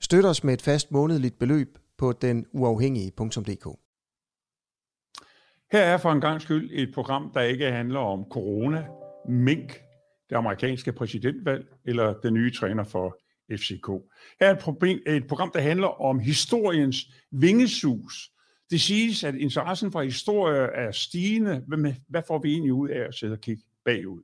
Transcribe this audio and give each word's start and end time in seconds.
Støt 0.00 0.24
os 0.24 0.44
med 0.44 0.54
et 0.54 0.62
fast 0.62 0.92
månedligt 0.92 1.38
beløb 1.38 1.78
på 1.98 2.12
den 2.12 2.46
uafhængige.dk. 2.52 3.78
Her 5.72 5.80
er 5.80 5.98
for 5.98 6.12
en 6.12 6.20
gang 6.20 6.42
skyld 6.42 6.70
et 6.72 6.94
program, 6.94 7.30
der 7.34 7.40
ikke 7.40 7.70
handler 7.70 8.00
om 8.00 8.24
corona, 8.30 8.86
mink, 9.28 9.72
det 10.30 10.36
amerikanske 10.36 10.92
præsidentvalg 10.92 11.66
eller 11.84 12.14
den 12.20 12.34
nye 12.34 12.52
træner 12.52 12.84
for 12.84 13.18
FCK. 13.52 13.86
Her 14.40 14.46
er 14.46 14.50
et, 14.50 14.58
problem, 14.58 14.98
et 15.06 15.26
program, 15.26 15.50
der 15.54 15.60
handler 15.60 16.02
om 16.02 16.18
historiens 16.18 16.96
vingesus. 17.32 18.30
Det 18.70 18.80
siges, 18.80 19.24
at 19.24 19.34
interessen 19.34 19.92
for 19.92 20.02
historie 20.02 20.60
er 20.60 20.92
stigende. 20.92 21.64
Hvad 22.08 22.22
får 22.26 22.38
vi 22.38 22.52
egentlig 22.52 22.72
ud 22.72 22.88
af 22.88 23.00
at 23.00 23.14
sidde 23.14 23.32
og 23.32 23.40
kigge 23.40 23.62
bagud? 23.84 24.22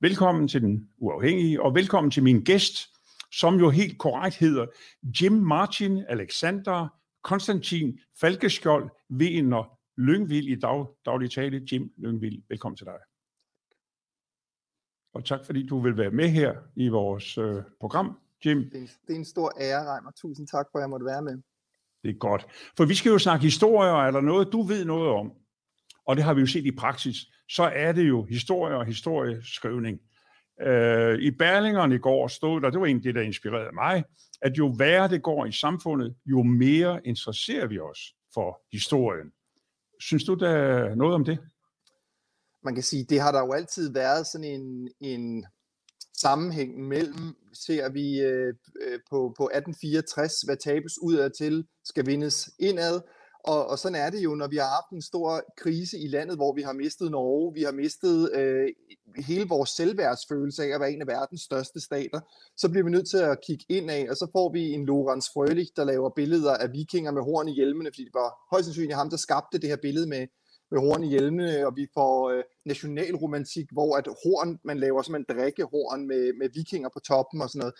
Velkommen 0.00 0.48
til 0.48 0.62
den 0.62 0.88
uafhængige, 0.98 1.62
og 1.62 1.74
velkommen 1.74 2.10
til 2.10 2.22
min 2.22 2.44
gæst, 2.44 2.95
som 3.32 3.54
jo 3.54 3.70
helt 3.70 3.98
korrekt 3.98 4.36
hedder 4.36 4.66
Jim 5.20 5.32
Martin 5.32 6.04
Alexander 6.08 6.88
Konstantin 7.22 7.98
Falkeskjold 8.20 8.90
Wiener 9.10 9.78
Lyngvild 9.96 10.48
i 10.48 10.60
dag, 10.60 10.86
daglig 11.04 11.30
tale. 11.30 11.62
Jim 11.72 11.92
Lyngvild, 11.96 12.42
velkommen 12.48 12.76
til 12.76 12.86
dig. 12.86 12.98
Og 15.14 15.24
tak 15.24 15.44
fordi 15.46 15.66
du 15.66 15.80
vil 15.80 15.96
være 15.96 16.10
med 16.10 16.28
her 16.28 16.54
i 16.76 16.88
vores 16.88 17.38
øh, 17.38 17.62
program, 17.80 18.18
Jim. 18.44 18.58
Det 18.58 18.82
er, 18.82 18.86
det 19.06 19.14
er 19.14 19.18
en 19.18 19.24
stor 19.24 19.52
ære, 19.60 19.94
Reimer. 19.94 20.10
Tusind 20.10 20.48
tak 20.48 20.66
for, 20.72 20.78
at 20.78 20.82
jeg 20.82 20.90
måtte 20.90 21.06
være 21.06 21.22
med. 21.22 21.42
Det 22.02 22.10
er 22.10 22.18
godt. 22.18 22.46
For 22.76 22.84
vi 22.84 22.94
skal 22.94 23.10
jo 23.10 23.18
snakke 23.18 23.44
historier, 23.44 23.92
er 23.92 24.10
der 24.10 24.20
noget, 24.20 24.48
du 24.52 24.62
ved 24.62 24.84
noget 24.84 25.10
om? 25.10 25.32
Og 26.06 26.16
det 26.16 26.24
har 26.24 26.34
vi 26.34 26.40
jo 26.40 26.46
set 26.46 26.66
i 26.66 26.76
praksis. 26.76 27.16
Så 27.48 27.62
er 27.62 27.92
det 27.92 28.08
jo 28.08 28.24
historie 28.24 28.76
og 28.76 28.86
historieskrivning. 28.86 30.00
Øh, 30.62 31.18
I 31.18 31.30
Berlingeren 31.30 31.92
i 31.92 31.98
går 31.98 32.28
stod 32.28 32.60
der, 32.60 32.70
det 32.70 32.80
var 32.80 32.86
egentlig 32.86 33.04
det, 33.04 33.14
der 33.14 33.20
inspirerede 33.20 33.74
mig, 33.74 34.04
at 34.42 34.58
jo 34.58 34.74
værre 34.78 35.08
det 35.08 35.22
går 35.22 35.46
i 35.46 35.52
samfundet, 35.52 36.14
jo 36.26 36.42
mere 36.42 37.00
interesserer 37.04 37.66
vi 37.66 37.78
os 37.78 37.98
for 38.34 38.60
historien. 38.72 39.32
Synes 40.00 40.24
du, 40.24 40.34
der 40.34 40.48
er 40.48 40.94
noget 40.94 41.14
om 41.14 41.24
det? 41.24 41.38
Man 42.64 42.74
kan 42.74 42.82
sige, 42.82 43.04
det 43.04 43.20
har 43.20 43.32
der 43.32 43.40
jo 43.40 43.52
altid 43.52 43.92
været 43.92 44.26
sådan 44.26 44.44
en, 44.44 44.88
en 45.00 45.46
sammenhæng 46.16 46.88
mellem, 46.88 47.34
ser 47.52 47.88
vi 47.88 48.20
øh, 48.20 48.54
øh 48.82 48.98
på, 49.10 49.34
på 49.38 49.44
1864, 49.44 50.40
hvad 50.40 50.56
tabes 50.56 50.92
udad 51.02 51.30
til, 51.30 51.66
skal 51.84 52.06
vindes 52.06 52.50
indad, 52.58 53.00
og, 53.46 53.66
og 53.66 53.78
sådan 53.78 53.94
er 53.94 54.10
det 54.10 54.20
jo, 54.24 54.34
når 54.34 54.46
vi 54.46 54.56
har 54.56 54.68
haft 54.68 54.90
en 54.92 55.02
stor 55.02 55.42
krise 55.56 55.98
i 55.98 56.08
landet, 56.08 56.36
hvor 56.36 56.52
vi 56.52 56.62
har 56.62 56.72
mistet 56.72 57.10
Norge, 57.10 57.54
vi 57.54 57.62
har 57.62 57.72
mistet 57.72 58.32
øh, 58.34 58.68
hele 59.16 59.48
vores 59.48 59.70
selvværdsfølelse 59.70 60.64
af 60.64 60.74
at 60.74 60.80
være 60.80 60.92
en 60.92 61.00
af 61.00 61.06
verdens 61.06 61.40
største 61.40 61.80
stater, 61.80 62.20
så 62.56 62.68
bliver 62.68 62.84
vi 62.84 62.90
nødt 62.90 63.08
til 63.08 63.18
at 63.18 63.40
kigge 63.46 63.64
ind 63.68 63.90
af, 63.90 64.06
og 64.10 64.16
så 64.16 64.26
får 64.32 64.52
vi 64.52 64.72
en 64.72 64.86
Lorenz 64.86 65.26
Frølich, 65.32 65.70
der 65.76 65.84
laver 65.84 66.10
billeder 66.10 66.54
af 66.54 66.72
vikinger 66.72 67.10
med 67.10 67.22
horn 67.22 67.48
i 67.48 67.52
hjelmene, 67.52 67.90
fordi 67.92 68.04
det 68.04 68.14
var 68.14 68.30
højst 68.50 68.64
sandsynligt 68.64 68.96
ham, 68.96 69.10
der 69.10 69.16
skabte 69.16 69.58
det 69.58 69.68
her 69.68 69.76
billede 69.76 70.08
med, 70.08 70.26
med 70.70 70.80
horn 70.80 71.04
i 71.04 71.08
hjelmene, 71.08 71.66
og 71.66 71.76
vi 71.76 71.86
får 71.94 72.30
øh, 72.30 72.42
nationalromantik, 72.64 73.66
hvor 73.72 73.96
at 73.96 74.06
horn, 74.06 74.58
man 74.64 74.78
laver 74.78 75.02
som 75.02 75.14
en 75.14 75.24
drikkehorn 75.28 76.06
med, 76.06 76.32
med 76.38 76.48
vikinger 76.54 76.88
på 76.88 77.00
toppen 77.00 77.42
og 77.42 77.50
sådan 77.50 77.58
noget. 77.58 77.74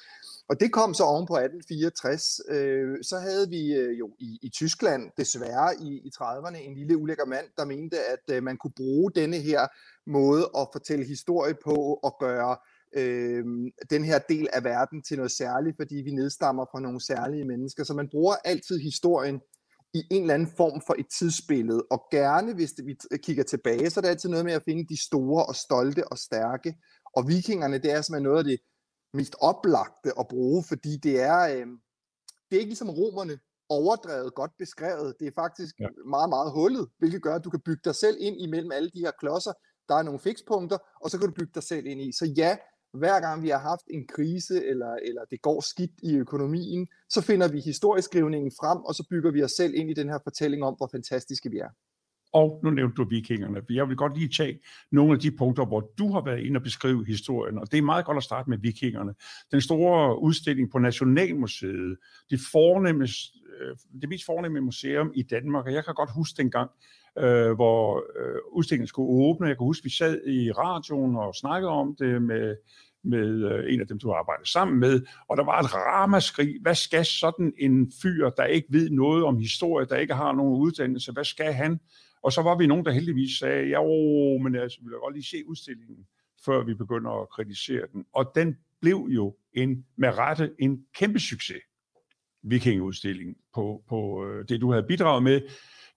Og 0.48 0.60
det 0.60 0.72
kom 0.72 0.94
så 0.94 1.04
oven 1.04 1.26
på 1.26 1.34
1864. 1.34 2.41
Øh, 2.48 2.96
så 3.02 3.16
havde 3.19 3.48
vi 3.48 3.75
øh, 3.75 3.98
jo 3.98 4.10
i, 4.19 4.38
i 4.42 4.48
Tyskland 4.48 5.10
desværre 5.16 5.75
i, 5.80 5.88
i 6.04 6.10
30'erne 6.16 6.56
en 6.56 6.75
lille 6.75 6.96
ulækker 6.96 7.25
mand, 7.25 7.46
der 7.56 7.64
mente, 7.64 7.96
at 7.98 8.34
øh, 8.34 8.42
man 8.42 8.56
kunne 8.56 8.76
bruge 8.76 9.12
denne 9.14 9.36
her 9.36 9.66
måde 10.10 10.50
at 10.58 10.69
fortælle 10.72 11.04
historie 11.04 11.54
på 11.64 12.00
og 12.02 12.16
gøre 12.20 12.56
øh, 12.96 13.44
den 13.91 14.04
her 14.04 14.19
del 14.19 14.48
af 14.52 14.64
verden 14.64 15.02
til 15.02 15.16
noget 15.16 15.32
særligt, 15.32 15.76
fordi 15.76 15.96
vi 15.96 16.10
nedstammer 16.10 16.64
fra 16.72 16.80
nogle 16.80 17.00
særlige 17.00 17.44
mennesker. 17.44 17.84
Så 17.84 17.94
man 17.94 18.08
bruger 18.08 18.34
altid 18.44 18.78
historien 18.78 19.41
i 19.96 20.02
en 20.10 20.22
eller 20.22 20.34
anden 20.34 20.52
form 20.56 20.80
for 20.86 20.94
et 20.98 21.06
tidsbillede, 21.18 21.82
og 21.90 22.00
gerne, 22.10 22.54
hvis 22.54 22.72
det, 22.72 22.86
vi 22.86 22.94
kigger 23.26 23.44
tilbage, 23.44 23.90
så 23.90 24.00
er 24.00 24.02
det 24.02 24.08
altid 24.08 24.28
noget 24.28 24.44
med 24.44 24.52
at 24.52 24.62
finde 24.64 24.86
de 24.88 25.04
store 25.08 25.46
og 25.46 25.54
stolte 25.54 26.08
og 26.12 26.18
stærke, 26.18 26.74
og 27.16 27.28
vikingerne, 27.28 27.78
det 27.78 27.90
er 27.92 28.00
simpelthen 28.00 28.28
noget 28.28 28.38
af 28.38 28.44
det 28.44 28.58
mest 29.14 29.34
oplagte 29.40 30.10
at 30.20 30.28
bruge, 30.28 30.64
fordi 30.68 30.96
det 30.96 31.20
er, 31.20 31.40
øh, 31.54 31.66
det 32.46 32.52
er 32.56 32.60
ikke 32.62 32.74
ligesom 32.74 32.90
romerne, 32.90 33.38
overdrevet 33.68 34.34
godt 34.34 34.50
beskrevet. 34.58 35.14
Det 35.20 35.26
er 35.28 35.32
faktisk 35.34 35.74
ja. 35.80 35.88
meget, 36.06 36.28
meget 36.28 36.52
hullet, 36.52 36.88
hvilket 36.98 37.22
gør, 37.22 37.34
at 37.34 37.44
du 37.44 37.50
kan 37.50 37.60
bygge 37.60 37.80
dig 37.84 37.94
selv 37.94 38.16
ind 38.20 38.36
imellem 38.40 38.72
alle 38.72 38.90
de 38.94 39.00
her 39.00 39.10
klodser. 39.20 39.52
Der 39.88 39.94
er 39.94 40.02
nogle 40.02 40.20
fikspunkter, 40.20 40.78
og 41.02 41.10
så 41.10 41.18
kan 41.18 41.28
du 41.28 41.34
bygge 41.34 41.52
dig 41.54 41.62
selv 41.62 41.86
ind 41.86 42.00
i. 42.00 42.12
Så 42.12 42.24
ja, 42.36 42.56
hver 42.96 43.20
gang 43.20 43.42
vi 43.42 43.48
har 43.48 43.58
haft 43.58 43.86
en 43.90 44.06
krise, 44.06 44.66
eller, 44.66 44.94
eller 45.02 45.22
det 45.30 45.42
går 45.42 45.60
skidt 45.60 45.90
i 46.02 46.16
økonomien, 46.16 46.88
så 47.08 47.20
finder 47.22 47.48
vi 47.48 47.60
historieskrivningen 47.60 48.52
frem, 48.60 48.78
og 48.78 48.94
så 48.94 49.06
bygger 49.10 49.30
vi 49.30 49.42
os 49.42 49.52
selv 49.52 49.74
ind 49.74 49.90
i 49.90 49.94
den 49.94 50.08
her 50.08 50.18
fortælling 50.24 50.64
om, 50.64 50.74
hvor 50.74 50.88
fantastiske 50.92 51.50
vi 51.50 51.58
er. 51.58 51.68
Og 52.32 52.60
nu 52.64 52.70
nævnte 52.70 52.94
du 52.94 53.04
vikingerne. 53.08 53.60
Jeg 53.70 53.88
vil 53.88 53.96
godt 53.96 54.18
lige 54.18 54.28
tage 54.28 54.60
nogle 54.92 55.12
af 55.12 55.18
de 55.18 55.30
punkter, 55.30 55.64
hvor 55.66 55.90
du 55.98 56.12
har 56.12 56.24
været 56.24 56.40
inde 56.40 56.58
og 56.58 56.62
beskrive 56.62 57.06
historien. 57.06 57.58
Og 57.58 57.72
det 57.72 57.78
er 57.78 57.82
meget 57.82 58.04
godt 58.04 58.16
at 58.16 58.22
starte 58.22 58.50
med 58.50 58.58
vikingerne. 58.58 59.14
Den 59.52 59.60
store 59.60 60.22
udstilling 60.22 60.70
på 60.70 60.78
Nationalmuseet, 60.78 61.96
det, 62.30 62.40
fornemme, 62.52 63.04
øh, 63.60 63.76
det 64.00 64.08
mest 64.08 64.24
fornemme 64.26 64.60
museum 64.60 65.12
i 65.14 65.22
Danmark. 65.22 65.66
Og 65.66 65.72
jeg 65.72 65.84
kan 65.84 65.94
godt 65.94 66.10
huske 66.14 66.42
dengang, 66.42 66.70
øh, 67.18 67.52
hvor 67.52 67.96
øh, 67.96 68.40
udstillingen 68.52 68.86
skulle 68.86 69.10
åbne. 69.10 69.48
Jeg 69.48 69.56
kan 69.56 69.64
huske, 69.64 69.84
vi 69.84 69.90
sad 69.90 70.26
i 70.26 70.52
radioen 70.52 71.16
og 71.16 71.34
snakkede 71.34 71.70
om 71.70 71.96
det 71.98 72.22
med 72.22 72.56
med 73.06 73.53
øh, 73.53 73.75
en 73.75 73.81
af 73.81 73.87
dem, 73.87 73.99
du 73.99 74.09
har 74.09 74.41
sammen 74.44 74.81
med, 74.81 75.03
og 75.28 75.37
der 75.37 75.44
var 75.44 75.61
et 75.61 75.75
ramaskrig. 75.75 76.56
Hvad 76.61 76.75
skal 76.75 77.05
sådan 77.05 77.53
en 77.59 77.93
fyr, 78.03 78.31
der 78.31 78.44
ikke 78.44 78.69
ved 78.71 78.91
noget 78.91 79.25
om 79.25 79.39
historie, 79.39 79.87
der 79.87 79.97
ikke 79.97 80.15
har 80.15 80.33
nogen 80.33 80.61
uddannelse, 80.61 81.12
hvad 81.12 81.25
skal 81.25 81.53
han? 81.53 81.81
Og 82.22 82.33
så 82.33 82.43
var 82.43 82.56
vi 82.59 82.67
nogen, 82.67 82.84
der 82.84 82.93
heldigvis 82.93 83.39
sagde, 83.39 83.69
ja, 83.69 83.83
åh, 83.83 84.41
men 84.41 84.55
altså, 84.55 84.78
vi 84.81 84.89
vil 84.89 84.99
godt 84.99 85.15
lige 85.15 85.27
se 85.27 85.37
udstillingen, 85.47 86.06
før 86.44 86.65
vi 86.65 86.75
begynder 86.75 87.22
at 87.22 87.28
kritisere 87.28 87.83
den. 87.93 88.05
Og 88.12 88.33
den 88.34 88.56
blev 88.81 89.09
jo 89.11 89.37
en, 89.53 89.84
med 89.97 90.19
rette 90.19 90.50
en 90.59 90.84
kæmpe 90.94 91.19
succes, 91.19 91.62
vikingeudstilling, 92.43 93.37
på, 93.55 93.83
på 93.88 94.27
øh, 94.27 94.49
det, 94.49 94.61
du 94.61 94.71
havde 94.71 94.87
bidraget 94.88 95.23
med. 95.23 95.41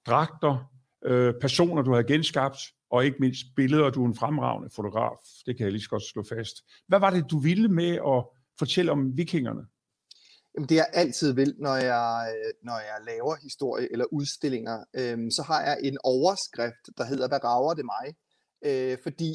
Dragter, 0.08 0.72
øh, 1.06 1.34
personer, 1.42 1.82
du 1.82 1.92
havde 1.92 2.08
genskabt, 2.08 2.60
og 2.92 3.06
ikke 3.06 3.18
mindst 3.20 3.46
billeder, 3.56 3.90
du 3.90 4.04
er 4.04 4.08
en 4.08 4.16
fremragende 4.16 4.70
fotograf. 4.76 5.18
Det 5.46 5.58
kan 5.58 5.64
jeg 5.64 5.72
lige 5.72 5.84
så 5.84 5.90
godt 5.90 6.04
slå 6.04 6.24
fast. 6.24 6.56
Hvad 6.88 7.00
var 7.00 7.10
det, 7.10 7.32
du 7.32 7.40
ville 7.40 7.68
med 7.70 7.92
at 7.96 8.26
fortælle 8.60 8.92
om 8.92 9.18
vikingerne? 9.18 9.62
Jamen, 10.56 10.70
det 10.70 10.76
jeg 10.76 10.90
altid 10.94 11.34
vil, 11.34 11.56
når 11.60 11.76
jeg, 11.76 12.34
når 12.64 12.80
jeg 12.80 12.98
laver 13.06 13.36
historie 13.44 13.92
eller 13.92 14.06
udstillinger, 14.12 14.84
øhm, 14.96 15.32
så 15.32 15.44
har 15.44 15.62
jeg 15.62 15.78
en 15.84 15.98
overskrift, 16.04 16.98
der 16.98 17.04
hedder, 17.04 17.28
hvad 17.28 17.44
rager 17.44 17.74
det 17.74 17.86
mig? 17.86 18.16
Øh, 18.66 18.98
fordi 19.04 19.32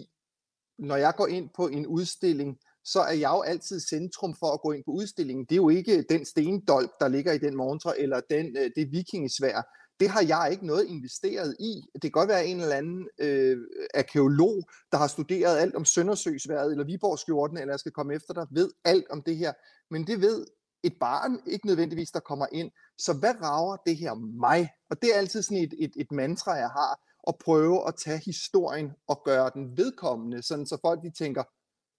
når 0.78 0.96
jeg 0.96 1.14
går 1.16 1.26
ind 1.26 1.50
på 1.56 1.68
en 1.68 1.86
udstilling, 1.86 2.58
så 2.84 3.00
er 3.00 3.12
jeg 3.12 3.30
jo 3.30 3.42
altid 3.42 3.80
centrum 3.80 4.34
for 4.38 4.52
at 4.52 4.60
gå 4.60 4.72
ind 4.72 4.84
på 4.84 4.90
udstillingen. 4.90 5.44
Det 5.44 5.52
er 5.52 5.56
jo 5.56 5.68
ikke 5.68 6.04
den 6.08 6.24
stendolk, 6.24 6.90
der 7.00 7.08
ligger 7.08 7.32
i 7.32 7.38
den 7.38 7.56
montre, 7.56 8.00
eller 8.00 8.20
den, 8.30 8.56
øh, 8.56 8.70
det 8.76 8.92
vikingesvær 8.92 9.62
det 10.00 10.08
har 10.08 10.22
jeg 10.22 10.48
ikke 10.52 10.66
noget 10.66 10.86
investeret 10.86 11.56
i. 11.60 11.82
Det 11.94 12.02
kan 12.02 12.10
godt 12.10 12.28
være 12.28 12.46
en 12.46 12.60
eller 12.60 12.76
anden 12.76 13.08
øh, 13.18 13.58
arkeolog, 13.94 14.62
der 14.92 14.98
har 14.98 15.06
studeret 15.06 15.58
alt 15.58 15.74
om 15.74 15.84
Søndersøsværet 15.84 16.70
eller 16.70 16.84
Viborgskjorten, 16.84 17.56
eller 17.56 17.72
jeg 17.72 17.80
skal 17.80 17.92
komme 17.92 18.14
efter 18.14 18.34
dig, 18.34 18.46
ved 18.50 18.70
alt 18.84 19.06
om 19.10 19.22
det 19.22 19.36
her. 19.36 19.52
Men 19.90 20.06
det 20.06 20.20
ved 20.20 20.46
et 20.82 20.94
barn 21.00 21.40
ikke 21.46 21.66
nødvendigvis, 21.66 22.10
der 22.10 22.20
kommer 22.20 22.46
ind. 22.52 22.70
Så 22.98 23.12
hvad 23.12 23.34
rager 23.42 23.76
det 23.86 23.96
her 23.96 24.14
mig? 24.14 24.70
Og 24.90 25.02
det 25.02 25.14
er 25.14 25.18
altid 25.18 25.42
sådan 25.42 25.62
et, 25.62 25.74
et, 25.78 25.92
et 25.96 26.12
mantra, 26.12 26.52
jeg 26.52 26.68
har, 26.68 27.00
at 27.28 27.34
prøve 27.44 27.88
at 27.88 27.94
tage 28.04 28.22
historien 28.24 28.92
og 29.08 29.22
gøre 29.24 29.50
den 29.54 29.76
vedkommende, 29.76 30.42
sådan 30.42 30.66
så 30.66 30.78
folk 30.82 31.02
de 31.02 31.10
tænker, 31.10 31.42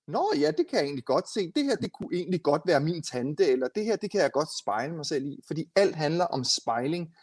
Nå 0.07 0.33
ja, 0.39 0.51
det 0.51 0.68
kan 0.68 0.77
jeg 0.80 0.86
egentlig 0.86 1.06
godt 1.06 1.30
se. 1.30 1.51
Det 1.56 1.63
her, 1.63 1.75
det 1.75 1.92
kunne 1.94 2.15
egentlig 2.18 2.44
godt 2.44 2.62
være 2.65 2.80
min 2.80 3.03
tante, 3.03 3.45
eller 3.47 3.68
det 3.68 3.86
her, 3.86 3.95
det 3.95 4.12
kan 4.12 4.21
jeg 4.21 4.31
godt 4.31 4.50
spejle 4.59 4.95
mig 4.95 5.06
selv 5.06 5.25
i. 5.25 5.39
Fordi 5.47 5.71
alt 5.75 5.95
handler 5.95 6.25
om 6.25 6.44
spejling. 6.44 7.15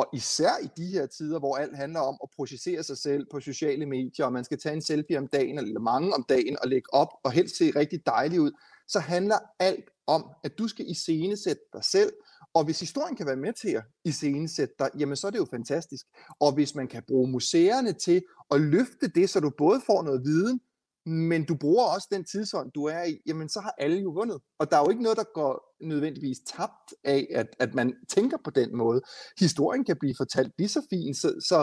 Og 0.00 0.06
især 0.12 0.54
i 0.62 0.68
de 0.76 0.86
her 0.86 1.06
tider, 1.06 1.38
hvor 1.38 1.56
alt 1.56 1.76
handler 1.76 2.00
om 2.00 2.16
at 2.22 2.28
projicere 2.36 2.82
sig 2.82 2.98
selv 2.98 3.26
på 3.30 3.40
sociale 3.40 3.86
medier, 3.86 4.26
og 4.26 4.32
man 4.32 4.44
skal 4.44 4.58
tage 4.58 4.74
en 4.74 4.82
selfie 4.82 5.18
om 5.18 5.26
dagen, 5.26 5.58
eller 5.58 5.80
mange 5.80 6.14
om 6.14 6.24
dagen, 6.28 6.56
og 6.62 6.68
lægge 6.68 6.94
op, 6.94 7.08
og 7.24 7.32
helst 7.32 7.58
se 7.58 7.72
rigtig 7.76 8.06
dejlig 8.06 8.40
ud, 8.40 8.52
så 8.88 8.98
handler 9.00 9.38
alt 9.58 9.84
om, 10.06 10.24
at 10.44 10.58
du 10.58 10.68
skal 10.68 10.90
iscenesætte 10.90 11.62
dig 11.72 11.84
selv, 11.84 12.12
Og 12.54 12.64
hvis 12.64 12.80
historien 12.80 13.16
kan 13.16 13.26
være 13.26 13.36
med 13.36 13.52
til 13.52 13.68
at 13.68 13.84
iscenesætte 14.04 14.74
dig, 14.78 14.90
jamen 14.98 15.16
så 15.16 15.26
er 15.26 15.30
det 15.30 15.38
jo 15.38 15.46
fantastisk. 15.50 16.06
Og 16.40 16.54
hvis 16.54 16.74
man 16.74 16.88
kan 16.88 17.02
bruge 17.08 17.30
museerne 17.30 17.92
til 17.92 18.22
at 18.50 18.60
løfte 18.60 19.08
det, 19.14 19.30
så 19.30 19.40
du 19.40 19.50
både 19.58 19.80
får 19.86 20.02
noget 20.02 20.24
viden, 20.24 20.60
men 21.06 21.44
du 21.44 21.54
bruger 21.54 21.84
også 21.84 22.08
den 22.12 22.24
tidsånd, 22.24 22.72
du 22.72 22.84
er 22.84 23.02
i, 23.04 23.18
jamen 23.26 23.48
så 23.48 23.60
har 23.60 23.74
alle 23.78 24.00
jo 24.00 24.10
vundet. 24.10 24.40
Og 24.58 24.70
der 24.70 24.76
er 24.76 24.80
jo 24.80 24.90
ikke 24.90 25.02
noget, 25.02 25.18
der 25.18 25.32
går 25.34 25.74
nødvendigvis 25.80 26.38
tabt 26.46 26.94
af, 27.04 27.26
at, 27.34 27.46
at 27.58 27.74
man 27.74 27.94
tænker 28.08 28.36
på 28.44 28.50
den 28.50 28.76
måde. 28.76 29.00
Historien 29.38 29.84
kan 29.84 29.96
blive 30.00 30.14
fortalt 30.16 30.52
lige 30.58 30.68
så 30.68 30.82
fint, 30.90 31.16
så, 31.16 31.28
så 31.48 31.58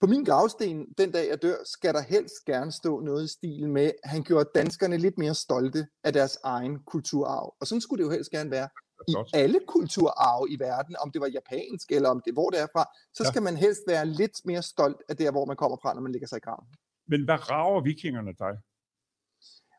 på 0.00 0.06
min 0.06 0.24
gravsten, 0.24 0.86
den 0.98 1.10
dag 1.12 1.28
jeg 1.28 1.42
dør, 1.42 1.56
skal 1.64 1.94
der 1.94 2.00
helst 2.00 2.34
gerne 2.46 2.72
stå 2.72 3.00
noget 3.00 3.24
i 3.24 3.32
stil 3.32 3.68
med, 3.68 3.90
at 4.04 4.10
han 4.10 4.22
gjorde 4.22 4.50
danskerne 4.54 4.96
lidt 4.96 5.18
mere 5.18 5.34
stolte 5.34 5.86
af 6.04 6.12
deres 6.12 6.38
egen 6.44 6.78
kulturarv. 6.86 7.54
Og 7.60 7.66
sådan 7.66 7.80
skulle 7.80 8.02
det 8.02 8.08
jo 8.08 8.14
helst 8.16 8.30
gerne 8.30 8.50
være 8.50 8.68
i 9.08 9.14
alle 9.34 9.60
kulturarv 9.68 10.46
i 10.50 10.56
verden, 10.58 10.96
om 11.02 11.10
det 11.12 11.20
var 11.20 11.30
japansk 11.38 11.92
eller 11.96 12.08
om 12.08 12.22
det 12.24 12.32
hvor 12.32 12.50
det 12.50 12.60
er 12.60 12.66
fra, 12.74 12.84
så 13.14 13.24
skal 13.24 13.40
ja. 13.40 13.44
man 13.44 13.56
helst 13.56 13.82
være 13.88 14.06
lidt 14.06 14.36
mere 14.44 14.62
stolt 14.62 15.00
af 15.08 15.16
det, 15.16 15.30
hvor 15.30 15.44
man 15.44 15.56
kommer 15.56 15.78
fra, 15.82 15.94
når 15.94 16.02
man 16.02 16.12
ligger 16.12 16.28
sig 16.28 16.36
i 16.36 16.44
graven. 16.46 16.66
Men 17.12 17.24
hvad 17.24 17.50
rager 17.50 17.82
vikingerne 17.82 18.32
dig? 18.44 18.54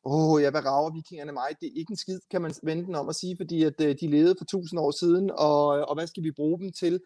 Åh, 0.06 0.42
ja, 0.42 0.50
hvad 0.50 0.66
rager 0.66 0.94
vikingerne 0.94 1.32
mig? 1.32 1.50
Det 1.62 1.68
er 1.68 1.72
ikke 1.76 1.92
en 1.92 1.98
skid, 1.98 2.20
kan 2.32 2.42
man 2.42 2.54
vente 2.64 2.86
den 2.86 2.96
om 2.96 3.10
at 3.10 3.16
sige, 3.16 3.38
fordi 3.38 3.64
at, 3.64 3.82
øh, 3.82 3.96
de 4.02 4.08
levede 4.08 4.36
for 4.38 4.46
tusind 4.46 4.80
år 4.80 4.92
siden, 4.92 5.32
og, 5.32 5.68
og 5.68 5.96
hvad 5.96 6.08
skal 6.08 6.24
vi 6.24 6.32
bruge 6.32 6.60
dem 6.60 6.72
til? 6.72 7.00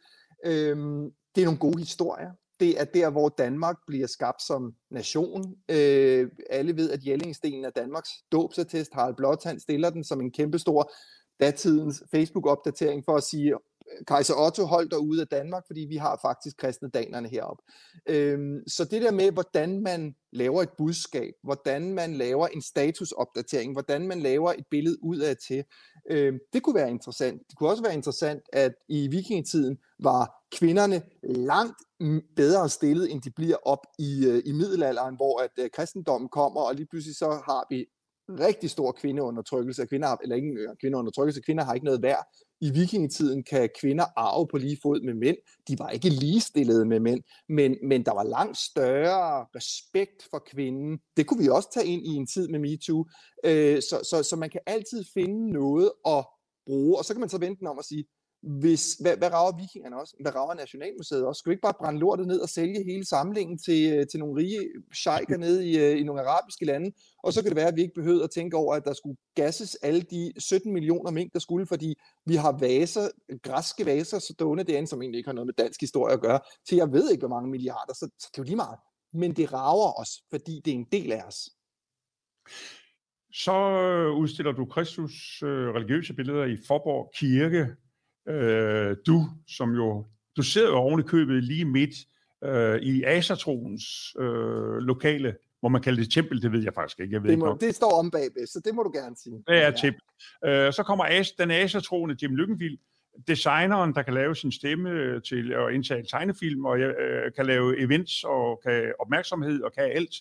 Øhm, 0.45 1.11
det 1.35 1.41
er 1.41 1.45
nogle 1.45 1.59
gode 1.59 1.79
historier. 1.79 2.31
Det 2.59 2.81
er 2.81 2.85
der, 2.85 3.09
hvor 3.09 3.29
Danmark 3.29 3.77
bliver 3.88 4.07
skabt 4.07 4.41
som 4.41 4.73
nation. 4.91 5.55
Øh, 5.69 6.29
alle 6.49 6.75
ved, 6.75 6.91
at 6.91 7.07
Jellingstenen 7.07 7.65
er 7.65 7.69
Danmarks 7.69 8.09
dåbsattest. 8.31 8.94
Harald 8.94 9.15
Blåtand 9.15 9.59
stiller 9.59 9.89
den 9.89 10.03
som 10.03 10.21
en 10.21 10.31
kæmpestor 10.31 10.91
datidens 11.39 12.03
Facebook-opdatering 12.15 13.03
for 13.05 13.15
at 13.15 13.23
sige, 13.23 13.53
kejser 14.07 14.34
Otto 14.36 14.66
holdt 14.66 14.92
dig 14.92 15.00
ude 15.00 15.22
af 15.22 15.28
Danmark, 15.28 15.63
fordi 15.68 15.81
vi 15.81 15.95
har 15.95 16.19
faktisk 16.22 16.57
kristne 16.57 16.89
danerne 16.89 17.28
heroppe. 17.30 17.63
Øhm, 18.10 18.68
så 18.68 18.86
det 18.86 19.01
der 19.01 19.12
med, 19.12 19.31
hvordan 19.31 19.81
man 19.81 20.16
laver 20.31 20.62
et 20.62 20.69
budskab, 20.78 21.34
hvordan 21.44 21.94
man 21.94 22.13
laver 22.13 22.48
en 22.48 22.62
statusopdatering, 22.62 23.74
hvordan 23.74 24.07
man 24.07 24.19
laver 24.19 24.54
et 24.54 24.66
billede 24.72 25.04
ud 25.04 25.18
af 25.18 25.38
til, 25.48 25.63
øhm, 26.10 26.39
det 26.54 26.63
kunne 26.63 26.75
være 26.75 26.89
interessant. 26.89 27.42
Det 27.50 27.57
kunne 27.57 27.69
også 27.69 27.84
være 27.84 27.94
interessant, 27.94 28.42
at 28.54 28.74
i 28.89 29.07
vikingetiden 29.07 29.78
var 30.00 30.38
kvinderne 30.51 31.01
langt 31.24 31.78
bedre 32.36 32.69
stillet, 32.69 33.12
end 33.12 33.22
de 33.22 33.31
bliver 33.31 33.57
op 33.63 33.86
i, 34.00 34.25
øh, 34.25 34.42
i 34.45 34.51
middelalderen, 34.51 35.16
hvor 35.16 35.42
at 35.42 35.51
øh, 35.60 35.69
kristendommen 35.69 36.30
kommer, 36.30 36.62
og 36.62 36.75
lige 36.75 36.88
pludselig 36.92 37.16
så 37.16 37.30
har 37.30 37.66
vi 37.69 37.86
rigtig 38.29 38.69
stor 38.69 38.91
kvindeundertrykkelse 38.91 39.81
af 39.81 39.89
kvinder, 39.89 40.18
eller 40.24 40.35
ingen 40.35 40.57
øh, 40.57 40.69
kvindeundertrykkelse, 40.81 41.41
kvinder 41.41 41.63
har 41.63 41.74
ikke 41.74 41.85
noget 41.85 42.01
værd. 42.01 42.25
I 42.62 42.69
vikingetiden 42.71 43.44
kan 43.44 43.69
kvinder 43.79 44.06
arve 44.15 44.47
på 44.47 44.57
lige 44.57 44.77
fod 44.81 45.01
med 45.01 45.13
mænd. 45.13 45.38
De 45.68 45.79
var 45.79 45.89
ikke 45.89 46.09
ligestillede 46.09 46.85
med 46.85 47.00
mænd, 47.00 47.24
men, 47.50 47.75
men 47.83 48.06
der 48.06 48.13
var 48.13 48.24
langt 48.24 48.57
større 48.57 49.45
respekt 49.56 50.27
for 50.29 50.44
kvinden. 50.51 51.00
Det 51.18 51.27
kunne 51.27 51.44
vi 51.44 51.50
også 51.50 51.71
tage 51.74 51.88
ind 51.88 52.06
i 52.06 52.09
en 52.09 52.27
tid 52.27 52.47
med 52.47 52.59
MeToo. 52.59 53.06
Øh, 53.44 53.81
så, 53.81 54.07
så, 54.09 54.24
så 54.29 54.35
man 54.35 54.50
kan 54.50 54.62
altid 54.65 55.03
finde 55.13 55.51
noget 55.51 55.91
at 56.06 56.25
bruge, 56.65 56.97
og 56.97 57.06
så 57.06 57.13
kan 57.13 57.19
man 57.19 57.29
så 57.29 57.38
vente 57.38 57.59
den 57.59 57.68
om 57.68 57.79
at 57.79 57.85
sige, 57.85 58.06
hvis, 58.42 58.94
hvad, 58.94 59.18
hvad 59.18 59.34
rager 59.34 59.57
vikingerne 59.57 60.00
også? 60.00 60.16
Hvad 60.19 60.36
rager 60.36 60.54
Nationalmuseet 60.54 61.25
også? 61.25 61.39
Skal 61.39 61.50
vi 61.50 61.54
ikke 61.54 61.62
bare 61.62 61.74
brænde 61.80 62.00
lortet 62.00 62.28
ned 62.28 62.39
og 62.39 62.50
sælge 62.50 62.84
hele 62.84 63.06
samlingen 63.06 63.57
til, 63.57 63.94
øh, 63.94 64.07
til 64.07 64.19
nogle 64.19 64.42
rige 64.42 64.60
sheiker 64.94 65.38
nede 65.38 65.69
i, 65.69 65.80
øh, 65.80 66.00
i 66.00 66.04
nogle 66.04 66.22
arabiske 66.22 66.66
lande? 66.66 66.92
Og 67.24 67.34
så 67.34 67.42
kan 67.42 67.50
det 67.50 67.56
være, 67.56 67.68
at 67.68 67.75
vi 67.75 67.81
ikke 67.81 67.94
behøver 67.94 68.24
at 68.24 68.31
tænke 68.31 68.57
over, 68.57 68.75
at 68.75 68.86
der 68.86 68.94
skulle 68.94 69.18
gasses 69.36 69.75
alle 69.75 70.01
de 70.01 70.34
17 70.38 70.74
millioner 70.74 71.12
mink, 71.12 71.34
der 71.34 71.39
skulle, 71.39 71.66
fordi 71.66 71.95
vi 72.25 72.36
har 72.36 72.51
vaser, 72.51 73.10
græske 73.44 73.86
vaser 73.86 74.19
stående 74.19 74.63
derinde, 74.63 74.88
som 74.88 75.01
egentlig 75.01 75.18
ikke 75.18 75.28
har 75.28 75.36
noget 75.36 75.48
med 75.48 75.54
dansk 75.54 75.81
historie 75.81 76.13
at 76.13 76.22
gøre, 76.22 76.39
til 76.68 76.75
jeg 76.75 76.92
ved 76.92 77.12
ikke, 77.12 77.22
hvor 77.22 77.36
mange 77.36 77.50
milliarder, 77.50 77.94
så, 77.94 78.10
så 78.19 78.30
det 78.31 78.39
er 78.39 78.44
jo 78.44 78.44
lige 78.44 78.56
meget. 78.56 78.80
Men 79.13 79.34
det 79.36 79.54
rager 79.54 80.00
os, 80.01 80.10
fordi 80.30 80.62
det 80.66 80.72
er 80.72 80.75
en 80.75 80.88
del 80.92 81.12
af 81.12 81.24
os. 81.24 81.50
Så 83.34 83.54
øh, 83.54 84.18
udstiller 84.18 84.51
du 84.51 84.66
Kristus 84.66 85.44
øh, 85.44 85.50
religiøse 85.50 86.13
billeder 86.13 86.45
i 86.45 86.57
Forborg 86.68 87.12
Kirke 87.16 87.68
øh, 88.27 88.95
du, 89.07 89.25
som 89.47 89.71
jo, 89.75 90.06
du 90.38 90.41
sidder 90.41 90.68
jo 90.68 90.75
oven 90.75 91.00
i 91.00 91.03
købet 91.03 91.44
lige 91.44 91.65
midt 91.65 91.95
øh, 92.44 92.81
i 92.81 93.03
Asatroens 93.03 94.15
øh, 94.19 94.77
lokale, 94.77 95.35
hvor 95.59 95.69
man 95.69 95.81
kalder 95.81 96.03
det 96.03 96.12
tempel, 96.12 96.41
det 96.41 96.51
ved 96.51 96.63
jeg 96.63 96.74
faktisk 96.74 97.00
ikke. 97.00 97.13
Jeg 97.13 97.24
ved 97.24 97.29
det, 97.29 97.39
må, 97.39 97.53
ikke 97.53 97.65
det 97.65 97.75
står 97.75 98.00
om 98.00 98.12
bagved, 98.12 98.47
så 98.47 98.62
det 98.65 98.75
må 98.75 98.83
du 98.83 98.91
gerne 98.94 99.15
sige. 99.15 99.44
Det 99.47 99.63
er 99.63 99.71
tempel. 99.71 100.01
Øh, 100.45 100.74
så 100.74 100.83
kommer 100.83 101.06
As, 101.06 101.31
den 101.31 101.51
asatroende 101.51 102.15
Jim 102.21 102.35
Lykkenvild, 102.35 102.77
designeren, 103.27 103.95
der 103.95 104.01
kan 104.01 104.13
lave 104.13 104.35
sin 104.35 104.51
stemme 104.51 105.19
til 105.19 105.53
at 105.53 105.74
indtale 105.74 106.06
tegnefilm, 106.06 106.65
og 106.65 106.79
øh, 106.79 107.31
kan 107.35 107.45
lave 107.45 107.79
events, 107.79 108.24
og 108.24 108.62
kan 108.65 108.94
opmærksomhed, 109.00 109.62
og 109.62 109.74
kan 109.74 109.83
alt, 109.83 110.15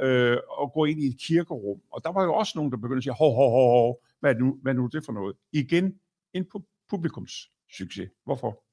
øh, 0.00 0.36
og 0.48 0.72
gå 0.72 0.84
ind 0.84 1.00
i 1.02 1.06
et 1.06 1.16
kirkerum. 1.20 1.80
Og 1.92 2.04
der 2.04 2.12
var 2.12 2.24
jo 2.24 2.34
også 2.34 2.52
nogen, 2.56 2.70
der 2.70 2.76
begyndte 2.76 2.98
at 2.98 3.02
sige, 3.02 3.12
hov, 3.12 3.34
hov, 3.34 3.50
hov, 3.50 3.70
hov, 3.70 4.02
hvad 4.20 4.34
nu, 4.34 4.58
hvad 4.62 4.72
er 4.72 4.76
nu 4.76 4.86
det 4.86 5.04
for 5.04 5.12
noget? 5.12 5.36
Igen, 5.52 5.94
en 6.34 6.44
publikums 6.90 7.32
succes. 7.76 8.08
Hvorfor? 8.24 8.64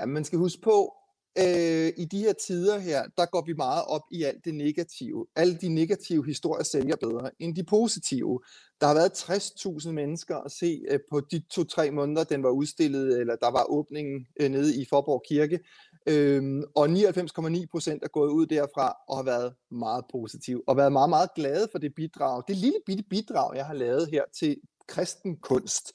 Ja, 0.00 0.06
man 0.06 0.24
skal 0.24 0.38
huske 0.38 0.62
på, 0.62 0.92
øh, 1.38 1.92
i 1.96 2.04
de 2.04 2.18
her 2.18 2.32
tider 2.32 2.78
her, 2.78 3.02
der 3.16 3.26
går 3.26 3.44
vi 3.46 3.52
meget 3.52 3.84
op 3.84 4.02
i 4.10 4.22
alt 4.22 4.44
det 4.44 4.54
negative. 4.54 5.26
Alle 5.36 5.56
de 5.56 5.68
negative 5.68 6.26
historier 6.26 6.64
sælger 6.64 6.96
bedre 6.96 7.30
end 7.38 7.56
de 7.56 7.64
positive. 7.64 8.40
Der 8.80 8.86
har 8.86 8.94
været 8.94 9.10
60.000 9.10 9.90
mennesker 9.90 10.36
at 10.36 10.52
se 10.52 10.82
øh, 10.90 10.98
på 11.10 11.20
de 11.20 11.42
to-tre 11.50 11.90
måneder, 11.90 12.24
den 12.24 12.42
var 12.42 12.50
udstillet, 12.50 13.20
eller 13.20 13.36
der 13.36 13.50
var 13.50 13.64
åbningen 13.68 14.26
øh, 14.40 14.50
nede 14.50 14.82
i 14.82 14.86
Forborg 14.90 15.22
Kirke. 15.28 15.60
Øhm, 16.08 16.64
og 16.74 16.86
99,9 16.86 17.66
procent 17.70 18.02
er 18.02 18.08
gået 18.08 18.30
ud 18.30 18.46
derfra 18.46 18.96
og 19.08 19.16
har 19.16 19.24
været 19.24 19.54
meget 19.70 20.04
positiv, 20.12 20.62
og 20.66 20.76
været 20.76 20.92
meget, 20.92 21.10
meget 21.10 21.30
glade 21.36 21.68
for 21.72 21.78
det 21.78 21.94
bidrag. 21.96 22.42
Det 22.48 22.56
lille 22.56 22.78
bitte 22.86 23.04
bidrag, 23.10 23.56
jeg 23.56 23.66
har 23.66 23.74
lavet 23.74 24.08
her 24.12 24.22
til 24.38 24.56
kristen 24.88 25.36
kunst. 25.36 25.92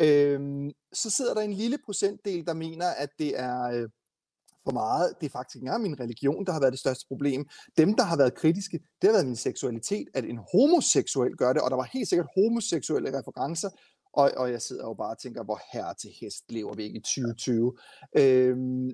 Øhm, 0.00 0.70
så 0.92 1.10
sidder 1.10 1.34
der 1.34 1.40
en 1.40 1.52
lille 1.52 1.78
procentdel, 1.84 2.46
der 2.46 2.54
mener, 2.54 2.86
at 2.86 3.08
det 3.18 3.40
er 3.40 3.62
øh, 3.62 3.88
for 4.64 4.72
meget. 4.72 5.14
Det 5.20 5.26
er 5.26 5.30
faktisk 5.30 5.56
ikke 5.56 5.64
engang 5.64 5.82
min 5.82 6.00
religion, 6.00 6.46
der 6.46 6.52
har 6.52 6.60
været 6.60 6.72
det 6.72 6.80
største 6.80 7.04
problem. 7.08 7.48
Dem, 7.76 7.94
der 7.94 8.04
har 8.04 8.16
været 8.16 8.34
kritiske, 8.34 8.78
det 8.78 9.08
har 9.08 9.12
været 9.12 9.26
min 9.26 9.36
seksualitet, 9.36 10.08
at 10.14 10.24
en 10.24 10.40
homoseksuel 10.52 11.36
gør 11.36 11.52
det, 11.52 11.62
og 11.62 11.70
der 11.70 11.76
var 11.76 11.88
helt 11.92 12.08
sikkert 12.08 12.28
homoseksuelle 12.36 13.18
referencer, 13.18 13.70
og, 14.12 14.30
og 14.36 14.50
jeg 14.50 14.62
sidder 14.62 14.84
jo 14.84 14.94
bare 14.94 15.10
og 15.10 15.18
tænker, 15.18 15.44
hvor 15.44 15.60
her 15.72 15.92
til 15.92 16.10
hest 16.20 16.44
lever 16.48 16.74
vi 16.74 16.82
ikke 16.82 16.98
i 16.98 17.02
2020. 17.02 17.76
Øhm, 18.16 18.92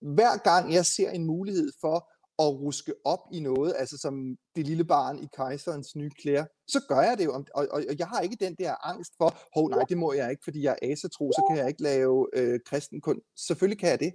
hver 0.00 0.36
gang 0.36 0.72
jeg 0.72 0.86
ser 0.86 1.10
en 1.10 1.24
mulighed 1.24 1.72
for 1.80 2.10
at 2.38 2.48
ruske 2.60 2.94
op 3.04 3.18
i 3.32 3.40
noget, 3.40 3.74
altså 3.78 3.98
som 3.98 4.36
det 4.56 4.66
lille 4.66 4.84
barn 4.84 5.18
i 5.18 5.28
kejserens 5.36 5.96
nye 5.96 6.10
klæder, 6.10 6.44
så 6.68 6.80
gør 6.88 7.00
jeg 7.00 7.18
det 7.18 7.24
jo. 7.24 7.32
Og, 7.32 7.44
og, 7.54 7.66
og 7.70 7.98
jeg 7.98 8.06
har 8.06 8.20
ikke 8.20 8.36
den 8.40 8.54
der 8.54 8.86
angst 8.86 9.12
for, 9.18 9.38
hov 9.54 9.70
nej, 9.70 9.84
det 9.88 9.98
må 9.98 10.12
jeg 10.12 10.30
ikke, 10.30 10.44
fordi 10.44 10.62
jeg 10.62 10.76
er 10.82 10.92
asatro, 10.92 11.32
så 11.32 11.46
kan 11.48 11.58
jeg 11.58 11.68
ikke 11.68 11.82
lave 11.82 12.28
øh, 12.32 12.60
kristen 12.66 13.00
kun. 13.00 13.20
Selvfølgelig 13.48 13.78
kan 13.78 13.88
jeg 13.88 14.00
det. 14.00 14.12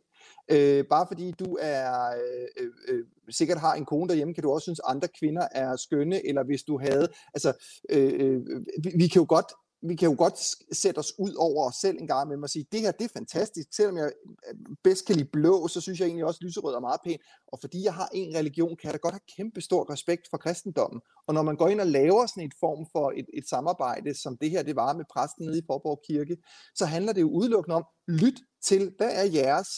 Øh, 0.52 0.86
bare 0.90 1.06
fordi 1.08 1.32
du 1.32 1.58
er 1.62 2.10
øh, 2.10 2.48
øh, 2.58 2.72
øh, 2.88 3.06
sikkert 3.30 3.60
har 3.60 3.74
en 3.74 3.86
kone 3.86 4.10
derhjemme, 4.10 4.34
kan 4.34 4.44
du 4.44 4.52
også 4.52 4.66
synes, 4.66 4.82
andre 4.84 5.08
kvinder 5.20 5.48
er 5.52 5.76
skønne, 5.76 6.28
eller 6.28 6.44
hvis 6.44 6.64
du 6.64 6.80
havde, 6.80 7.08
altså, 7.34 7.54
øh, 7.90 8.14
øh, 8.20 8.42
vi, 8.84 8.92
vi 8.98 9.08
kan 9.08 9.22
jo 9.22 9.26
godt 9.30 9.52
vi 9.82 9.96
kan 9.96 10.10
jo 10.10 10.16
godt 10.18 10.40
sætte 10.72 11.00
os 11.00 11.14
ud 11.20 11.34
over 11.34 11.68
os 11.68 11.76
selv 11.76 11.98
en 12.00 12.08
gang 12.08 12.28
med 12.28 12.44
at 12.44 12.50
sige, 12.50 12.66
det 12.72 12.82
her 12.82 12.92
det 12.92 13.06
er 13.06 13.10
fantastisk. 13.14 13.74
Selvom 13.74 13.98
jeg 13.98 14.12
øh, 14.48 14.56
bedst 14.84 15.06
kan 15.06 15.16
lide 15.16 15.30
blå, 15.34 15.68
så 15.68 15.82
synes 15.82 16.00
jeg 16.00 16.06
egentlig 16.06 16.26
også, 16.26 16.38
at 16.38 16.46
lyserød 16.46 16.76
er 16.76 16.80
meget 16.80 17.00
pæn. 17.04 17.20
Og 17.48 17.60
fordi 17.62 17.84
jeg 17.84 17.94
har 17.94 18.10
en 18.14 18.36
religion, 18.36 18.78
kan 18.78 18.88
jeg 18.88 18.94
da 18.94 18.98
godt 18.98 19.14
have 19.14 19.36
kæmpe 19.38 19.62
stor 19.62 19.92
respekt 19.92 20.28
for 20.30 20.38
kristendommen. 20.38 21.02
Og 21.28 21.34
når 21.34 21.42
man 21.42 21.56
går 21.56 21.68
ind 21.68 21.82
og 21.82 21.88
laver 21.88 22.26
sådan 22.26 22.44
et 22.44 22.54
form 22.60 22.88
for 22.92 23.14
et, 23.16 23.26
et 23.34 23.50
samarbejde, 23.50 24.22
som 24.22 24.38
det 24.38 24.50
her 24.50 24.64
det 24.64 24.76
var 24.76 24.94
med 24.94 25.06
præsten 25.14 25.46
nede 25.46 25.60
i 25.60 25.66
Forborg 25.68 26.02
Kirke, 26.08 26.38
så 26.76 26.86
handler 26.86 27.14
det 27.14 27.22
jo 27.22 27.30
udelukkende 27.30 27.76
om, 27.76 27.86
lyt 28.08 28.40
til, 28.64 28.94
hvad 28.98 29.12
er 29.12 29.24
jeres 29.24 29.70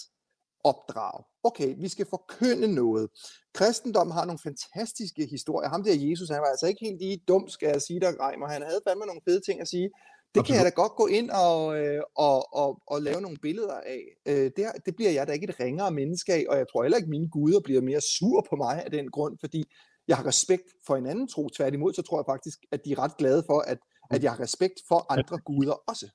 opdrag. 0.63 1.30
Okay, 1.43 1.75
vi 1.83 1.89
skal 1.89 2.05
forkynde 2.09 2.75
noget. 2.75 3.09
Kristendom 3.53 4.11
har 4.11 4.25
nogle 4.25 4.39
fantastiske 4.43 5.25
historier. 5.25 5.69
Ham 5.69 5.83
der 5.83 5.93
Jesus, 5.93 6.29
han 6.29 6.41
var 6.41 6.51
altså 6.55 6.67
ikke 6.67 6.85
helt 6.85 6.99
lige 7.01 7.23
dum, 7.27 7.49
skal 7.49 7.67
jeg 7.73 7.81
sige 7.81 7.99
dig, 7.99 8.19
Reimer. 8.19 8.47
Han 8.47 8.61
havde 8.61 8.81
fandme 8.87 9.05
nogle 9.05 9.21
fede 9.27 9.41
ting 9.47 9.61
at 9.61 9.67
sige. 9.67 9.89
Det 10.33 10.39
Absolut. 10.39 10.45
kan 10.47 10.55
jeg 10.55 10.65
da 10.65 10.81
godt 10.81 10.95
gå 11.01 11.07
ind 11.07 11.29
og, 11.29 11.59
øh, 11.79 12.01
og, 12.15 12.53
og, 12.61 12.81
og 12.87 13.01
lave 13.01 13.21
nogle 13.21 13.37
billeder 13.41 13.79
af. 13.95 14.01
Øh, 14.25 14.51
det, 14.55 14.63
det 14.85 14.95
bliver 14.95 15.11
jeg 15.11 15.27
da 15.27 15.31
ikke 15.31 15.49
et 15.49 15.59
ringere 15.59 15.91
menneske 15.91 16.33
af, 16.33 16.45
og 16.49 16.57
jeg 16.57 16.65
tror 16.67 16.83
heller 16.83 16.97
ikke, 16.97 17.09
mine 17.09 17.29
guder 17.29 17.59
bliver 17.59 17.81
mere 17.81 18.01
sur 18.01 18.45
på 18.49 18.55
mig 18.55 18.83
af 18.85 18.91
den 18.91 19.11
grund, 19.11 19.37
fordi 19.39 19.63
jeg 20.07 20.17
har 20.17 20.25
respekt 20.25 20.67
for 20.87 20.95
en 20.95 21.05
anden 21.05 21.27
tro. 21.27 21.49
Tværtimod, 21.49 21.93
så 21.93 22.01
tror 22.01 22.17
jeg 22.19 22.25
faktisk, 22.33 22.59
at 22.71 22.85
de 22.85 22.91
er 22.91 22.99
ret 22.99 23.17
glade 23.17 23.43
for, 23.49 23.59
at, 23.59 23.79
at 24.11 24.23
jeg 24.23 24.31
har 24.31 24.39
respekt 24.39 24.77
for 24.87 25.05
andre 25.13 25.37
guder 25.45 25.73
også 25.73 26.07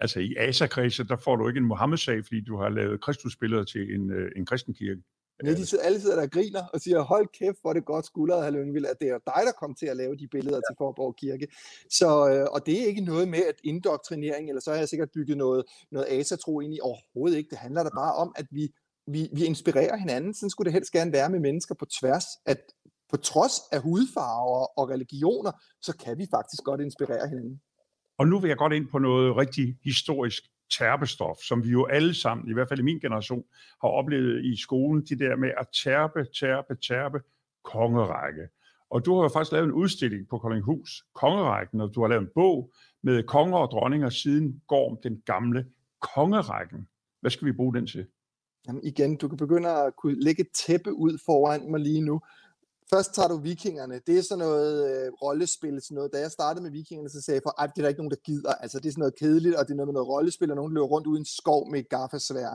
altså 0.00 0.20
i 0.20 0.34
Asa-kredse, 0.38 1.04
der 1.04 1.16
får 1.16 1.36
du 1.36 1.48
ikke 1.48 1.58
en 1.58 1.66
Mohammed-sag, 1.66 2.24
fordi 2.24 2.40
du 2.40 2.56
har 2.56 2.68
lavet 2.68 3.00
Kristusbilleder 3.00 3.64
til 3.64 3.94
en, 3.94 4.10
øh, 4.10 4.30
en 4.36 4.46
kristen 4.46 4.74
kirke. 4.74 5.02
Nej, 5.42 5.54
de 5.54 5.66
sidder, 5.66 5.84
alle 5.84 6.00
sidder 6.00 6.20
der 6.20 6.26
griner 6.26 6.62
og 6.72 6.80
siger, 6.80 7.00
hold 7.00 7.28
kæft, 7.38 7.58
hvor 7.60 7.70
er 7.70 7.74
det 7.74 7.84
godt 7.84 8.06
skuldret, 8.06 8.42
herr 8.42 8.50
Lyngvild, 8.50 8.86
at 8.86 8.96
det 9.00 9.08
er 9.08 9.18
dig, 9.18 9.42
der 9.46 9.52
kom 9.52 9.74
til 9.74 9.86
at 9.86 9.96
lave 9.96 10.16
de 10.16 10.28
billeder 10.28 10.56
ja. 10.56 10.60
til 10.68 10.74
Forborg 10.78 11.16
Kirke. 11.16 11.46
Så, 11.90 12.28
øh, 12.30 12.46
og 12.54 12.66
det 12.66 12.82
er 12.82 12.86
ikke 12.86 13.00
noget 13.00 13.28
med 13.28 13.38
at 13.38 13.54
indoktrinering, 13.64 14.48
eller 14.48 14.60
så 14.60 14.70
har 14.70 14.78
jeg 14.78 14.88
sikkert 14.88 15.08
bygget 15.14 15.36
noget, 15.36 15.64
noget 15.90 16.06
asatro 16.10 16.60
ind 16.60 16.74
i. 16.74 16.78
Overhovedet 16.82 17.36
ikke. 17.36 17.50
Det 17.50 17.58
handler 17.58 17.82
da 17.82 17.90
bare 17.96 18.14
om, 18.14 18.34
at 18.36 18.46
vi, 18.50 18.68
vi, 19.06 19.28
vi 19.32 19.44
inspirerer 19.44 19.96
hinanden. 19.96 20.34
Sådan 20.34 20.50
skulle 20.50 20.66
det 20.66 20.72
helst 20.72 20.92
gerne 20.92 21.12
være 21.12 21.30
med 21.30 21.40
mennesker 21.40 21.74
på 21.74 21.86
tværs, 22.00 22.24
at 22.46 22.60
på 23.10 23.16
trods 23.16 23.56
af 23.72 23.80
hudfarver 23.80 24.78
og 24.78 24.90
religioner, 24.90 25.52
så 25.82 25.96
kan 25.96 26.18
vi 26.18 26.26
faktisk 26.30 26.62
godt 26.64 26.80
inspirere 26.80 27.28
hinanden. 27.28 27.60
Og 28.18 28.28
nu 28.28 28.38
vil 28.38 28.48
jeg 28.48 28.56
godt 28.56 28.72
ind 28.72 28.88
på 28.88 28.98
noget 28.98 29.36
rigtig 29.36 29.76
historisk 29.84 30.42
terpestof, 30.78 31.36
som 31.36 31.64
vi 31.64 31.68
jo 31.68 31.84
alle 31.84 32.14
sammen, 32.14 32.50
i 32.50 32.52
hvert 32.52 32.68
fald 32.68 32.80
i 32.80 32.82
min 32.82 33.00
generation, 33.00 33.44
har 33.80 33.88
oplevet 33.88 34.44
i 34.44 34.56
skolen, 34.62 35.04
det 35.04 35.18
der 35.18 35.36
med 35.36 35.50
at 35.58 35.66
tærpe, 35.84 36.26
tærpe, 36.40 36.76
tærpe, 36.88 37.20
kongerække. 37.64 38.48
Og 38.90 39.04
du 39.04 39.14
har 39.14 39.22
jo 39.22 39.28
faktisk 39.28 39.52
lavet 39.52 39.64
en 39.64 39.72
udstilling 39.72 40.28
på 40.28 40.38
Koldinghus, 40.38 41.04
Kongerækken, 41.14 41.80
og 41.80 41.94
du 41.94 42.00
har 42.00 42.08
lavet 42.08 42.22
en 42.22 42.30
bog 42.34 42.72
med 43.02 43.22
konger 43.22 43.58
og 43.58 43.70
dronninger 43.70 44.08
siden 44.08 44.62
Gorm, 44.68 44.98
den 45.02 45.22
gamle 45.26 45.66
kongerækken. 46.14 46.88
Hvad 47.20 47.30
skal 47.30 47.46
vi 47.46 47.52
bruge 47.52 47.74
den 47.74 47.86
til? 47.86 48.06
Jamen 48.66 48.84
igen, 48.84 49.16
du 49.16 49.28
kan 49.28 49.38
begynde 49.38 49.68
at 49.68 49.96
kunne 49.96 50.20
lægge 50.22 50.40
et 50.40 50.50
tæppe 50.66 50.92
ud 50.92 51.18
foran 51.26 51.70
mig 51.70 51.80
lige 51.80 52.00
nu, 52.00 52.20
Først 52.94 53.14
tager 53.14 53.28
du 53.28 53.36
vikingerne. 53.36 54.00
Det 54.06 54.18
er 54.18 54.22
sådan 54.22 54.38
noget 54.38 54.72
øh, 54.90 55.12
rollespil. 55.22 55.82
Sådan 55.82 55.94
noget. 55.94 56.12
Da 56.12 56.18
jeg 56.18 56.30
startede 56.30 56.62
med 56.62 56.70
vikingerne, 56.70 57.08
så 57.08 57.22
sagde 57.22 57.36
jeg, 57.36 57.42
for, 57.42 57.50
det 57.50 57.78
er 57.78 57.82
der 57.82 57.88
ikke 57.88 58.00
nogen, 58.00 58.10
der 58.10 58.24
gider. 58.24 58.52
Altså, 58.52 58.78
det 58.78 58.86
er 58.86 58.92
sådan 58.92 59.00
noget 59.00 59.18
kedeligt, 59.18 59.54
og 59.54 59.64
det 59.66 59.72
er 59.72 59.76
noget 59.76 59.88
med 59.88 59.92
noget 59.92 60.08
rollespil, 60.08 60.50
og 60.50 60.56
nogen 60.56 60.74
løber 60.74 60.86
rundt 60.86 61.06
uden 61.06 61.24
skov 61.24 61.70
med 61.70 61.80
et 61.80 61.88
gaffasvær. 61.88 62.50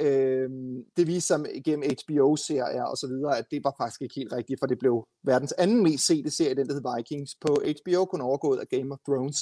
Øh, 0.00 0.50
det 0.96 1.06
viste 1.06 1.26
sig 1.26 1.38
gennem 1.64 1.90
HBO-serier 1.90 2.84
og 2.84 2.96
så 2.96 3.06
videre, 3.06 3.38
at 3.38 3.46
det 3.50 3.64
var 3.64 3.74
faktisk 3.80 4.02
ikke 4.02 4.14
helt 4.14 4.32
rigtigt, 4.32 4.60
for 4.60 4.66
det 4.66 4.78
blev 4.78 5.06
verdens 5.22 5.52
anden 5.52 5.82
mest 5.82 6.06
sete 6.06 6.30
serie, 6.30 6.54
den 6.54 6.68
der 6.68 6.74
hed 6.74 6.96
Vikings, 6.96 7.34
på 7.40 7.62
HBO, 7.78 8.04
kun 8.04 8.20
overgået 8.20 8.58
af 8.58 8.68
Game 8.68 8.92
of 8.92 8.98
Thrones. 9.08 9.38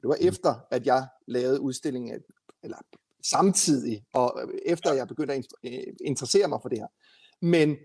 Det 0.00 0.08
var 0.08 0.16
mm. 0.20 0.28
efter, 0.28 0.54
at 0.70 0.86
jeg 0.86 1.06
lavede 1.28 1.60
udstillingen, 1.60 2.20
eller 2.62 2.78
samtidig, 3.30 4.04
og 4.14 4.40
efter 4.66 4.92
jeg 4.92 5.08
begyndte 5.08 5.34
at 5.34 5.44
øh, 5.64 5.94
interessere 6.04 6.48
mig 6.48 6.58
for 6.62 6.68
det 6.68 6.78
her. 6.78 6.88
Men 7.42 7.76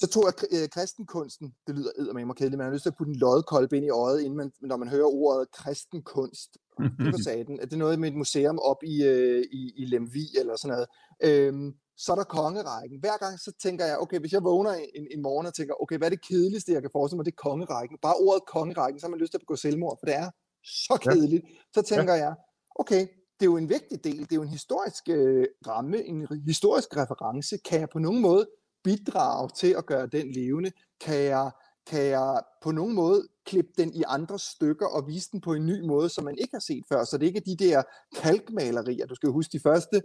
så 0.00 0.06
tog 0.06 0.24
jeg 0.26 0.34
øh, 0.56 0.68
kristenkunsten, 0.68 1.54
det 1.66 1.74
lyder 1.74 1.90
eddermame 1.98 2.34
kedeligt, 2.34 2.52
men 2.52 2.58
man 2.58 2.66
har 2.66 2.72
lyst 2.72 2.82
til 2.82 2.90
at 2.90 2.96
putte 2.98 3.12
en 3.12 3.18
lodkolbe 3.18 3.76
ind 3.76 3.86
i 3.86 3.90
øjet, 3.90 4.20
inden 4.20 4.36
man, 4.36 4.52
når 4.60 4.76
man 4.76 4.88
hører 4.88 5.06
ordet 5.06 5.50
kristenkunst. 5.52 6.50
Det 6.78 7.12
var 7.14 7.22
saten. 7.28 7.58
Det 7.58 7.72
er 7.72 7.76
noget 7.76 7.98
med 8.00 8.08
et 8.08 8.16
museum 8.16 8.58
op 8.58 8.80
i, 8.82 9.04
øh, 9.04 9.44
i, 9.52 9.72
i 9.76 9.84
Lemvi 9.84 10.26
eller 10.40 10.56
sådan 10.56 10.72
noget. 10.74 10.88
Øhm, 11.28 11.72
så 11.96 12.12
er 12.12 12.16
der 12.16 12.24
kongerækken. 12.24 13.00
Hver 13.00 13.16
gang 13.24 13.40
så 13.40 13.52
tænker 13.62 13.84
jeg, 13.84 13.98
okay, 13.98 14.18
hvis 14.20 14.32
jeg 14.32 14.44
vågner 14.44 14.72
en, 14.72 15.06
en 15.10 15.22
morgen 15.22 15.46
og 15.46 15.54
tænker, 15.54 15.82
okay, 15.82 15.98
hvad 15.98 16.08
er 16.08 16.14
det 16.16 16.26
kedeligste, 16.28 16.72
jeg 16.72 16.82
kan 16.82 16.90
forestille 16.92 17.18
mig, 17.18 17.26
det 17.26 17.32
er 17.32 17.42
kongerækken. 17.48 17.98
Bare 18.02 18.14
ordet 18.14 18.42
kongerækken, 18.46 19.00
så 19.00 19.06
har 19.06 19.10
man 19.10 19.20
lyst 19.20 19.32
til 19.32 19.38
at 19.38 19.42
begå 19.46 19.56
selvmord, 19.56 19.96
for 20.00 20.06
det 20.06 20.16
er 20.16 20.30
så 20.64 20.98
kedeligt. 21.02 21.44
Ja. 21.48 21.54
Så 21.74 21.82
tænker 21.82 22.14
ja. 22.14 22.24
jeg, 22.24 22.34
okay, 22.74 23.00
det 23.36 23.46
er 23.46 23.50
jo 23.54 23.56
en 23.56 23.68
vigtig 23.68 24.04
del, 24.04 24.20
det 24.20 24.32
er 24.32 24.36
jo 24.36 24.42
en 24.42 24.56
historisk 24.58 25.04
øh, 25.08 25.46
ramme, 25.66 26.04
en 26.04 26.26
historisk 26.46 26.96
reference. 26.96 27.58
Kan 27.58 27.80
jeg 27.80 27.88
på 27.88 27.98
nogen 27.98 28.20
måde 28.20 28.46
bidrage 28.84 29.50
til 29.56 29.74
at 29.78 29.86
gøre 29.86 30.06
den 30.06 30.32
levende? 30.32 30.72
Kan 31.00 31.18
jeg, 31.18 31.50
kan 31.86 32.04
jeg 32.04 32.42
på 32.62 32.70
nogen 32.70 32.94
måde 32.94 33.28
klippe 33.46 33.72
den 33.78 33.94
i 33.94 34.02
andre 34.06 34.38
stykker 34.38 34.86
og 34.86 35.06
vise 35.06 35.28
den 35.32 35.40
på 35.40 35.52
en 35.54 35.66
ny 35.66 35.80
måde, 35.86 36.08
som 36.08 36.24
man 36.24 36.38
ikke 36.38 36.54
har 36.54 36.60
set 36.60 36.84
før? 36.88 37.04
Så 37.04 37.18
det 37.18 37.26
ikke 37.26 37.38
er 37.38 37.54
de 37.56 37.64
der 37.64 37.82
kalkmalerier. 38.16 39.06
Du 39.06 39.14
skal 39.14 39.30
huske 39.30 39.52
de 39.52 39.60
første 39.60 40.02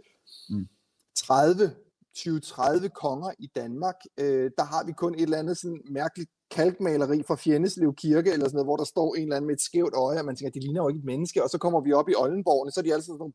30 1.16 1.76
20-30 2.18 2.88
konger 2.88 3.32
i 3.40 3.48
Danmark, 3.56 3.96
øh, 4.20 4.52
der 4.58 4.64
har 4.64 4.84
vi 4.86 4.92
kun 4.92 5.16
et 5.16 5.22
eller 5.22 5.38
andet 5.38 5.58
sådan 5.58 5.82
mærkeligt 5.90 6.30
kalkmaleri 6.52 7.24
fra 7.24 7.36
Fjendeslev 7.36 7.94
Kirke, 7.96 8.32
eller 8.32 8.46
sådan 8.46 8.56
noget, 8.56 8.68
hvor 8.68 8.78
der 8.78 8.84
står 8.84 9.16
en 9.16 9.24
eller 9.24 9.36
anden 9.36 9.48
med 9.48 9.56
et 9.56 9.62
skævt 9.62 9.94
øje, 9.94 10.20
og 10.20 10.26
man 10.26 10.36
tænker, 10.36 10.52
de 10.52 10.60
ligner 10.60 10.82
jo 10.82 10.88
ikke 10.88 10.98
et 10.98 11.06
menneske, 11.06 11.44
og 11.44 11.50
så 11.50 11.58
kommer 11.58 11.82
vi 11.82 11.94
op 11.94 12.10
i 12.10 12.16
Oldenborgene, 12.16 12.72
så 12.72 12.80
er 12.80 12.84
de 12.84 12.94
altså 12.94 13.08
sådan 13.08 13.18
nogle 13.18 13.34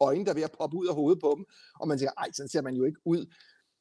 øjne, 0.00 0.24
der 0.24 0.30
er 0.30 0.34
ved 0.34 0.42
at 0.42 0.56
poppe 0.58 0.76
ud 0.76 0.86
af 0.86 0.94
hovedet 0.94 1.20
på 1.20 1.34
dem, 1.36 1.44
og 1.80 1.88
man 1.88 1.98
tænker, 1.98 2.12
ej, 2.18 2.28
sådan 2.32 2.48
ser 2.48 2.62
man 2.62 2.74
jo 2.74 2.84
ikke 2.84 3.00
ud. 3.04 3.26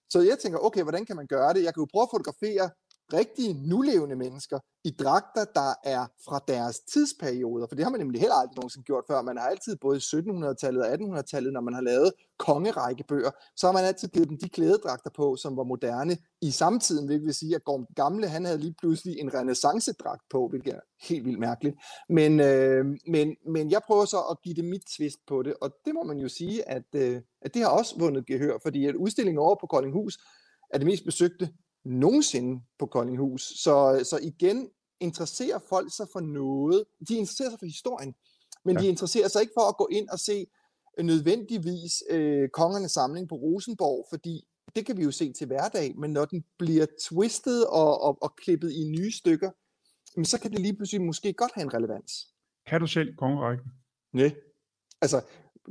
Så 0.10 0.22
jeg 0.22 0.40
tænker, 0.40 0.60
okay, 0.60 0.84
hvordan 0.84 1.06
kan 1.06 1.16
man 1.16 1.28
gøre 1.28 1.54
det? 1.54 1.64
Jeg 1.64 1.74
kan 1.74 1.82
jo 1.82 1.88
prøve 1.94 2.04
at 2.04 2.14
fotografere 2.14 2.70
rigtige 3.14 3.54
nulevende 3.70 4.16
mennesker 4.16 4.60
i 4.84 4.90
dragter, 4.90 5.46
der 5.56 5.74
er 5.84 6.06
fra 6.26 6.40
deres 6.48 6.80
tidsperioder, 6.80 7.68
for 7.68 7.76
det 7.76 7.84
har 7.84 7.92
man 7.92 8.00
nemlig 8.00 8.22
heller 8.22 8.36
aldrig 8.36 8.56
nogensinde 8.56 8.86
gjort 8.86 9.04
før. 9.08 9.22
Man 9.22 9.38
har 9.38 9.48
altid 9.48 9.76
både 9.76 9.98
i 9.98 10.00
1700-tallet 10.00 10.84
og 10.84 10.94
1800-tallet, 10.94 11.54
når 11.54 11.62
man 11.62 11.74
har 11.74 11.82
lavet 11.82 12.14
kongerækkebøger, 12.40 13.32
så 13.56 13.68
har 13.68 13.74
man 13.74 13.86
altid 13.86 14.08
givet 14.08 14.30
dem 14.30 14.38
de 14.38 14.50
klædedragter 14.50 15.10
på, 15.16 15.36
som 15.36 15.58
var 15.58 15.64
moderne 15.64 16.18
i 16.42 16.52
samtiden, 16.52 17.06
hvilket 17.06 17.26
vil 17.26 17.34
sige, 17.34 17.56
at 17.56 17.64
Gorm 17.64 17.86
Gamle, 17.96 18.28
han 18.28 18.46
havde 18.46 18.58
lige 18.58 18.76
pludselig 18.80 19.20
en 19.20 19.34
renaissancedragt 19.34 20.22
på, 20.30 20.48
hvilket 20.48 20.74
er 20.74 20.80
helt 21.10 21.26
vildt 21.26 21.40
mærkeligt. 21.40 21.76
Men, 22.10 22.40
øh, 22.40 22.86
men, 23.08 23.36
men 23.48 23.72
jeg 23.72 23.82
prøver 23.88 24.06
så 24.06 24.20
at 24.32 24.42
give 24.44 24.56
det 24.56 24.66
mit 24.66 24.84
twist 24.98 25.20
på 25.28 25.44
det, 25.44 25.54
og 25.62 25.72
det 25.86 25.94
må 25.94 26.04
man 26.04 26.18
jo 26.18 26.30
sige, 26.30 26.70
at, 26.70 26.88
øh, 26.96 27.22
at 27.42 27.54
det 27.54 27.62
har 27.62 27.70
også 27.70 27.96
vundet 28.00 28.26
gehør, 28.26 28.58
fordi 28.64 28.86
at 28.86 28.96
udstillingen 28.96 29.40
over 29.40 29.56
på 29.62 29.68
Koldinghus 29.68 30.18
er 30.74 30.78
det 30.78 30.88
mest 30.88 31.06
besøgte 31.06 31.50
nogensinde 31.88 32.62
på 32.80 32.86
Koldinghus. 32.86 33.42
Så, 33.42 34.06
så 34.10 34.20
igen 34.24 34.70
interesserer 35.00 35.60
folk 35.70 35.96
sig 35.96 36.08
for 36.14 36.20
noget. 36.20 36.84
De 37.08 37.16
interesserer 37.16 37.50
sig 37.50 37.60
for 37.60 37.66
historien, 37.66 38.16
men 38.66 38.76
ja. 38.76 38.82
de 38.82 38.88
interesserer 38.88 39.28
sig 39.28 39.42
ikke 39.42 39.54
for 39.58 39.70
at 39.70 39.78
gå 39.78 39.88
ind 39.92 40.10
og 40.10 40.20
se 40.20 40.48
nødvendigvis 41.04 42.04
øh, 42.10 42.50
kongernes 42.50 42.92
samling 42.92 43.30
på 43.30 43.36
Rosenborg, 43.36 44.06
fordi 44.10 44.48
det 44.76 44.86
kan 44.86 44.98
vi 44.98 45.04
jo 45.04 45.12
se 45.12 45.34
til 45.34 45.48
hverdag, 45.48 45.98
men 45.98 46.14
når 46.14 46.26
den 46.26 46.44
bliver 46.58 46.86
twistet 47.02 47.68
og, 47.68 48.02
og, 48.02 48.18
og 48.22 48.36
klippet 48.36 48.72
i 48.72 48.84
nye 48.84 49.12
stykker, 49.12 49.52
så 50.24 50.40
kan 50.40 50.52
det 50.52 50.60
lige 50.60 50.76
pludselig 50.76 51.02
måske 51.02 51.34
godt 51.34 51.52
have 51.56 51.64
en 51.64 51.74
relevans. 51.74 52.28
Kan 52.68 52.82
du 52.82 52.88
selv 52.88 53.16
kongerækken? 53.16 53.66
Nej. 54.14 54.36
Altså, 55.02 55.22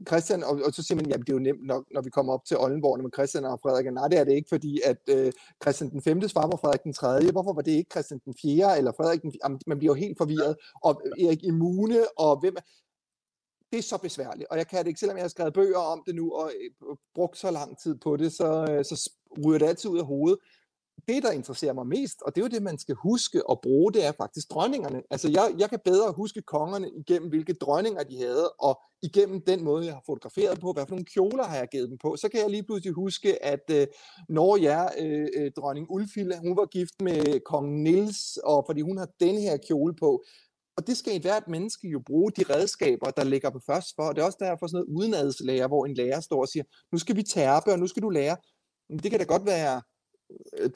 Christian, 0.08 0.44
og, 0.44 0.60
og 0.64 0.74
så 0.74 0.82
siger 0.82 0.96
man, 0.96 1.06
ja, 1.06 1.16
det 1.16 1.28
er 1.28 1.32
jo 1.32 1.38
nemt 1.38 1.66
nok, 1.66 1.84
når 1.94 2.02
vi 2.02 2.10
kommer 2.10 2.32
op 2.32 2.44
til 2.44 2.58
Oldenborg, 2.58 3.02
med 3.02 3.10
Christian 3.14 3.44
og 3.44 3.60
Frederik. 3.60 3.92
Nej, 3.92 4.08
det 4.08 4.18
er 4.18 4.24
det 4.24 4.32
ikke, 4.32 4.48
fordi 4.48 4.80
at 4.84 5.00
øh, 5.08 5.32
Christian 5.62 5.90
den 5.90 6.02
5. 6.02 6.20
far 6.28 6.46
var 6.46 6.56
Frederik 6.56 6.82
den 6.84 6.92
3. 6.92 7.32
Hvorfor 7.32 7.52
var 7.52 7.62
det 7.62 7.72
ikke 7.72 7.90
Christian 7.90 8.20
den 8.24 8.34
4. 8.42 8.78
eller 8.78 8.92
Frederik 8.92 9.22
den 9.22 9.32
4. 9.32 9.38
Jamen, 9.44 9.60
man 9.66 9.78
bliver 9.78 9.94
jo 9.94 10.00
helt 10.04 10.18
forvirret. 10.18 10.56
Og 10.82 11.02
Erik 11.20 11.44
Immune, 11.44 12.18
og 12.18 12.40
hvem 12.40 12.56
det 13.72 13.78
er 13.78 13.82
så 13.82 13.98
besværligt, 13.98 14.48
og 14.50 14.56
jeg 14.58 14.66
kan 14.68 14.78
det 14.78 14.86
ikke, 14.86 15.00
selvom 15.00 15.16
jeg 15.16 15.24
har 15.24 15.28
skrevet 15.28 15.54
bøger 15.54 15.78
om 15.78 16.02
det 16.06 16.14
nu, 16.14 16.32
og 16.32 16.52
øh, 16.60 16.96
brugt 17.14 17.38
så 17.38 17.50
lang 17.50 17.78
tid 17.78 17.94
på 17.94 18.16
det, 18.16 18.32
så, 18.32 18.66
øh, 18.70 18.84
så 18.84 19.10
ryger 19.46 19.58
det 19.58 19.66
altid 19.66 19.90
ud 19.90 19.98
af 19.98 20.06
hovedet 20.06 20.38
det, 21.08 21.22
der 21.22 21.30
interesserer 21.30 21.72
mig 21.72 21.86
mest, 21.86 22.22
og 22.22 22.34
det 22.34 22.40
er 22.40 22.44
jo 22.44 22.48
det, 22.48 22.62
man 22.62 22.78
skal 22.78 22.94
huske 22.94 23.42
at 23.50 23.60
bruge, 23.62 23.92
det 23.92 24.06
er 24.06 24.12
faktisk 24.12 24.50
dronningerne. 24.50 25.02
Altså, 25.10 25.28
jeg, 25.28 25.54
jeg 25.58 25.70
kan 25.70 25.78
bedre 25.84 26.12
huske 26.12 26.42
kongerne 26.42 26.90
igennem, 26.96 27.28
hvilke 27.28 27.52
dronninger 27.52 28.02
de 28.02 28.16
havde, 28.18 28.50
og 28.50 28.80
igennem 29.02 29.40
den 29.40 29.64
måde, 29.64 29.86
jeg 29.86 29.94
har 29.94 30.02
fotograferet 30.06 30.60
på, 30.60 30.72
hvad 30.72 30.86
for 30.86 30.94
nogle 30.94 31.04
kjoler 31.04 31.44
har 31.44 31.56
jeg 31.56 31.68
givet 31.68 31.90
dem 31.90 31.98
på. 31.98 32.16
Så 32.16 32.28
kan 32.28 32.40
jeg 32.40 32.50
lige 32.50 32.62
pludselig 32.62 32.94
huske, 32.94 33.44
at 33.44 33.70
øh, 33.70 33.86
når 34.28 34.56
jeg, 34.56 34.92
øh, 34.98 35.28
øh 35.36 35.50
dronning 35.56 35.86
Ulfilde, 35.90 36.38
hun 36.38 36.56
var 36.56 36.66
gift 36.66 37.02
med 37.02 37.40
kong 37.40 37.82
Nils, 37.82 38.36
og 38.36 38.64
fordi 38.66 38.80
hun 38.80 38.98
har 38.98 39.08
den 39.20 39.38
her 39.40 39.56
kjole 39.56 39.94
på, 39.94 40.24
og 40.76 40.86
det 40.86 40.96
skal 40.96 41.16
et 41.16 41.22
hvert 41.22 41.48
menneske 41.48 41.88
jo 41.88 42.00
bruge 42.06 42.32
de 42.32 42.44
redskaber, 42.54 43.10
der 43.10 43.24
ligger 43.24 43.50
på 43.50 43.60
først 43.66 43.88
for. 43.96 44.02
Og 44.02 44.14
det 44.14 44.22
er 44.22 44.26
også 44.26 44.38
derfor 44.40 44.66
sådan 44.66 44.76
noget 44.76 44.98
udenadslærer, 44.98 45.68
hvor 45.68 45.86
en 45.86 45.94
lærer 45.94 46.20
står 46.20 46.40
og 46.40 46.48
siger, 46.48 46.64
nu 46.92 46.98
skal 46.98 47.16
vi 47.16 47.22
tærpe, 47.22 47.72
og 47.72 47.78
nu 47.78 47.86
skal 47.86 48.02
du 48.02 48.10
lære. 48.10 48.36
Men 48.88 48.98
det 48.98 49.10
kan 49.10 49.20
da 49.20 49.24
godt 49.24 49.46
være 49.46 49.82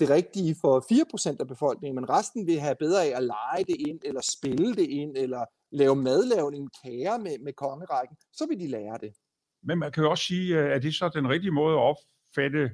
det 0.01 0.11
rigtige 0.11 0.57
for 0.61 0.81
4% 1.33 1.37
af 1.41 1.49
befolkningen, 1.49 1.95
men 1.95 2.09
resten 2.09 2.47
vil 2.47 2.61
have 2.61 2.75
bedre 2.79 3.05
af 3.05 3.17
at 3.17 3.23
lege 3.23 3.65
det 3.67 3.77
ind, 3.89 4.01
eller 4.05 4.21
spille 4.21 4.75
det 4.75 4.89
ind, 4.89 5.17
eller 5.17 5.45
lave 5.71 5.97
madlavning, 5.97 6.71
kager 6.85 7.19
med, 7.19 7.39
med 7.39 7.53
kongerækken, 7.53 8.17
så 8.33 8.47
vil 8.47 8.61
de 8.61 8.67
lære 8.67 8.99
det. 9.01 9.13
Men 9.63 9.79
man 9.79 9.93
kan 9.93 10.03
jo 10.05 10.11
også 10.11 10.25
sige, 10.25 10.59
at 10.59 10.77
øh, 10.77 10.83
det 10.83 10.95
så 10.95 11.11
den 11.15 11.29
rigtige 11.29 11.51
måde 11.51 11.75
at 11.75 11.81
opfatte 11.81 12.71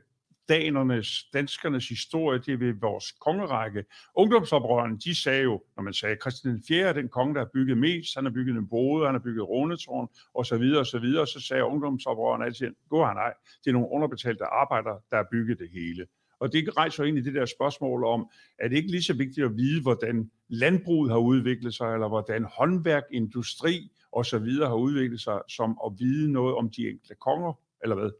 danernes, 0.48 1.24
danskernes 1.32 1.88
historie, 1.88 2.38
det 2.38 2.54
er 2.54 2.58
ved 2.58 2.74
vores 2.80 3.12
kongerække. 3.12 3.84
Ungdomsoprørerne, 4.14 4.98
de 4.98 5.14
sagde 5.22 5.42
jo, 5.42 5.62
når 5.76 5.82
man 5.82 5.94
sagde, 5.94 6.16
Christian 6.20 6.62
4. 6.68 6.88
er 6.88 6.92
den 6.92 7.08
konge, 7.08 7.34
der 7.34 7.40
har 7.40 7.50
bygget 7.54 7.78
mest, 7.78 8.14
han 8.14 8.24
har 8.24 8.32
bygget 8.32 8.56
en 8.56 8.68
både, 8.68 9.06
han 9.06 9.14
har 9.14 9.22
bygget 9.22 9.48
rundetårn, 9.48 10.08
og 10.34 10.46
så 10.46 10.58
videre, 10.58 10.80
og 10.80 10.86
så 10.86 10.98
videre, 10.98 11.26
så 11.26 11.40
sagde 11.40 11.64
ungdomsoprørerne 11.64 12.44
altid, 12.44 12.74
gå 12.88 13.04
han 13.04 13.16
nej, 13.16 13.32
det 13.64 13.70
er 13.70 13.72
nogle 13.72 13.88
underbetalte 13.90 14.44
arbejdere, 14.44 15.00
der 15.10 15.16
har 15.16 15.26
bygget 15.30 15.58
det 15.58 15.70
hele. 15.70 16.06
Og 16.40 16.52
det 16.52 16.76
rejser 16.76 17.02
egentlig 17.02 17.24
det 17.24 17.34
der 17.34 17.46
spørgsmål 17.46 18.04
om, 18.04 18.30
er 18.58 18.68
det 18.68 18.76
ikke 18.76 18.90
lige 18.90 19.02
så 19.02 19.14
vigtigt 19.14 19.46
at 19.46 19.56
vide, 19.56 19.82
hvordan 19.82 20.30
landbruget 20.48 21.10
har 21.10 21.18
udviklet 21.18 21.74
sig, 21.74 21.92
eller 21.92 22.08
hvordan 22.08 22.44
håndværk, 22.44 23.04
industri 23.12 23.90
osv. 24.12 24.48
har 24.48 24.74
udviklet 24.74 25.20
sig, 25.20 25.40
som 25.48 25.78
at 25.86 25.92
vide 25.98 26.32
noget 26.32 26.54
om 26.54 26.70
de 26.70 26.88
enkelte 26.88 27.14
konger, 27.14 27.52
eller 27.82 27.96
hvad? 27.96 28.10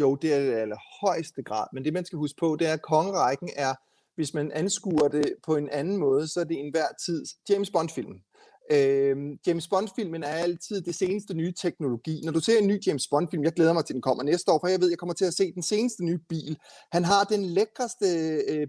Jo, 0.00 0.14
det 0.14 0.34
er 0.34 0.38
det 0.38 0.52
allerhøjeste 0.54 1.42
grad, 1.42 1.66
men 1.72 1.84
det 1.84 1.92
man 1.92 2.04
skal 2.04 2.16
huske 2.16 2.36
på, 2.40 2.56
det 2.58 2.68
er, 2.68 2.72
at 2.72 2.82
kongerækken 2.82 3.50
er, 3.56 3.74
hvis 4.14 4.34
man 4.34 4.52
anskuer 4.52 5.08
det 5.08 5.34
på 5.46 5.56
en 5.56 5.68
anden 5.68 5.96
måde, 5.96 6.28
så 6.28 6.40
er 6.40 6.44
det 6.44 6.60
enhver 6.60 6.86
tids 7.06 7.28
James 7.50 7.70
Bond-film. 7.70 8.20
Øh, 8.70 9.16
James 9.46 9.68
Bond-filmen 9.68 10.22
er 10.22 10.28
altid 10.28 10.82
det 10.82 10.94
seneste 10.94 11.34
nye 11.34 11.52
teknologi. 11.52 12.20
Når 12.24 12.32
du 12.32 12.40
ser 12.40 12.58
en 12.58 12.66
ny 12.66 12.86
James 12.86 13.08
Bond-film, 13.08 13.44
jeg 13.44 13.52
glæder 13.52 13.72
mig 13.72 13.84
til, 13.84 13.94
den 13.94 14.02
kommer 14.02 14.22
næste 14.22 14.52
år, 14.52 14.58
for 14.62 14.68
jeg 14.68 14.80
ved, 14.80 14.88
jeg 14.88 14.98
kommer 14.98 15.14
til 15.14 15.24
at 15.24 15.34
se 15.34 15.52
den 15.52 15.62
seneste 15.62 16.04
nye 16.04 16.18
bil. 16.28 16.58
Han 16.92 17.04
har 17.04 17.24
den 17.24 17.44
lækreste 17.44 18.06
øh, 18.48 18.60
øh 18.60 18.66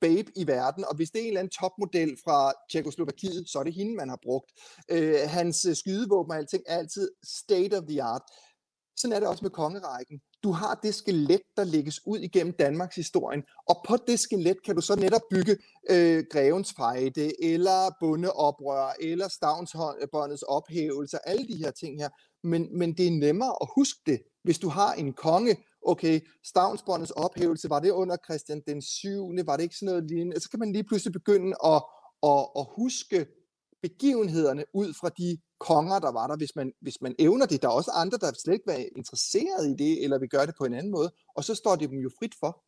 babe 0.00 0.32
i 0.36 0.46
verden, 0.46 0.84
og 0.84 0.96
hvis 0.96 1.10
det 1.10 1.18
er 1.18 1.22
en 1.22 1.28
eller 1.28 1.40
anden 1.40 1.50
topmodel 1.60 2.16
fra 2.24 2.52
Tjekoslovakiet, 2.72 3.48
så 3.48 3.58
er 3.58 3.62
det 3.62 3.74
hende, 3.74 3.94
man 3.94 4.08
har 4.08 4.18
brugt. 4.22 4.52
Øh, 4.90 5.14
hans 5.26 5.66
skydevåben 5.74 6.32
og 6.32 6.38
alting 6.38 6.62
er 6.66 6.78
altid 6.78 7.10
state 7.22 7.78
of 7.78 7.84
the 7.88 8.02
art. 8.02 8.22
Sådan 8.96 9.12
er 9.16 9.20
det 9.20 9.28
også 9.28 9.44
med 9.44 9.50
kongerækken. 9.50 10.20
Du 10.42 10.52
har 10.52 10.80
det 10.82 10.94
skelet, 10.94 11.42
der 11.56 11.64
lægges 11.64 12.06
ud 12.06 12.18
igennem 12.18 12.52
Danmarks 12.52 12.96
historien, 12.96 13.42
og 13.68 13.76
på 13.88 13.96
det 14.06 14.20
skelet 14.20 14.62
kan 14.64 14.74
du 14.74 14.80
så 14.80 14.96
netop 14.96 15.20
bygge 15.30 15.56
øh, 15.90 16.24
grevens 16.30 16.72
fejde, 16.76 17.44
eller 17.44 17.96
bundeoprør, 18.00 18.92
eller 19.00 19.28
stavnsbåndets 19.28 20.42
ophævelse, 20.42 21.28
alle 21.28 21.48
de 21.48 21.56
her 21.56 21.70
ting 21.70 22.00
her. 22.00 22.08
Men, 22.46 22.78
men 22.78 22.92
det 22.92 23.06
er 23.06 23.10
nemmere 23.10 23.54
at 23.60 23.68
huske 23.76 24.00
det, 24.06 24.22
hvis 24.44 24.58
du 24.58 24.68
har 24.68 24.92
en 24.92 25.12
konge, 25.12 25.56
okay, 25.86 26.20
stavnsbåndets 26.44 27.10
ophævelse, 27.10 27.70
var 27.70 27.80
det 27.80 27.90
under 27.90 28.16
Christian 28.24 28.62
den 28.66 28.82
7., 28.82 29.08
var 29.46 29.56
det 29.56 29.62
ikke 29.62 29.76
sådan 29.76 29.86
noget 29.86 30.10
lignende? 30.10 30.34
Altså, 30.34 30.46
så 30.46 30.50
kan 30.50 30.60
man 30.60 30.72
lige 30.72 30.84
pludselig 30.84 31.12
begynde 31.12 31.56
at, 31.64 31.82
at, 32.22 32.48
at 32.58 32.66
huske 32.76 33.26
begivenhederne 33.82 34.64
ud 34.74 34.94
fra 35.00 35.08
de 35.08 35.38
konger, 35.60 35.98
der 35.98 36.12
var 36.12 36.26
der, 36.26 36.36
hvis 36.36 36.56
man, 36.56 36.72
hvis 36.80 37.00
man 37.00 37.14
evner 37.18 37.46
det. 37.46 37.62
Der 37.62 37.68
er 37.68 37.72
også 37.72 37.90
andre, 37.94 38.18
der 38.18 38.32
slet 38.32 38.54
ikke 38.54 38.66
var 38.66 38.80
interesseret 38.96 39.62
i 39.72 39.74
det, 39.84 40.04
eller 40.04 40.18
vil 40.18 40.28
gøre 40.28 40.46
det 40.46 40.54
på 40.58 40.64
en 40.64 40.74
anden 40.74 40.92
måde, 40.92 41.10
og 41.36 41.44
så 41.44 41.54
står 41.54 41.76
det 41.76 41.90
dem 41.90 41.98
jo 41.98 42.10
frit 42.18 42.34
for. 42.40 42.64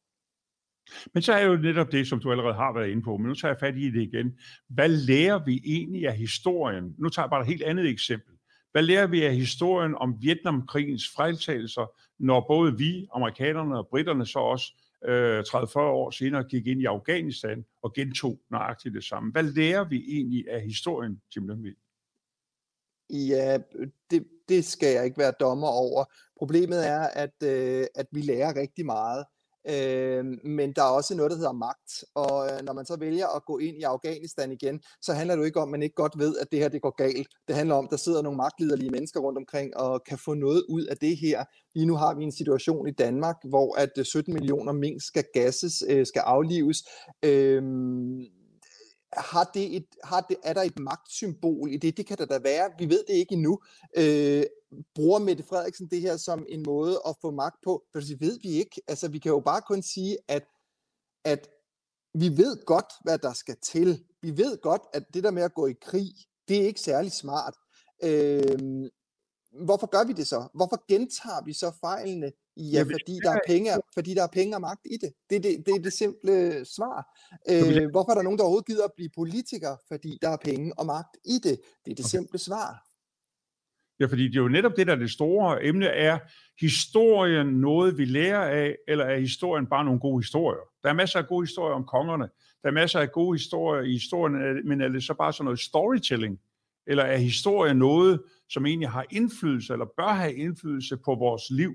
Men 1.15 1.23
så 1.23 1.33
er 1.33 1.45
jo 1.45 1.57
netop 1.57 1.93
det, 1.93 2.09
som 2.09 2.21
du 2.21 2.31
allerede 2.31 2.55
har 2.55 2.73
været 2.73 2.89
inde 2.89 3.03
på, 3.03 3.17
men 3.17 3.27
nu 3.27 3.35
tager 3.35 3.53
jeg 3.53 3.61
fat 3.61 3.77
i 3.77 3.91
det 3.91 4.03
igen. 4.03 4.39
Hvad 4.69 4.89
lærer 4.89 5.45
vi 5.45 5.61
egentlig 5.65 6.09
af 6.09 6.17
historien? 6.17 6.95
Nu 6.99 7.09
tager 7.09 7.27
jeg 7.27 7.31
bare 7.31 7.41
et 7.41 7.47
helt 7.47 7.63
andet 7.63 7.89
eksempel. 7.89 8.35
Hvad 8.73 8.83
lærer 8.83 9.07
vi 9.07 9.23
af 9.23 9.35
historien 9.35 9.95
om 9.95 10.15
Vietnamkrigens 10.21 11.05
fejltagelser, 11.17 11.87
når 12.19 12.45
både 12.49 12.79
vi, 12.79 13.07
amerikanerne 13.15 13.79
og 13.79 13.89
britterne 13.91 14.27
så 14.27 14.39
også 14.39 14.67
øh, 15.09 15.41
30-40 15.41 15.79
år 15.79 16.11
senere 16.11 16.45
gik 16.45 16.67
ind 16.67 16.81
i 16.81 16.85
Afghanistan 16.85 17.65
og 17.83 17.95
gentog 17.95 18.41
nøjagtigt 18.51 18.95
det 18.95 19.05
samme. 19.05 19.33
Hvad 19.33 19.43
lærer 19.43 19.85
vi 19.85 20.05
egentlig 20.09 20.45
af 20.51 20.61
historien, 20.61 21.21
Tim 21.33 21.49
Lyngvild? 21.49 21.77
Ja, 23.13 23.59
det, 24.11 24.25
det 24.49 24.65
skal 24.65 24.95
jeg 24.95 25.05
ikke 25.05 25.19
være 25.19 25.33
dommer 25.41 25.69
over. 25.69 26.05
Problemet 26.39 26.89
er, 26.89 27.01
at, 27.01 27.43
øh, 27.43 27.87
at 27.95 28.07
vi 28.13 28.21
lærer 28.21 28.57
rigtig 28.57 28.87
meget. 28.87 29.25
Øh, 29.71 30.25
men 30.45 30.73
der 30.73 30.83
er 30.83 30.97
også 30.97 31.15
noget, 31.15 31.31
der 31.31 31.37
hedder 31.37 31.53
magt, 31.53 32.05
og 32.15 32.47
øh, 32.47 32.65
når 32.65 32.73
man 32.73 32.87
så 32.87 32.97
vælger 32.97 33.37
at 33.37 33.45
gå 33.45 33.59
ind 33.59 33.77
i 33.77 33.83
Afghanistan 33.83 34.53
igen, 34.53 34.81
så 35.01 35.13
handler 35.13 35.35
det 35.35 35.41
jo 35.41 35.45
ikke 35.45 35.61
om, 35.61 35.69
at 35.69 35.71
man 35.71 35.83
ikke 35.83 35.95
godt 35.95 36.19
ved, 36.19 36.37
at 36.41 36.53
det 36.53 36.59
her 36.59 36.69
det 36.69 36.83
går 36.83 36.95
galt. 36.97 37.29
Det 37.49 37.57
handler 37.57 37.75
om, 37.75 37.85
at 37.85 37.91
der 37.91 37.97
sidder 37.97 38.23
nogle 38.23 38.37
magtliderlige 38.37 38.91
mennesker 38.91 39.21
rundt 39.21 39.39
omkring 39.39 39.77
og 39.77 40.03
kan 40.09 40.19
få 40.19 40.35
noget 40.35 40.65
ud 40.69 40.85
af 40.85 40.97
det 40.97 41.17
her. 41.17 41.45
Lige 41.75 41.87
nu 41.87 41.97
har 41.97 42.15
vi 42.15 42.25
en 42.25 42.33
situation 42.33 42.89
i 42.89 42.93
Danmark, 42.93 43.37
hvor 43.49 43.79
at 43.79 44.07
17 44.07 44.33
øh, 44.33 44.35
millioner 44.35 44.73
mink 44.73 45.03
skal 45.03 45.25
gasses, 45.35 45.85
øh, 45.89 46.07
skal 46.07 46.21
aflives. 46.21 46.79
Øh, 47.25 47.63
har 49.17 49.51
det 49.55 49.77
et, 49.77 49.87
har 50.05 50.21
det, 50.21 50.37
er 50.43 50.53
der 50.53 50.63
et 50.63 50.79
magtsymbol 50.79 51.73
i 51.73 51.77
det? 51.77 51.97
Det 51.97 52.07
kan 52.07 52.19
der 52.19 52.27
da 52.27 52.39
være. 52.39 52.71
Vi 52.79 52.89
ved 52.89 53.05
det 53.09 53.15
ikke 53.15 53.33
endnu. 53.33 53.59
Øh, 53.97 54.45
bruger 54.95 55.19
Mette 55.19 55.43
Frederiksen 55.43 55.87
det 55.87 56.01
her 56.01 56.17
som 56.17 56.47
en 56.49 56.63
måde 56.63 57.01
at 57.07 57.17
få 57.21 57.31
magt 57.31 57.57
på? 57.65 57.85
For 57.93 58.01
det 58.01 58.21
ved 58.21 58.39
vi 58.43 58.49
ikke. 58.49 58.83
Altså, 58.89 59.09
vi 59.09 59.19
kan 59.19 59.31
jo 59.31 59.41
bare 59.41 59.63
kun 59.63 59.83
sige, 59.83 60.19
at, 60.29 60.45
at 61.25 61.49
vi 62.15 62.29
ved 62.37 62.65
godt, 62.65 62.93
hvad 63.05 63.19
der 63.19 63.33
skal 63.33 63.57
til. 63.63 64.05
Vi 64.23 64.37
ved 64.37 64.61
godt, 64.61 64.83
at 64.93 65.15
det 65.15 65.25
der 65.25 65.31
med 65.31 65.43
at 65.43 65.55
gå 65.55 65.67
i 65.67 65.75
krig, 65.83 66.11
det 66.49 66.57
er 66.63 66.67
ikke 66.67 66.81
særlig 66.81 67.13
smart. 67.13 67.55
Øh, 68.05 68.91
hvorfor 69.65 69.87
gør 69.87 70.05
vi 70.05 70.13
det 70.13 70.27
så? 70.27 70.49
Hvorfor 70.55 70.85
gentager 70.89 71.45
vi 71.45 71.53
så 71.53 71.73
fejlene? 71.81 72.33
Ja, 72.57 72.83
fordi 72.83 73.19
der 73.25 73.31
er 73.31 73.41
penge, 73.47 73.71
fordi 73.95 74.15
der 74.15 74.23
er 74.23 74.33
penge 74.33 74.57
og 74.57 74.61
magt 74.61 74.81
i 74.85 74.97
det. 74.97 75.13
Det, 75.31 75.37
er 75.37 75.41
det, 75.41 75.67
det 75.67 75.75
er 75.75 75.83
det 75.83 75.93
simple 75.93 76.65
svar. 76.65 77.19
Øh, 77.51 77.91
hvorfor 77.91 78.11
er 78.11 78.15
der 78.15 78.23
nogen, 78.23 78.39
der 78.39 78.45
overhovedet 78.45 78.67
gider 78.67 78.85
at 78.85 78.93
blive 78.97 79.11
politiker? 79.15 79.77
Fordi 79.89 80.19
der 80.23 80.29
er 80.29 80.37
penge 80.37 80.79
og 80.79 80.87
magt 80.87 81.17
i 81.25 81.39
det. 81.43 81.61
Det 81.85 81.91
er 81.91 81.95
det 81.95 82.05
simple 82.05 82.39
svar. 82.39 82.89
Ja, 84.01 84.07
fordi 84.07 84.29
det 84.29 84.37
er 84.37 84.41
jo 84.41 84.49
netop 84.49 84.73
det, 84.77 84.87
der 84.87 84.93
er 84.93 84.99
det 84.99 85.11
store 85.11 85.65
emne, 85.65 85.87
er 85.87 86.19
historien 86.61 87.47
noget, 87.47 87.99
vi 87.99 88.05
lærer 88.05 88.45
af, 88.45 88.77
eller 88.89 89.05
er 89.05 89.19
historien 89.19 89.67
bare 89.67 89.85
nogle 89.85 90.01
gode 90.01 90.23
historier? 90.23 90.61
Der 90.83 90.89
er 90.89 90.93
masser 90.93 91.19
af 91.19 91.27
gode 91.27 91.43
historier 91.43 91.75
om 91.75 91.85
kongerne. 91.85 92.29
Der 92.63 92.69
er 92.69 92.73
masser 92.73 93.01
af 93.01 93.13
gode 93.13 93.39
historier 93.39 93.83
i 93.83 93.93
historien, 93.93 94.69
men 94.69 94.81
er 94.81 94.89
det 94.89 95.05
så 95.05 95.15
bare 95.15 95.33
sådan 95.33 95.45
noget 95.45 95.61
storytelling? 95.61 96.41
Eller 96.87 97.03
er 97.03 97.17
historien 97.17 97.77
noget, 97.77 98.23
som 98.49 98.67
egentlig 98.67 98.89
har 98.89 99.07
indflydelse, 99.11 99.73
eller 99.73 99.87
bør 99.97 100.13
have 100.13 100.35
indflydelse 100.35 100.97
på 100.97 101.15
vores 101.15 101.43
liv? 101.51 101.75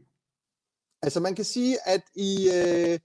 Altså 1.07 1.19
man 1.19 1.35
kan 1.35 1.45
sige, 1.45 1.77
at 1.85 2.03
i, 2.15 2.31
øh, 2.57 2.99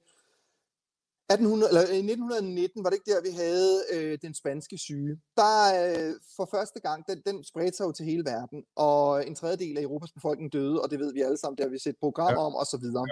1800, 1.30 1.70
eller 1.70 1.82
1919 1.82 2.84
var 2.84 2.90
det 2.90 2.96
ikke 2.96 3.10
der, 3.12 3.22
vi 3.28 3.32
havde 3.42 3.74
øh, 3.92 4.18
den 4.22 4.34
spanske 4.34 4.78
syge. 4.78 5.16
Der 5.36 5.54
øh, 5.82 6.14
for 6.36 6.48
første 6.54 6.80
gang, 6.80 7.04
den, 7.08 7.22
den 7.26 7.44
spredte 7.44 7.76
sig 7.76 7.84
jo 7.84 7.92
til 7.92 8.06
hele 8.06 8.24
verden, 8.24 8.64
og 8.76 9.26
en 9.26 9.34
tredjedel 9.34 9.78
af 9.78 9.82
Europas 9.82 10.12
befolkning 10.12 10.52
døde, 10.52 10.82
og 10.82 10.90
det 10.90 10.98
ved 10.98 11.12
vi 11.12 11.20
alle 11.20 11.36
sammen, 11.38 11.56
det 11.56 11.64
har 11.64 11.70
vi 11.70 11.78
set 11.78 11.96
programmer 12.00 12.42
ja. 12.42 12.46
om 12.46 12.54
osv. 12.54 12.84
Ja. 12.84 13.04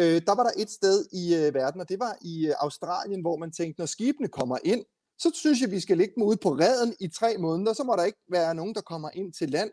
Øh, 0.00 0.20
der 0.26 0.34
var 0.34 0.44
der 0.48 0.54
et 0.62 0.70
sted 0.70 1.06
i 1.12 1.24
øh, 1.40 1.54
verden, 1.54 1.80
og 1.80 1.88
det 1.88 1.98
var 1.98 2.16
i 2.22 2.46
øh, 2.46 2.54
Australien, 2.58 3.20
hvor 3.20 3.36
man 3.36 3.52
tænkte, 3.52 3.80
når 3.80 3.86
skibene 3.86 4.28
kommer 4.28 4.58
ind, 4.64 4.84
så 5.18 5.30
synes 5.34 5.60
jeg, 5.60 5.70
vi 5.70 5.80
skal 5.80 5.96
ligge 5.98 6.14
dem 6.14 6.22
ude 6.22 6.36
på 6.36 6.50
redden 6.50 6.94
i 7.00 7.08
tre 7.08 7.38
måneder, 7.38 7.72
så 7.72 7.84
må 7.84 7.96
der 7.96 8.04
ikke 8.04 8.22
være 8.30 8.54
nogen, 8.54 8.74
der 8.74 8.80
kommer 8.80 9.10
ind 9.14 9.32
til 9.32 9.50
land. 9.50 9.70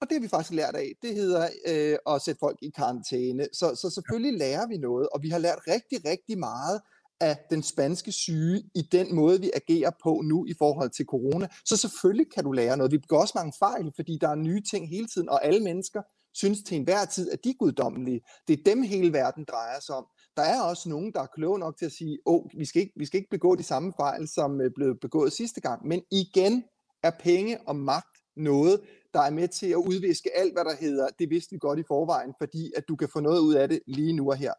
Og 0.00 0.08
det 0.08 0.12
har 0.16 0.20
vi 0.20 0.28
faktisk 0.28 0.52
lært 0.52 0.74
af. 0.74 0.92
Det 1.02 1.14
hedder 1.14 1.48
øh, 1.68 2.14
at 2.14 2.22
sætte 2.22 2.38
folk 2.38 2.58
i 2.62 2.70
karantæne. 2.70 3.46
Så, 3.52 3.74
så 3.74 3.90
selvfølgelig 3.90 4.38
lærer 4.38 4.66
vi 4.66 4.76
noget, 4.76 5.08
og 5.08 5.22
vi 5.22 5.28
har 5.28 5.38
lært 5.38 5.58
rigtig, 5.68 6.10
rigtig 6.10 6.38
meget 6.38 6.80
af 7.20 7.38
den 7.50 7.62
spanske 7.62 8.12
syge 8.12 8.62
i 8.74 8.82
den 8.92 9.14
måde, 9.14 9.40
vi 9.40 9.50
agerer 9.54 9.90
på 10.02 10.22
nu 10.24 10.46
i 10.46 10.54
forhold 10.58 10.90
til 10.90 11.06
corona. 11.06 11.48
Så 11.64 11.76
selvfølgelig 11.76 12.26
kan 12.34 12.44
du 12.44 12.52
lære 12.52 12.76
noget. 12.76 12.92
Vi 12.92 12.98
begår 12.98 13.20
også 13.20 13.34
mange 13.36 13.52
fejl, 13.58 13.92
fordi 13.96 14.18
der 14.20 14.28
er 14.28 14.34
nye 14.34 14.62
ting 14.70 14.88
hele 14.88 15.06
tiden, 15.06 15.28
og 15.28 15.44
alle 15.44 15.60
mennesker 15.60 16.02
synes 16.34 16.62
til 16.62 16.76
enhver 16.76 17.04
tid, 17.04 17.30
at 17.30 17.44
de 17.44 17.50
er 17.50 17.54
guddommelige. 17.58 18.20
Det 18.48 18.58
er 18.58 18.62
dem 18.66 18.82
hele 18.82 19.12
verden 19.12 19.44
drejer 19.44 19.80
sig 19.80 19.94
om. 19.94 20.06
Der 20.36 20.42
er 20.42 20.60
også 20.62 20.88
nogen, 20.88 21.12
der 21.12 21.20
er 21.20 21.26
kloge 21.26 21.58
nok 21.58 21.78
til 21.78 21.86
at 21.86 21.92
sige, 21.92 22.18
åh, 22.26 22.34
oh, 22.34 22.50
vi, 22.58 22.64
skal 22.64 22.82
ikke, 22.82 22.92
vi 22.96 23.06
skal 23.06 23.18
ikke 23.18 23.30
begå 23.30 23.56
de 23.56 23.62
samme 23.62 23.92
fejl, 23.96 24.28
som 24.28 24.60
øh, 24.60 24.70
blev 24.76 24.98
begået 25.00 25.32
sidste 25.32 25.60
gang. 25.60 25.86
Men 25.86 26.02
igen 26.10 26.64
er 27.02 27.10
penge 27.20 27.58
og 27.68 27.76
magt 27.76 28.16
noget, 28.36 28.80
der 29.14 29.20
er 29.20 29.30
med 29.30 29.48
til 29.48 29.70
at 29.70 29.76
udviske 29.90 30.30
alt, 30.40 30.52
hvad 30.52 30.64
der 30.64 30.76
hedder, 30.76 31.08
det 31.18 31.30
vidste 31.30 31.52
vi 31.52 31.58
godt 31.58 31.78
i 31.78 31.82
forvejen, 31.88 32.34
fordi 32.40 32.72
at 32.76 32.88
du 32.88 32.96
kan 32.96 33.08
få 33.08 33.20
noget 33.20 33.40
ud 33.40 33.54
af 33.54 33.68
det 33.68 33.80
lige 33.86 34.12
nu 34.12 34.30
og 34.30 34.36
her. 34.36 34.54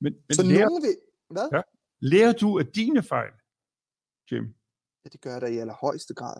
Men, 0.00 0.12
men 0.28 0.34
så 0.34 0.42
lærer, 0.42 0.68
nogen 0.68 0.82
vil... 0.82 0.96
Hvad? 1.30 1.48
Ja, 1.52 1.62
lærer 2.00 2.32
du 2.32 2.58
af 2.58 2.66
dine 2.66 3.02
fejl, 3.02 3.32
Jim? 4.30 4.44
Ja, 5.04 5.08
det 5.12 5.20
gør 5.20 5.32
jeg 5.32 5.40
da 5.40 5.46
i 5.46 5.58
allerhøjeste 5.58 6.14
grad. 6.14 6.36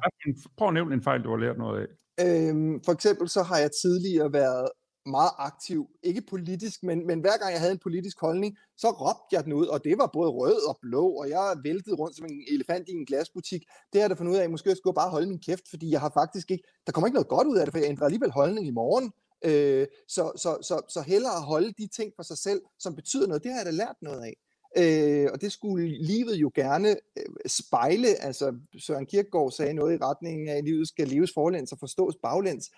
Prøv 0.56 0.68
at 0.68 0.74
nævne 0.74 0.94
en 0.94 1.02
fejl, 1.02 1.22
du 1.24 1.30
har 1.30 1.36
lært 1.36 1.58
noget 1.58 1.78
af. 1.82 1.88
Øhm, 2.24 2.74
for 2.84 2.92
eksempel 2.92 3.28
så 3.28 3.42
har 3.42 3.58
jeg 3.58 3.70
tidligere 3.82 4.32
været 4.32 4.68
meget 5.06 5.30
aktiv, 5.38 5.86
ikke 6.02 6.22
politisk, 6.22 6.82
men, 6.82 7.06
men 7.06 7.20
hver 7.20 7.36
gang 7.38 7.52
jeg 7.52 7.60
havde 7.60 7.72
en 7.72 7.78
politisk 7.78 8.20
holdning, 8.20 8.58
så 8.76 8.90
råbte 8.90 9.36
jeg 9.36 9.44
den 9.44 9.52
ud, 9.52 9.66
og 9.66 9.84
det 9.84 9.98
var 9.98 10.10
både 10.12 10.30
rød 10.30 10.68
og 10.68 10.78
blå, 10.82 11.08
og 11.08 11.28
jeg 11.28 11.56
væltede 11.64 11.96
rundt 11.96 12.16
som 12.16 12.26
en 12.26 12.44
elefant 12.48 12.88
i 12.88 12.92
en 12.92 13.06
glasbutik. 13.06 13.62
Det 13.92 14.00
har 14.00 14.00
jeg 14.00 14.10
da 14.10 14.14
fundet 14.14 14.32
ud 14.32 14.38
af, 14.38 14.50
måske 14.50 14.68
jeg 14.68 14.76
skulle 14.76 14.94
bare 14.94 15.10
holde 15.10 15.28
min 15.28 15.38
kæft, 15.46 15.68
fordi 15.70 15.90
jeg 15.90 16.00
har 16.00 16.10
faktisk 16.14 16.50
ikke, 16.50 16.64
der 16.86 16.92
kommer 16.92 17.06
ikke 17.06 17.14
noget 17.14 17.28
godt 17.28 17.48
ud 17.48 17.56
af 17.56 17.66
det, 17.66 17.72
for 17.72 17.78
jeg 17.78 17.88
ændrer 17.88 18.04
alligevel 18.04 18.30
holdning 18.30 18.66
i 18.66 18.70
morgen. 18.70 19.12
Øh, 19.44 19.86
så, 20.08 20.32
så, 20.36 20.58
så, 20.62 20.80
så 20.88 21.00
hellere 21.02 21.40
holde 21.40 21.72
de 21.78 21.86
ting 21.86 22.12
for 22.16 22.22
sig 22.22 22.38
selv, 22.38 22.60
som 22.78 22.94
betyder 22.94 23.26
noget, 23.26 23.42
det 23.42 23.50
har 23.50 23.58
jeg 23.58 23.66
da 23.66 23.70
lært 23.70 23.96
noget 24.02 24.22
af. 24.24 24.34
Øh, 24.76 25.28
og 25.32 25.40
det 25.40 25.52
skulle 25.52 26.04
livet 26.06 26.34
jo 26.34 26.50
gerne 26.54 26.88
øh, 27.16 27.24
spejle. 27.46 28.08
Altså 28.08 28.54
Søren 28.78 29.06
Kierkegaard 29.06 29.50
sagde 29.50 29.74
noget 29.74 29.94
i 29.94 30.02
retningen 30.02 30.48
af, 30.48 30.56
at 30.56 30.64
livet 30.64 30.88
skal 30.88 31.08
leves 31.08 31.32
forlæns 31.34 31.72
og 31.72 31.78
forstås 31.78 32.14
baglæns. 32.22 32.70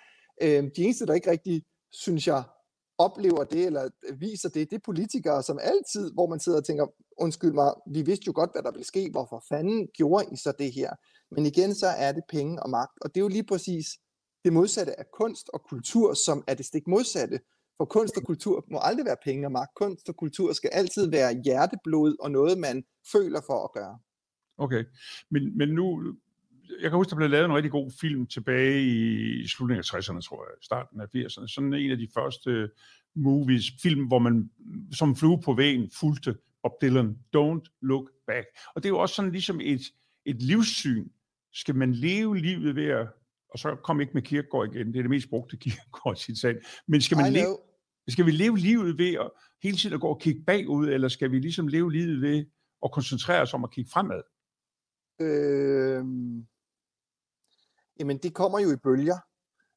Øh, 0.43 0.65
de 0.77 0.85
eneste, 0.85 1.07
der 1.07 1.15
ikke 1.15 1.31
rigtig 1.31 1.65
synes 1.93 2.27
jeg, 2.27 2.43
oplever 2.99 3.45
det, 3.45 3.67
eller 3.67 3.89
viser 4.19 4.49
det, 4.49 4.71
det 4.71 4.77
er 4.77 4.81
politikere, 4.85 5.43
som 5.43 5.59
altid, 5.63 6.13
hvor 6.13 6.27
man 6.27 6.41
sidder 6.41 6.59
og 6.59 6.65
tænker, 6.65 6.87
undskyld 7.19 7.53
mig, 7.53 7.75
vi 7.91 8.03
vidste 8.03 8.25
jo 8.27 8.33
godt, 8.35 8.51
hvad 8.55 8.63
der 8.63 8.71
ville 8.71 8.85
ske, 8.85 9.09
hvorfor 9.11 9.45
fanden 9.49 9.89
gjorde 9.97 10.27
I 10.33 10.37
så 10.37 10.53
det 10.59 10.73
her? 10.73 10.91
Men 11.31 11.47
igen, 11.47 11.75
så 11.75 11.87
er 11.87 12.13
det 12.13 12.23
penge 12.29 12.63
og 12.63 12.71
magt, 12.71 12.99
og 13.01 13.15
det 13.15 13.21
er 13.21 13.25
jo 13.25 13.29
lige 13.29 13.47
præcis 13.47 13.87
det 14.45 14.53
modsatte 14.53 14.99
af 14.99 15.05
kunst 15.13 15.51
og 15.53 15.63
kultur, 15.63 16.15
som 16.15 16.45
er 16.47 16.55
det 16.55 16.67
stik 16.67 16.87
modsatte. 16.89 17.41
For 17.77 17.85
kunst 17.85 18.17
og 18.17 18.23
kultur 18.23 18.65
må 18.71 18.79
aldrig 18.83 19.07
være 19.07 19.17
penge 19.25 19.47
og 19.47 19.53
magt. 19.53 19.75
Kunst 19.75 20.09
og 20.09 20.17
kultur 20.17 20.53
skal 20.53 20.71
altid 20.73 21.11
være 21.11 21.41
hjerteblod 21.45 22.17
og 22.21 22.31
noget, 22.31 22.59
man 22.59 22.85
føler 23.13 23.41
for 23.47 23.65
at 23.65 23.73
gøre. 23.73 23.99
Okay, 24.59 24.85
men, 25.31 25.59
men 25.59 25.69
nu, 25.69 26.15
jeg 26.81 26.91
kan 26.91 26.97
huske, 26.97 27.11
der 27.11 27.17
blev 27.17 27.31
lavet 27.31 27.45
en 27.45 27.55
rigtig 27.55 27.71
god 27.71 27.91
film 28.01 28.27
tilbage 28.27 28.83
i 29.43 29.47
slutningen 29.47 29.85
af 29.95 29.99
60'erne, 29.99 30.21
tror 30.21 30.45
jeg, 30.45 30.55
starten 30.63 31.01
af 31.01 31.07
80'erne. 31.17 31.47
Sådan 31.47 31.75
en 31.75 31.91
af 31.91 31.99
de 31.99 32.09
første 32.15 32.71
movies, 33.15 33.65
film, 33.83 34.07
hvor 34.07 34.19
man 34.19 34.51
som 34.93 35.17
flue 35.17 35.43
på 35.43 35.55
vægen 35.55 35.91
fulgte 36.01 36.37
Bob 36.63 36.73
Dylan, 36.83 37.19
Don't 37.37 37.79
Look 37.83 38.11
Back. 38.27 38.47
Og 38.75 38.83
det 38.83 38.89
er 38.89 38.93
jo 38.93 38.99
også 38.99 39.15
sådan 39.15 39.33
ligesom 39.33 39.61
et, 39.61 39.81
et 40.25 40.43
livssyn, 40.43 41.09
skal 41.53 41.75
man 41.75 41.93
leve 41.93 42.39
livet 42.39 42.77
ved 42.77 42.87
at, 42.87 43.09
og 43.51 43.59
så 43.59 43.77
kom 43.85 44.01
ikke 44.01 44.13
med 44.15 44.23
Kirkegaard 44.23 44.75
igen, 44.75 44.87
det 44.87 44.97
er 44.97 45.03
det 45.03 45.11
mest 45.11 45.29
brugte 45.31 45.57
Kirkegaard 45.57 46.17
citat, 46.17 46.57
men 46.87 47.01
skal, 47.01 47.17
man 47.17 47.33
leve, 47.33 47.59
skal 48.09 48.27
vi 48.27 48.31
leve 48.31 48.59
livet 48.59 48.99
ved 48.99 49.15
at 49.15 49.31
hele 49.63 49.77
tiden 49.77 49.95
at 49.95 50.01
gå 50.01 50.09
og 50.09 50.21
kigge 50.21 50.45
bagud, 50.45 50.89
eller 50.89 51.09
skal 51.09 51.31
vi 51.31 51.39
ligesom 51.39 51.69
leve 51.69 51.93
livet 51.93 52.21
ved 52.21 52.45
at 52.85 52.93
koncentrere 52.93 53.43
os 53.43 53.55
om 53.55 53.65
at 53.65 53.71
kigge 53.71 53.91
fremad? 53.91 54.23
Øh, 55.21 56.05
jamen 57.99 58.19
det 58.19 58.35
kommer 58.35 58.59
jo 58.59 58.73
i 58.73 58.77
bølger. 58.77 59.19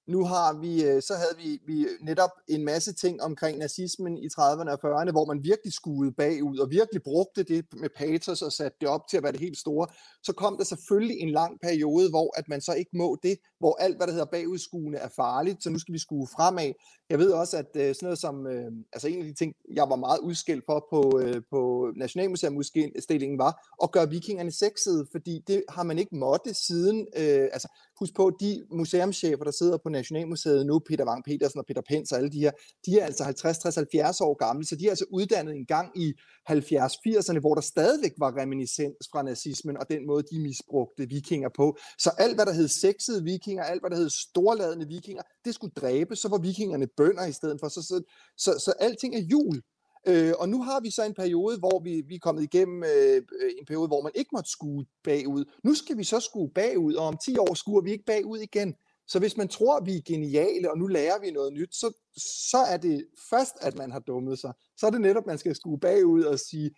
Nu 0.07 0.25
har 0.25 0.53
vi, 0.53 0.83
øh, 0.83 1.01
så 1.01 1.13
havde 1.13 1.37
vi, 1.37 1.61
vi 1.65 1.87
netop 2.01 2.29
en 2.47 2.65
masse 2.65 2.93
ting 2.93 3.21
omkring 3.21 3.57
nazismen 3.57 4.17
i 4.17 4.27
30'erne 4.27 4.71
og 4.71 4.79
40'erne, 4.83 5.11
hvor 5.11 5.25
man 5.25 5.43
virkelig 5.43 5.73
skuede 5.73 6.11
bagud 6.11 6.57
og 6.57 6.69
virkelig 6.69 7.03
brugte 7.03 7.43
det 7.43 7.65
med 7.73 7.89
patos 7.97 8.41
og 8.41 8.51
satte 8.51 8.77
det 8.81 8.89
op 8.89 9.07
til 9.09 9.17
at 9.17 9.23
være 9.23 9.31
det 9.31 9.39
helt 9.39 9.57
store. 9.57 9.87
Så 10.23 10.33
kom 10.33 10.57
der 10.57 10.63
selvfølgelig 10.63 11.19
en 11.19 11.29
lang 11.29 11.59
periode, 11.61 12.09
hvor 12.09 12.39
at 12.39 12.47
man 12.47 12.61
så 12.61 12.73
ikke 12.73 12.97
må 12.97 13.17
det, 13.23 13.37
hvor 13.59 13.75
alt, 13.79 13.97
hvad 13.97 14.07
der 14.07 14.13
hedder 14.13 14.25
bagudskuende, 14.25 14.97
er 14.97 15.09
farligt, 15.15 15.63
så 15.63 15.69
nu 15.69 15.79
skal 15.79 15.93
vi 15.93 15.99
skue 15.99 16.27
fremad. 16.27 16.73
Jeg 17.09 17.19
ved 17.19 17.31
også, 17.31 17.57
at 17.57 17.69
øh, 17.75 17.95
sådan 17.95 18.05
noget 18.05 18.19
som, 18.19 18.47
øh, 18.47 18.71
altså 18.93 19.07
en 19.07 19.19
af 19.19 19.25
de 19.25 19.33
ting, 19.33 19.53
jeg 19.73 19.89
var 19.89 19.95
meget 19.95 20.19
udskilt 20.19 20.63
for 20.65 20.87
på, 20.89 21.21
på 21.51 21.91
Nationalmuseumudstillingen 21.95 23.37
var 23.37 23.75
at 23.83 23.91
gøre 23.91 24.09
vikingerne 24.09 24.51
sexede, 24.51 25.07
fordi 25.11 25.43
det 25.47 25.63
har 25.69 25.83
man 25.83 25.99
ikke 25.99 26.15
måttet 26.15 26.55
siden, 26.55 27.07
altså 27.15 27.67
husk 27.99 28.15
på, 28.15 28.31
de 28.39 28.65
museumschefer, 28.71 29.43
der 29.43 29.51
sidder 29.51 29.77
på 29.77 29.89
Nationalmuseet 29.97 30.65
nu, 30.65 30.79
Peter 30.79 31.05
Wang 31.10 31.23
Petersen 31.23 31.60
og 31.60 31.65
Peter 31.65 31.81
Pens 31.89 32.12
og 32.12 32.17
alle 32.17 32.31
de 32.31 32.39
her, 32.39 32.51
de 32.86 32.99
er 32.99 33.05
altså 33.05 33.23
50, 33.23 33.58
60, 33.58 33.75
70 33.75 34.21
år 34.21 34.34
gamle, 34.45 34.65
så 34.65 34.75
de 34.75 34.86
er 34.86 34.89
altså 34.89 35.05
uddannet 35.12 35.55
en 35.55 35.65
gang 35.65 35.88
i 36.03 36.13
70-80'erne, 36.51 37.39
hvor 37.39 37.55
der 37.55 37.62
stadigvæk 37.62 38.12
var 38.17 38.38
reminiscens 38.41 39.08
fra 39.12 39.23
nazismen 39.23 39.77
og 39.77 39.86
den 39.89 40.08
måde, 40.08 40.23
de 40.31 40.39
misbrugte 40.39 41.10
vikinger 41.10 41.49
på. 41.55 41.77
Så 41.97 42.10
alt, 42.17 42.36
hvad 42.36 42.45
der 42.45 42.53
hed 42.53 42.67
sexede 42.67 43.23
vikinger, 43.23 43.63
alt, 43.63 43.81
hvad 43.81 43.89
der 43.89 43.97
hed 43.97 44.10
storladende 44.10 44.88
vikinger, 44.88 45.23
det 45.45 45.55
skulle 45.55 45.73
dræbe, 45.81 46.15
så 46.15 46.27
var 46.29 46.38
vikingerne 46.38 46.88
bønder 46.97 47.25
i 47.25 47.31
stedet 47.31 47.58
for. 47.60 47.67
Så, 47.67 47.81
så, 47.81 48.01
så, 48.38 48.51
så 48.65 48.73
alting 48.79 49.15
er 49.15 49.21
jul. 49.21 49.62
Øh, 50.08 50.34
og 50.39 50.49
nu 50.49 50.63
har 50.63 50.79
vi 50.79 50.89
så 50.91 51.03
en 51.03 51.13
periode, 51.13 51.58
hvor 51.58 51.79
vi, 51.84 52.03
vi 52.08 52.15
er 52.15 52.19
kommet 52.19 52.43
igennem 52.43 52.84
øh, 52.84 53.21
en 53.60 53.65
periode, 53.65 53.88
hvor 53.88 54.01
man 54.01 54.12
ikke 54.15 54.29
måtte 54.34 54.49
skue 54.49 54.86
bagud. 55.03 55.45
Nu 55.63 55.73
skal 55.73 55.97
vi 55.97 56.03
så 56.03 56.19
skue 56.19 56.49
bagud, 56.49 56.93
og 56.93 57.05
om 57.08 57.17
10 57.25 57.38
år 57.38 57.53
skuer 57.53 57.81
vi 57.81 57.91
ikke 57.91 58.05
bagud 58.05 58.39
igen. 58.39 58.75
Så 59.07 59.19
hvis 59.19 59.37
man 59.37 59.47
tror, 59.47 59.83
vi 59.83 59.97
er 59.97 60.01
geniale, 60.05 60.71
og 60.71 60.77
nu 60.77 60.87
lærer 60.87 61.19
vi 61.19 61.31
noget 61.31 61.53
nyt, 61.53 61.75
så, 61.75 61.93
så 62.49 62.57
er 62.57 62.77
det 62.77 63.05
først, 63.29 63.55
at 63.61 63.77
man 63.77 63.91
har 63.91 63.99
dummet 63.99 64.39
sig. 64.39 64.53
Så 64.77 64.87
er 64.87 64.91
det 64.91 65.01
netop, 65.01 65.23
at 65.23 65.27
man 65.27 65.37
skal 65.37 65.55
skue 65.55 65.79
bagud 65.79 66.23
og 66.23 66.39
sige, 66.39 66.71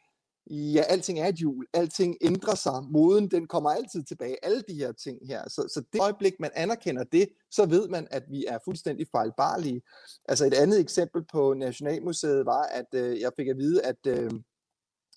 ja, 0.49 0.81
alting 0.81 1.19
er 1.19 1.27
et 1.27 1.41
jul, 1.41 1.65
alting 1.73 2.17
ændrer 2.21 2.55
sig, 2.55 2.83
moden 2.91 3.31
den 3.31 3.47
kommer 3.47 3.69
altid 3.69 4.03
tilbage, 4.03 4.45
alle 4.45 4.63
de 4.67 4.73
her 4.73 4.91
ting 4.91 5.19
her. 5.27 5.49
Så, 5.49 5.69
så 5.73 5.83
det 5.93 6.01
øjeblik, 6.01 6.33
man 6.39 6.51
anerkender 6.55 7.03
det, 7.03 7.29
så 7.51 7.65
ved 7.65 7.87
man, 7.87 8.07
at 8.11 8.23
vi 8.29 8.45
er 8.45 8.57
fuldstændig 8.65 9.07
fejlbarlige. 9.11 9.81
Altså 10.29 10.45
et 10.45 10.53
andet 10.53 10.79
eksempel 10.79 11.21
på 11.31 11.53
Nationalmuseet 11.53 12.45
var, 12.45 12.63
at 12.63 12.85
øh, 12.93 13.19
jeg 13.19 13.31
fik 13.37 13.47
at 13.47 13.57
vide, 13.57 13.81
at 13.81 14.07
øh, 14.07 14.31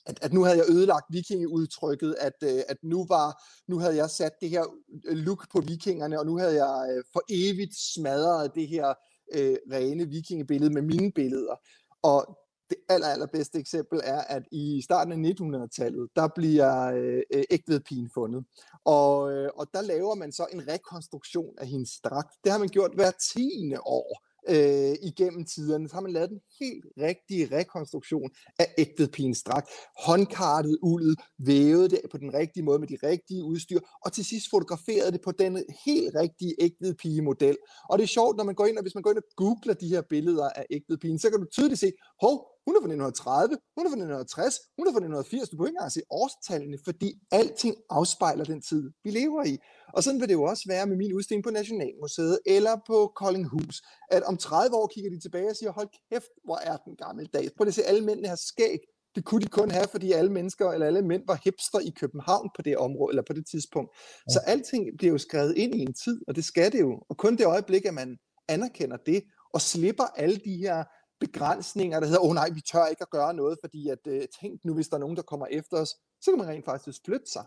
at, 0.06 0.18
at 0.22 0.32
nu 0.32 0.44
havde 0.44 0.58
jeg 0.58 0.66
ødelagt 0.70 1.06
vikingeudtrykket, 1.10 2.16
at, 2.18 2.32
øh, 2.42 2.62
at 2.68 2.76
nu 2.82 3.06
var 3.08 3.42
nu 3.68 3.78
havde 3.78 3.96
jeg 3.96 4.10
sat 4.10 4.32
det 4.40 4.50
her 4.50 4.64
øh, 5.04 5.16
look 5.16 5.52
på 5.52 5.60
vikingerne, 5.60 6.18
og 6.18 6.26
nu 6.26 6.38
havde 6.38 6.64
jeg 6.64 6.96
øh, 6.96 7.04
for 7.12 7.22
evigt 7.28 7.74
smadret 7.94 8.54
det 8.54 8.68
her 8.68 8.94
øh, 9.34 9.56
rene 9.72 10.08
vikingebillede 10.08 10.72
med 10.72 10.82
mine 10.82 11.12
billeder. 11.12 11.56
Og 12.02 12.38
det 12.70 12.78
aller, 12.88 13.06
allerbedste 13.06 13.58
eksempel 13.58 14.00
er, 14.04 14.20
at 14.20 14.42
i 14.52 14.82
starten 14.82 15.24
af 15.24 15.30
1900-tallet, 15.30 16.08
der 16.16 16.28
bliver 16.34 16.92
øh, 16.92 17.42
ægtvedpigen 17.50 18.10
fundet. 18.14 18.44
Og, 18.84 19.32
øh, 19.32 19.50
og 19.54 19.66
der 19.74 19.82
laver 19.82 20.14
man 20.14 20.32
så 20.32 20.46
en 20.52 20.68
rekonstruktion 20.68 21.54
af 21.58 21.66
hendes 21.66 22.00
dragt. 22.04 22.34
Det 22.44 22.52
har 22.52 22.58
man 22.58 22.68
gjort 22.68 22.94
hver 22.94 23.10
tiende 23.34 23.80
år 23.80 24.29
øh, 24.48 24.94
igennem 25.02 25.44
tiderne, 25.44 25.88
så 25.88 25.94
har 25.94 26.00
man 26.00 26.12
lavet 26.12 26.30
den 26.30 26.40
helt 26.60 26.84
rigtige 26.98 27.56
rekonstruktion 27.56 28.30
af 28.58 28.66
ægtvedpigens 28.78 29.42
dragt. 29.42 29.68
Håndkartet 30.04 30.78
uldet, 30.82 31.20
vævet 31.38 31.90
det 31.90 32.00
på 32.10 32.18
den 32.18 32.34
rigtige 32.34 32.64
måde 32.64 32.78
med 32.78 32.88
de 32.88 32.98
rigtige 33.02 33.44
udstyr, 33.44 33.80
og 34.04 34.12
til 34.12 34.24
sidst 34.24 34.46
fotograferet 34.50 35.12
det 35.12 35.20
på 35.20 35.32
den 35.32 35.64
helt 35.84 36.14
rigtige 36.14 36.54
ægtvedpige 36.58 37.22
model. 37.22 37.56
Og 37.88 37.98
det 37.98 38.02
er 38.02 38.08
sjovt, 38.08 38.36
når 38.36 38.44
man 38.44 38.54
går 38.54 38.66
ind, 38.66 38.76
og 38.76 38.82
hvis 38.82 38.94
man 38.94 39.02
går 39.02 39.10
ind 39.10 39.18
og 39.18 39.28
googler 39.36 39.74
de 39.74 39.88
her 39.88 40.02
billeder 40.02 40.48
af 40.48 40.66
ægtvedpigen, 40.70 41.18
så 41.18 41.30
kan 41.30 41.40
du 41.40 41.46
tydeligt 41.52 41.80
se, 41.80 41.92
hov, 42.20 42.46
hun 42.64 42.72
er 42.76 42.80
fra 42.82 42.90
1930, 42.94 43.58
hun 43.76 43.84
er 43.86 43.90
fra 43.92 44.00
1960, 44.04 44.54
hun 44.76 44.84
er 44.86 44.92
fra 44.94 45.02
1980. 45.04 45.48
Du 45.48 45.56
behøver 45.56 45.70
ikke 45.70 45.78
engang 45.78 45.92
se 45.92 46.02
årstallene, 46.20 46.78
fordi 46.88 47.08
alting 47.40 47.74
afspejler 47.98 48.44
den 48.52 48.60
tid, 48.70 48.82
vi 49.04 49.10
lever 49.20 49.42
i. 49.52 49.54
Og 49.94 50.00
sådan 50.04 50.20
vil 50.20 50.28
det 50.28 50.38
jo 50.40 50.44
også 50.52 50.64
være 50.72 50.86
med 50.90 50.96
min 50.96 51.12
udstilling 51.16 51.44
på 51.44 51.50
Nationalmuseet 51.50 52.38
eller 52.56 52.74
på 52.90 52.98
Koldinghus, 53.20 53.76
at 54.10 54.22
om 54.30 54.36
30 54.36 54.76
år 54.80 54.86
kigger 54.94 55.10
de 55.10 55.20
tilbage 55.20 55.50
og 55.50 55.56
siger, 55.56 55.72
hold 55.72 55.88
kæft, 56.10 56.32
hvor 56.44 56.58
er 56.70 56.76
den 56.76 56.94
gamle 57.04 57.26
dag. 57.36 57.44
Prøv 57.56 57.66
at 57.66 57.74
se, 57.74 57.82
alle 57.82 58.04
mændene 58.08 58.28
har 58.28 58.40
skæg. 58.50 58.80
Det 59.14 59.24
kunne 59.24 59.40
de 59.40 59.48
kun 59.48 59.70
have, 59.70 59.86
fordi 59.90 60.12
alle 60.12 60.32
mennesker 60.32 60.70
eller 60.70 60.86
alle 60.86 61.02
mænd 61.02 61.22
var 61.26 61.40
hipster 61.44 61.78
i 61.78 61.90
København 62.00 62.50
på 62.56 62.62
det 62.62 62.76
område, 62.76 63.10
eller 63.12 63.22
på 63.22 63.32
det 63.32 63.44
tidspunkt. 63.50 63.90
Så 64.28 64.40
alting 64.46 64.84
bliver 64.98 65.12
jo 65.12 65.18
skrevet 65.18 65.56
ind 65.56 65.74
i 65.74 65.80
en 65.80 65.94
tid, 66.04 66.20
og 66.28 66.36
det 66.36 66.44
skal 66.44 66.72
det 66.72 66.80
jo. 66.80 67.02
Og 67.08 67.16
kun 67.16 67.36
det 67.36 67.46
øjeblik, 67.46 67.84
at 67.84 67.94
man 67.94 68.18
anerkender 68.48 68.96
det, 68.96 69.22
og 69.54 69.60
slipper 69.60 70.04
alle 70.04 70.36
de 70.36 70.56
her 70.56 70.84
begrænsninger, 71.20 72.00
der 72.00 72.06
hedder, 72.06 72.20
åh 72.20 72.28
oh, 72.28 72.34
nej, 72.34 72.50
vi 72.54 72.60
tør 72.60 72.86
ikke 72.86 73.02
at 73.02 73.10
gøre 73.10 73.34
noget, 73.34 73.58
fordi 73.60 73.88
at, 73.88 73.98
uh, 74.06 74.20
tænk 74.40 74.64
nu, 74.64 74.74
hvis 74.74 74.88
der 74.88 74.96
er 74.96 75.00
nogen, 75.00 75.16
der 75.16 75.22
kommer 75.22 75.46
efter 75.46 75.76
os, 75.76 75.88
så 76.20 76.30
kan 76.30 76.38
man 76.38 76.48
rent 76.48 76.64
faktisk 76.64 77.00
flytte 77.04 77.26
sig. 77.26 77.44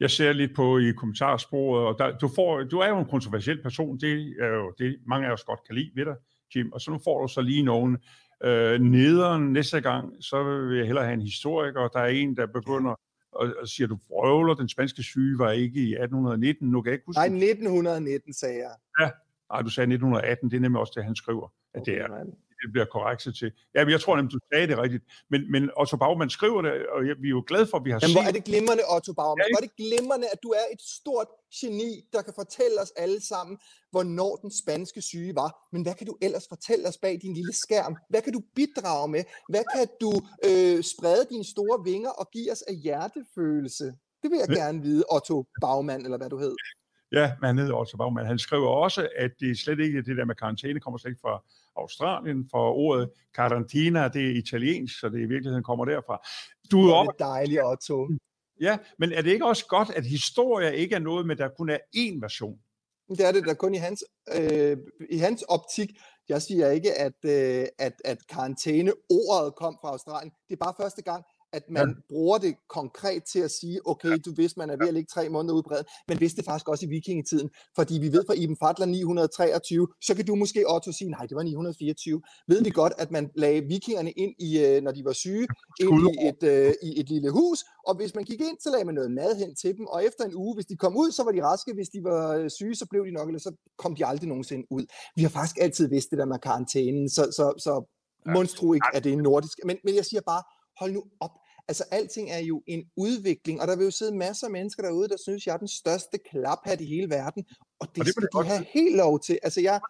Jeg 0.00 0.10
ser 0.10 0.32
lidt 0.32 0.56
på 0.56 0.78
i 0.78 0.92
kommentarsporet, 0.92 1.86
og 1.86 1.98
der, 1.98 2.18
du, 2.18 2.28
får, 2.34 2.62
du 2.62 2.78
er 2.78 2.88
jo 2.88 2.98
en 2.98 3.08
kontroversiel 3.10 3.62
person, 3.62 3.98
det 4.00 4.36
er 4.40 4.48
jo 4.48 4.74
det, 4.78 4.98
mange 5.06 5.26
af 5.26 5.32
os 5.32 5.44
godt 5.44 5.60
kan 5.66 5.74
lide 5.74 5.90
ved 5.94 6.04
dig, 6.04 6.16
Jim, 6.54 6.72
og 6.72 6.80
så 6.80 6.90
nu 6.90 6.98
får 7.04 7.22
du 7.22 7.28
så 7.28 7.40
lige 7.40 7.62
nogen 7.62 7.98
øh, 8.44 8.80
nederen 8.80 9.52
næste 9.52 9.80
gang, 9.80 10.24
så 10.24 10.42
vil 10.42 10.76
jeg 10.76 10.86
hellere 10.86 11.04
have 11.04 11.14
en 11.14 11.22
historiker, 11.22 11.88
der 11.88 12.00
er 12.00 12.06
en, 12.06 12.36
der 12.36 12.46
begynder 12.46 12.94
og, 13.32 13.54
og 13.60 13.68
siger, 13.68 13.86
du 13.86 13.98
vrøvler, 14.08 14.54
den 14.54 14.68
spanske 14.68 15.02
syge 15.02 15.38
var 15.38 15.50
ikke 15.50 15.80
i 15.80 15.92
1819, 15.92 16.70
nu 16.70 16.82
kan 16.82 16.90
jeg 16.90 16.94
ikke 16.94 17.06
huske. 17.06 17.18
Nej, 17.18 17.26
1919 17.26 18.32
sagde 18.34 18.58
jeg. 18.58 18.74
Ja, 19.00 19.10
nej, 19.52 19.62
du 19.62 19.70
sagde 19.70 19.92
1918, 19.92 20.50
det 20.50 20.56
er 20.56 20.60
nemlig 20.60 20.80
også 20.80 20.92
det, 20.96 21.04
han 21.04 21.16
skriver 21.16 21.52
at 21.80 21.86
det 21.86 21.94
er. 21.94 22.06
Det 22.62 22.72
bliver 22.72 22.88
korrekt 22.96 23.20
til. 23.40 23.50
Ja, 23.74 23.80
men 23.84 23.90
jeg 23.94 24.00
tror 24.00 24.16
nemlig, 24.16 24.32
du 24.32 24.40
sagde 24.52 24.66
det 24.70 24.78
rigtigt. 24.84 25.04
Men, 25.30 25.40
men 25.52 25.62
Otto 25.80 25.96
Baumann 25.96 26.30
skriver 26.30 26.62
det, 26.62 26.72
og 26.94 26.98
vi 27.22 27.28
er 27.30 27.36
jo 27.38 27.44
glade 27.46 27.66
for, 27.70 27.76
at 27.78 27.84
vi 27.84 27.90
har 27.90 27.98
Jamen, 28.02 28.12
set... 28.12 28.18
hvor 28.18 28.28
er 28.30 28.34
det 28.38 28.44
glimrende, 28.50 28.84
Otto 28.96 29.12
Baumann. 29.20 29.40
Ja, 29.40 29.52
hvor 29.52 29.60
er 29.62 29.66
det 29.68 29.76
glimrende, 29.82 30.26
at 30.34 30.40
du 30.42 30.50
er 30.60 30.66
et 30.74 30.82
stort 30.98 31.28
geni, 31.58 31.90
der 32.14 32.22
kan 32.22 32.34
fortælle 32.42 32.76
os 32.84 32.92
alle 33.04 33.20
sammen, 33.32 33.54
hvornår 33.90 34.32
den 34.44 34.50
spanske 34.62 35.00
syge 35.10 35.34
var. 35.42 35.50
Men 35.72 35.82
hvad 35.82 35.94
kan 35.98 36.06
du 36.06 36.14
ellers 36.26 36.46
fortælle 36.48 36.84
os 36.90 36.98
bag 37.04 37.14
din 37.22 37.34
lille 37.34 37.54
skærm? 37.64 37.96
Hvad 38.10 38.22
kan 38.22 38.32
du 38.32 38.42
bidrage 38.58 39.08
med? 39.14 39.22
Hvad 39.52 39.64
kan 39.74 39.86
du 40.02 40.12
øh, 40.48 40.78
sprede 40.92 41.24
dine 41.32 41.46
store 41.54 41.76
vinger 41.90 42.10
og 42.20 42.26
give 42.34 42.52
os 42.54 42.62
af 42.62 42.74
hjertefølelse? 42.74 43.86
Det 44.22 44.28
vil 44.30 44.38
jeg 44.44 44.48
gerne 44.60 44.82
vide, 44.82 45.04
Otto 45.16 45.36
Baumann, 45.60 46.04
eller 46.04 46.18
hvad 46.18 46.30
du 46.30 46.38
hed. 46.38 46.54
Ja, 47.12 47.32
men 47.40 47.46
han 47.46 47.58
hedder 47.58 47.74
Otto 47.74 47.96
Baumann. 47.96 48.26
Han 48.26 48.38
skriver 48.38 48.68
også, 48.68 49.08
at 49.16 49.30
det 49.40 49.58
slet 49.58 49.80
ikke 49.80 50.02
det 50.02 50.16
der 50.16 50.24
med 50.24 50.34
karantæne 50.34 50.80
kommer 50.80 50.98
slet 50.98 51.10
ikke 51.10 51.20
fra 51.20 51.42
Australien, 51.76 52.48
for 52.50 52.72
ordet 52.72 53.10
karantina, 53.34 54.08
det 54.08 54.26
er 54.26 54.38
italiensk, 54.38 55.00
så 55.00 55.08
det 55.08 55.18
i 55.18 55.24
virkeligheden 55.24 55.64
kommer 55.64 55.84
derfra. 55.84 56.28
Du 56.70 56.88
er 56.88 56.94
op... 56.94 57.06
Det 57.06 57.20
er 57.20 57.24
dejligt, 57.24 57.60
Otto. 57.64 58.08
Ja, 58.60 58.78
men 58.98 59.12
er 59.12 59.22
det 59.22 59.30
ikke 59.30 59.46
også 59.46 59.66
godt, 59.66 59.90
at 59.90 60.04
historie 60.06 60.76
ikke 60.76 60.94
er 60.94 60.98
noget 60.98 61.26
med, 61.26 61.36
der 61.36 61.48
kun 61.48 61.70
er 61.70 61.78
én 61.96 62.20
version? 62.20 62.58
Det 63.08 63.20
er 63.20 63.32
det 63.32 63.44
der 63.44 63.54
kun 63.54 63.74
i 63.74 63.78
hans, 63.78 64.04
øh, 64.34 64.76
i 65.10 65.18
hans 65.18 65.42
optik. 65.42 65.88
Jeg 66.28 66.42
siger 66.42 66.70
ikke, 66.70 66.98
at, 66.98 67.24
øh, 67.24 67.66
at, 67.78 67.92
at 68.04 68.18
karantæne 68.28 68.92
ordet 69.10 69.54
kom 69.54 69.78
fra 69.80 69.88
Australien. 69.88 70.32
Det 70.48 70.54
er 70.54 70.64
bare 70.64 70.74
første 70.80 71.02
gang, 71.02 71.24
at 71.52 71.62
man 71.70 71.88
ja. 71.88 71.94
bruger 72.08 72.38
det 72.38 72.54
konkret 72.68 73.22
til 73.32 73.40
at 73.40 73.50
sige, 73.50 73.80
okay, 73.84 74.18
du 74.24 74.32
vidste, 74.36 74.58
man 74.58 74.70
er 74.70 74.76
ved 74.76 74.88
at 74.88 74.94
ligge 74.94 75.08
tre 75.14 75.28
måneder 75.28 75.54
udbredt, 75.54 75.86
men 76.08 76.20
vidste 76.20 76.36
det 76.36 76.44
faktisk 76.44 76.68
også 76.68 76.86
i 76.86 76.88
vikingetiden, 76.88 77.50
fordi 77.76 77.98
vi 77.98 78.12
ved 78.12 78.24
fra 78.26 78.34
Iben 78.34 78.56
Fatler 78.56 78.86
923, 78.86 79.88
så 80.02 80.14
kan 80.14 80.26
du 80.26 80.34
måske 80.34 80.64
Otto 80.74 80.92
sige, 80.92 81.10
nej, 81.10 81.26
det 81.26 81.36
var 81.36 81.42
924. 81.42 82.22
Ved 82.48 82.62
vi 82.62 82.70
godt, 82.70 82.92
at 82.98 83.10
man 83.10 83.30
lagde 83.34 83.60
vikingerne 83.62 84.10
ind 84.10 84.34
i, 84.38 84.64
øh, 84.64 84.82
når 84.82 84.92
de 84.92 85.04
var 85.04 85.12
syge, 85.12 85.46
ind 85.80 85.90
i 85.90 86.28
et, 86.28 86.42
uh, 86.42 86.88
i 86.88 87.00
et 87.00 87.08
lille 87.08 87.30
hus, 87.30 87.64
og 87.86 87.94
hvis 87.96 88.14
man 88.14 88.24
gik 88.24 88.40
ind, 88.40 88.56
så 88.60 88.70
lagde 88.70 88.84
man 88.84 88.94
noget 88.94 89.10
mad 89.10 89.36
hen 89.36 89.54
til 89.54 89.76
dem, 89.76 89.86
og 89.86 90.04
efter 90.04 90.24
en 90.24 90.34
uge, 90.34 90.54
hvis 90.54 90.66
de 90.66 90.76
kom 90.76 90.96
ud, 90.96 91.10
så 91.10 91.24
var 91.24 91.32
de 91.32 91.42
raske, 91.44 91.72
hvis 91.74 91.88
de 91.88 92.04
var 92.04 92.34
øh, 92.34 92.50
syge, 92.50 92.74
så 92.74 92.86
blev 92.90 93.06
de 93.06 93.10
nok, 93.10 93.28
eller 93.28 93.40
så 93.40 93.52
kom 93.78 93.94
de 93.94 94.06
aldrig 94.06 94.28
nogensinde 94.28 94.66
ud. 94.70 94.86
Vi 95.16 95.22
har 95.22 95.28
faktisk 95.28 95.56
altid 95.60 95.88
vidst 95.88 96.10
det 96.10 96.18
der 96.18 96.24
med 96.24 96.38
karantænen, 96.38 97.08
så, 97.08 97.22
så, 97.22 97.54
så 97.58 97.72
monstru 98.26 98.72
ikke, 98.74 98.86
at 98.94 99.04
det 99.04 99.12
er 99.12 99.16
nordisk, 99.16 99.58
men, 99.64 99.76
men 99.84 99.94
jeg 99.94 100.04
siger 100.04 100.20
bare, 100.20 100.42
hold 100.80 100.92
nu 100.92 101.04
op. 101.20 101.30
Altså, 101.68 101.84
alting 101.90 102.30
er 102.30 102.38
jo 102.38 102.62
en 102.66 102.90
udvikling, 102.96 103.60
og 103.60 103.68
der 103.68 103.76
vil 103.76 103.84
jo 103.84 103.90
sidde 103.90 104.16
masser 104.16 104.46
af 104.46 104.50
mennesker 104.50 104.82
derude, 104.82 105.08
der 105.08 105.16
synes, 105.16 105.46
jeg 105.46 105.52
er 105.52 105.58
den 105.58 105.68
største 105.68 106.18
klaphat 106.30 106.80
i 106.80 106.84
hele 106.84 107.10
verden, 107.10 107.44
og 107.80 107.86
det, 107.94 108.00
og 108.00 108.06
det 108.06 108.14
skal 108.14 108.28
de 108.42 108.48
have 108.48 108.64
helt 108.74 108.96
lov 108.96 109.20
til. 109.20 109.38
Altså, 109.42 109.60
jeg, 109.60 109.80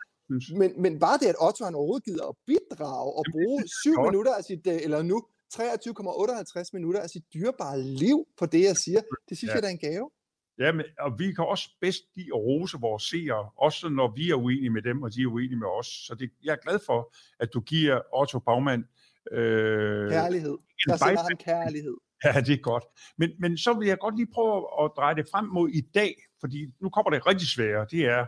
men, 0.61 0.83
men 0.83 0.99
bare 0.99 1.19
det, 1.19 1.27
at 1.27 1.41
Otto 1.41 1.65
han 1.65 1.75
overhovedet 1.75 2.05
gider 2.05 2.27
at 2.27 2.35
bidrage 2.47 3.13
og 3.19 3.25
bruge 3.33 3.63
syv 3.83 3.97
minutter 4.07 4.35
af 4.35 4.45
sit, 4.45 4.67
øh, 4.67 4.79
eller 4.85 5.03
nu 5.03 5.27
23,58 5.55 6.71
minutter 6.73 7.01
af 7.01 7.11
sit 7.11 7.23
dyrebare 7.35 7.83
liv 7.83 8.27
på 8.39 8.47
det, 8.47 8.63
jeg 8.65 8.77
siger, 8.77 9.01
det 9.29 9.39
synes 9.39 9.51
ja. 9.51 9.55
jeg, 9.55 9.63
der 9.63 9.69
er 9.69 9.73
en 9.73 9.79
gave. 9.79 10.11
Ja, 10.59 10.73
men, 10.73 10.85
og 10.99 11.19
vi 11.19 11.33
kan 11.33 11.45
også 11.45 11.69
bedst 11.81 12.03
lide 12.17 12.29
at 12.35 12.41
rose 12.49 12.79
vores 12.81 13.03
seere, 13.03 13.51
også 13.57 13.89
når 13.89 14.13
vi 14.17 14.31
er 14.31 14.35
uenige 14.35 14.71
med 14.71 14.83
dem, 14.83 15.03
og 15.03 15.15
de 15.15 15.23
er 15.23 15.27
uenige 15.27 15.57
med 15.57 15.69
os. 15.79 15.87
Så 16.07 16.15
det, 16.15 16.31
jeg 16.45 16.53
er 16.53 16.63
glad 16.67 16.79
for, 16.87 17.15
at 17.41 17.49
du 17.55 17.61
giver 17.61 18.01
Otto 18.21 18.39
Bagman 18.39 18.85
øh, 19.33 20.11
kærlighed. 20.11 20.57
Der 20.87 20.97
sætter 20.97 21.23
han 21.29 21.37
kærlighed. 21.37 21.97
Ja, 22.25 22.41
det 22.41 22.53
er 22.53 22.63
godt. 22.63 22.85
Men, 23.19 23.31
men 23.39 23.59
så 23.59 23.73
vil 23.79 23.89
jeg 23.89 23.99
godt 23.99 24.17
lige 24.17 24.33
prøve 24.35 24.67
at 24.85 24.91
dreje 24.97 25.15
det 25.15 25.27
frem 25.33 25.45
mod 25.45 25.69
i 25.69 25.81
dag, 25.81 26.15
fordi 26.41 26.67
nu 26.81 26.89
kommer 26.89 27.11
det 27.11 27.27
rigtig 27.27 27.49
svære. 27.49 27.87
Det 27.91 28.05
er, 28.05 28.27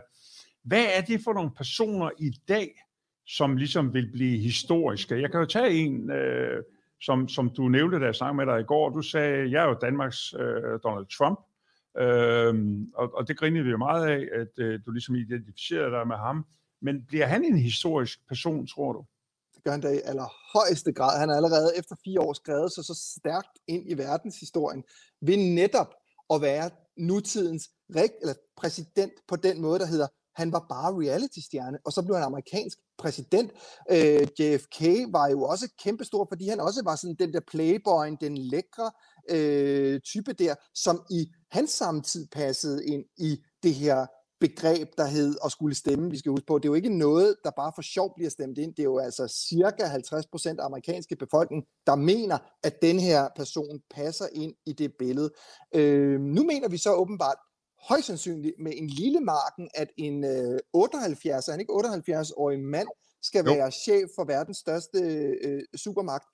hvad 0.63 0.85
er 0.97 1.01
det 1.01 1.21
for 1.23 1.33
nogle 1.33 1.51
personer 1.57 2.09
i 2.19 2.31
dag, 2.47 2.81
som 3.27 3.57
ligesom 3.57 3.93
vil 3.93 4.11
blive 4.11 4.37
historiske? 4.37 5.21
Jeg 5.21 5.31
kan 5.31 5.39
jo 5.39 5.45
tage 5.45 5.71
en, 5.71 6.11
øh, 6.11 6.63
som, 7.01 7.27
som 7.27 7.49
du 7.49 7.67
nævnte, 7.67 7.99
da 7.99 8.05
jeg 8.05 8.15
snakkede 8.15 8.45
med 8.45 8.53
dig 8.53 8.61
i 8.61 8.63
går. 8.63 8.89
Du 8.89 9.01
sagde, 9.01 9.51
jeg 9.51 9.63
er 9.63 9.67
jo 9.67 9.77
Danmarks 9.81 10.33
øh, 10.33 10.79
Donald 10.83 11.17
Trump. 11.17 11.39
Øhm, 11.97 12.91
og, 12.95 13.15
og 13.15 13.27
det 13.27 13.37
grinede 13.37 13.63
vi 13.63 13.69
jo 13.69 13.77
meget 13.77 14.07
af, 14.07 14.27
at 14.33 14.51
øh, 14.57 14.79
du 14.85 14.91
ligesom 14.91 15.15
identificerede 15.15 15.91
dig 15.91 16.07
med 16.07 16.15
ham. 16.15 16.45
Men 16.81 17.05
bliver 17.05 17.25
han 17.25 17.43
en 17.43 17.57
historisk 17.57 18.27
person, 18.27 18.67
tror 18.67 18.93
du? 18.93 19.05
Det 19.61 19.65
gør 19.65 19.71
han 19.71 19.81
da 19.81 19.89
i 19.89 20.01
allerhøjeste 20.03 20.91
grad. 20.93 21.19
Han 21.19 21.29
er 21.29 21.35
allerede 21.35 21.77
efter 21.77 21.95
fire 22.05 22.19
år 22.21 22.33
skrevet 22.33 22.73
sig 22.73 22.83
så 22.85 23.17
stærkt 23.19 23.59
ind 23.67 23.91
i 23.91 23.97
verdenshistorien 23.97 24.83
ved 25.21 25.37
netop 25.37 25.93
at 26.33 26.41
være 26.41 26.69
nutidens 26.97 27.69
eller 27.95 28.33
præsident 28.57 29.13
på 29.27 29.35
den 29.35 29.61
måde, 29.61 29.79
der 29.79 29.85
hedder 29.85 30.07
han 30.35 30.51
var 30.51 30.65
bare 30.69 30.93
reality-stjerne, 30.93 31.77
og 31.85 31.91
så 31.93 32.01
blev 32.01 32.15
han 32.15 32.25
amerikansk 32.25 32.77
præsident. 32.97 33.51
Øh, 33.91 34.27
JFK 34.39 34.81
var 35.13 35.27
jo 35.27 35.43
også 35.43 35.69
kæmpestor, 35.83 36.27
fordi 36.29 36.47
han 36.47 36.59
også 36.59 36.81
var 36.83 36.95
sådan 36.95 37.15
den 37.19 37.33
der 37.33 37.39
playboyen, 37.47 38.17
den 38.21 38.37
lækre 38.37 38.91
øh, 39.29 39.99
type 40.01 40.33
der, 40.33 40.55
som 40.75 41.03
i 41.09 41.31
hans 41.51 41.71
samtid 41.71 42.27
passede 42.27 42.85
ind 42.85 43.05
i 43.17 43.37
det 43.63 43.73
her 43.73 44.05
begreb, 44.41 44.87
der 44.97 45.05
hed 45.05 45.35
at 45.45 45.51
skulle 45.51 45.75
stemme. 45.75 46.09
Vi 46.11 46.17
skal 46.17 46.29
huske 46.29 46.45
på, 46.45 46.57
det 46.57 46.65
er 46.65 46.69
jo 46.69 46.73
ikke 46.73 46.97
noget, 46.97 47.35
der 47.43 47.51
bare 47.51 47.71
for 47.75 47.81
sjov 47.81 48.13
bliver 48.15 48.29
stemt 48.29 48.57
ind. 48.57 48.75
Det 48.75 48.79
er 48.79 48.91
jo 48.93 48.99
altså 48.99 49.27
cirka 49.27 49.85
50 49.85 50.27
procent 50.27 50.59
af 50.59 50.65
amerikanske 50.65 51.15
befolkning, 51.15 51.63
der 51.87 51.95
mener, 51.95 52.37
at 52.63 52.81
den 52.81 52.99
her 52.99 53.29
person 53.35 53.79
passer 53.91 54.25
ind 54.33 54.53
i 54.65 54.73
det 54.73 54.93
billede. 54.99 55.29
Øh, 55.75 56.19
nu 56.19 56.43
mener 56.43 56.69
vi 56.69 56.77
så 56.77 56.93
åbenbart, 56.93 57.37
højst 57.89 58.07
sandsynligt 58.07 58.55
med 58.59 58.73
en 58.75 58.87
lille 58.87 59.19
marken, 59.19 59.69
at 59.73 59.87
en 59.97 60.23
øh, 60.23 60.59
78, 60.73 61.47
han 61.47 61.59
ikke 61.59 61.73
78-årig 61.73 62.59
mand, 62.59 62.87
skal 63.21 63.45
jo. 63.45 63.53
være 63.53 63.71
chef 63.71 64.09
for 64.15 64.23
verdens 64.23 64.57
største 64.57 64.99
øh, 65.43 65.61
supermagt. 65.75 66.25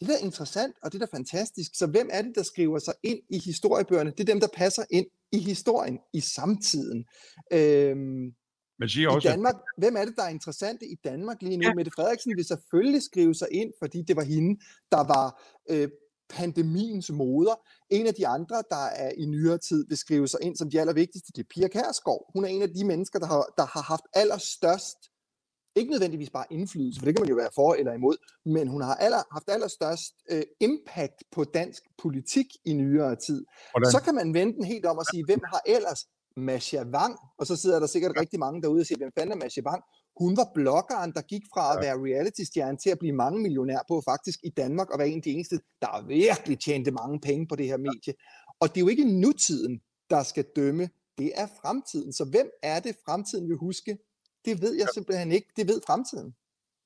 Det 0.00 0.08
er 0.08 0.12
da 0.12 0.18
interessant, 0.18 0.74
og 0.82 0.92
det 0.92 1.02
er 1.02 1.06
da 1.06 1.16
fantastisk. 1.16 1.70
Så 1.74 1.86
hvem 1.86 2.08
er 2.12 2.22
det, 2.22 2.32
der 2.34 2.42
skriver 2.42 2.78
sig 2.78 2.94
ind 3.02 3.20
i 3.30 3.38
historiebøgerne? 3.38 4.10
Det 4.10 4.20
er 4.20 4.32
dem, 4.32 4.40
der 4.40 4.48
passer 4.54 4.84
ind 4.90 5.06
i 5.32 5.38
historien, 5.38 5.98
i 6.12 6.20
samtiden. 6.20 7.04
Øhm, 7.52 8.34
men 8.78 8.88
siger 8.88 9.08
også, 9.08 9.28
I 9.28 9.30
Danmark, 9.30 9.54
at... 9.54 9.60
hvem 9.78 9.96
er 9.96 10.04
det, 10.04 10.14
der 10.16 10.22
er 10.22 10.28
interessante 10.28 10.86
i 10.86 10.96
Danmark 11.04 11.42
lige 11.42 11.56
nu? 11.56 11.66
Ja. 11.66 11.74
Mette 11.74 11.90
Frederiksen 11.96 12.36
vil 12.36 12.44
selvfølgelig 12.44 13.02
skrive 13.02 13.34
sig 13.34 13.48
ind, 13.50 13.72
fordi 13.78 14.02
det 14.02 14.16
var 14.16 14.22
hende, 14.22 14.60
der 14.92 15.04
var 15.14 15.42
øh, 15.70 15.88
pandemiens 16.28 17.10
moder. 17.10 17.54
En 17.90 18.06
af 18.06 18.14
de 18.14 18.26
andre, 18.26 18.62
der 18.70 18.84
er 18.86 19.12
i 19.18 19.26
nyere 19.26 19.58
tid 19.58 19.84
vil 19.88 19.96
skrive 19.96 20.28
sig 20.28 20.40
ind 20.42 20.56
som 20.56 20.70
de 20.70 20.80
allervigtigste, 20.80 21.32
det 21.36 21.42
er 21.42 21.48
Pia 21.54 21.68
Kærsgaard. 21.68 22.30
Hun 22.34 22.44
er 22.44 22.48
en 22.48 22.62
af 22.62 22.70
de 22.70 22.84
mennesker, 22.84 23.18
der 23.18 23.26
har, 23.26 23.54
der 23.56 23.66
har 23.66 23.82
haft 23.82 24.04
allerstørst, 24.14 24.98
ikke 25.76 25.90
nødvendigvis 25.90 26.30
bare 26.30 26.44
indflydelse, 26.50 27.00
for 27.00 27.06
det 27.06 27.14
kan 27.14 27.22
man 27.22 27.28
jo 27.28 27.36
være 27.36 27.50
for 27.54 27.74
eller 27.74 27.92
imod, 27.92 28.16
men 28.44 28.68
hun 28.68 28.82
har 28.82 28.94
aller, 28.94 29.22
haft 29.32 29.48
allerstørst 29.48 30.14
øh, 30.30 30.42
impact 30.60 31.18
på 31.32 31.44
dansk 31.44 31.82
politik 32.02 32.46
i 32.64 32.72
nyere 32.72 33.16
tid. 33.16 33.44
Hvordan? 33.70 33.90
Så 33.90 34.00
kan 34.04 34.14
man 34.14 34.34
vente 34.34 34.56
den 34.56 34.64
helt 34.64 34.86
om 34.86 34.98
og 34.98 35.06
sige, 35.12 35.24
hvem 35.24 35.40
har 35.52 35.60
ellers 35.66 36.00
Masha 36.36 36.82
Wang, 36.94 37.16
og 37.38 37.46
så 37.46 37.56
sidder 37.56 37.78
der 37.80 37.86
sikkert 37.86 38.12
rigtig 38.20 38.38
mange 38.38 38.62
derude 38.62 38.80
og 38.80 38.86
siger, 38.86 38.98
hvem 38.98 39.12
fanden 39.18 39.32
er 39.32 39.36
Masha 39.44 39.60
Wang? 39.66 39.82
Hun 40.20 40.36
var 40.36 40.50
bloggeren, 40.54 41.12
der 41.12 41.20
gik 41.20 41.42
fra 41.54 41.74
at 41.74 41.82
være 41.84 41.96
reality-stjerne 42.08 42.78
til 42.78 42.90
at 42.90 42.98
blive 42.98 43.14
mange 43.14 43.40
millionær 43.40 43.78
på 43.88 44.02
faktisk 44.10 44.38
i 44.42 44.50
Danmark, 44.50 44.90
og 44.90 44.98
være 44.98 45.08
en 45.08 45.16
af 45.16 45.22
de 45.22 45.30
eneste, 45.30 45.58
der 45.82 46.06
virkelig 46.06 46.60
tjente 46.60 46.90
mange 46.90 47.20
penge 47.20 47.46
på 47.48 47.56
det 47.56 47.66
her 47.66 47.76
medie. 47.76 48.14
Og 48.60 48.68
det 48.68 48.76
er 48.76 48.80
jo 48.80 48.88
ikke 48.88 49.20
nutiden, 49.20 49.80
der 50.10 50.22
skal 50.22 50.44
dømme, 50.56 50.88
det 51.18 51.32
er 51.34 51.46
fremtiden. 51.62 52.12
Så 52.12 52.24
hvem 52.24 52.50
er 52.62 52.80
det, 52.80 52.96
fremtiden 53.04 53.48
vil 53.48 53.56
huske? 53.56 53.98
Det 54.44 54.62
ved 54.62 54.74
jeg 54.74 54.88
simpelthen 54.94 55.32
ikke. 55.32 55.48
Det 55.56 55.68
ved 55.68 55.80
fremtiden. 55.86 56.34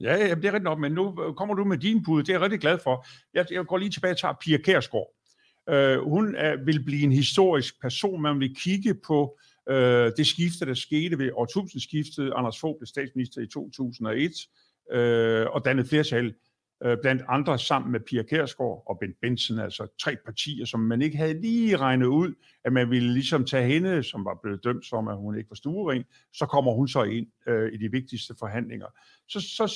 Ja, 0.00 0.16
ja 0.16 0.34
det 0.34 0.44
er 0.44 0.52
rigtigt 0.52 0.62
nok, 0.62 0.78
men 0.78 0.92
nu 0.92 1.32
kommer 1.36 1.54
du 1.54 1.64
med 1.64 1.78
din 1.78 2.04
bud. 2.04 2.22
Det 2.22 2.28
er 2.28 2.32
jeg 2.34 2.40
rigtig 2.40 2.60
glad 2.60 2.78
for. 2.78 3.06
Jeg, 3.34 3.46
jeg 3.50 3.66
går 3.66 3.78
lige 3.78 3.90
tilbage 3.90 4.12
og 4.12 4.18
tager 4.18 4.34
Pia 4.40 4.56
Kærsgaard. 4.56 5.12
Uh, 5.72 6.10
hun 6.10 6.34
er, 6.34 6.64
vil 6.64 6.84
blive 6.84 7.02
en 7.02 7.12
historisk 7.12 7.80
person. 7.80 8.22
Man 8.22 8.40
vil 8.40 8.54
kigge 8.54 8.94
på 8.94 9.38
øh, 9.68 10.12
det 10.16 10.26
skifte, 10.26 10.66
der 10.66 10.74
skete 10.74 11.18
ved 11.18 11.30
årtusindskiftet. 11.34 12.32
Anders 12.36 12.60
Fogh 12.60 12.78
blev 12.78 12.86
statsminister 12.86 13.40
i 13.40 13.46
2001 13.46 14.32
øh, 14.92 15.46
og 15.46 15.64
dannede 15.64 15.88
flertal 15.88 16.34
øh, 16.84 16.96
blandt 17.02 17.22
andre 17.28 17.58
sammen 17.58 17.92
med 17.92 18.00
Pia 18.00 18.22
Kærsgaard 18.22 18.82
og 18.86 18.98
Ben 19.00 19.14
Benson, 19.20 19.58
altså 19.58 19.86
tre 20.00 20.16
partier, 20.24 20.64
som 20.64 20.80
man 20.80 21.02
ikke 21.02 21.16
havde 21.16 21.40
lige 21.40 21.76
regnet 21.76 22.06
ud, 22.06 22.34
at 22.64 22.72
man 22.72 22.90
ville 22.90 23.12
ligesom 23.12 23.44
tage 23.44 23.66
hende, 23.66 24.02
som 24.02 24.24
var 24.24 24.38
blevet 24.42 24.64
dømt 24.64 24.86
som, 24.86 25.08
at 25.08 25.16
hun 25.16 25.38
ikke 25.38 25.50
var 25.50 25.54
stuering, 25.54 26.04
så 26.32 26.46
kommer 26.46 26.72
hun 26.72 26.88
så 26.88 27.02
ind 27.02 27.26
øh, 27.46 27.72
i 27.72 27.76
de 27.76 27.90
vigtigste 27.90 28.34
forhandlinger. 28.38 28.86
Så, 29.28 29.40
så, 29.40 29.66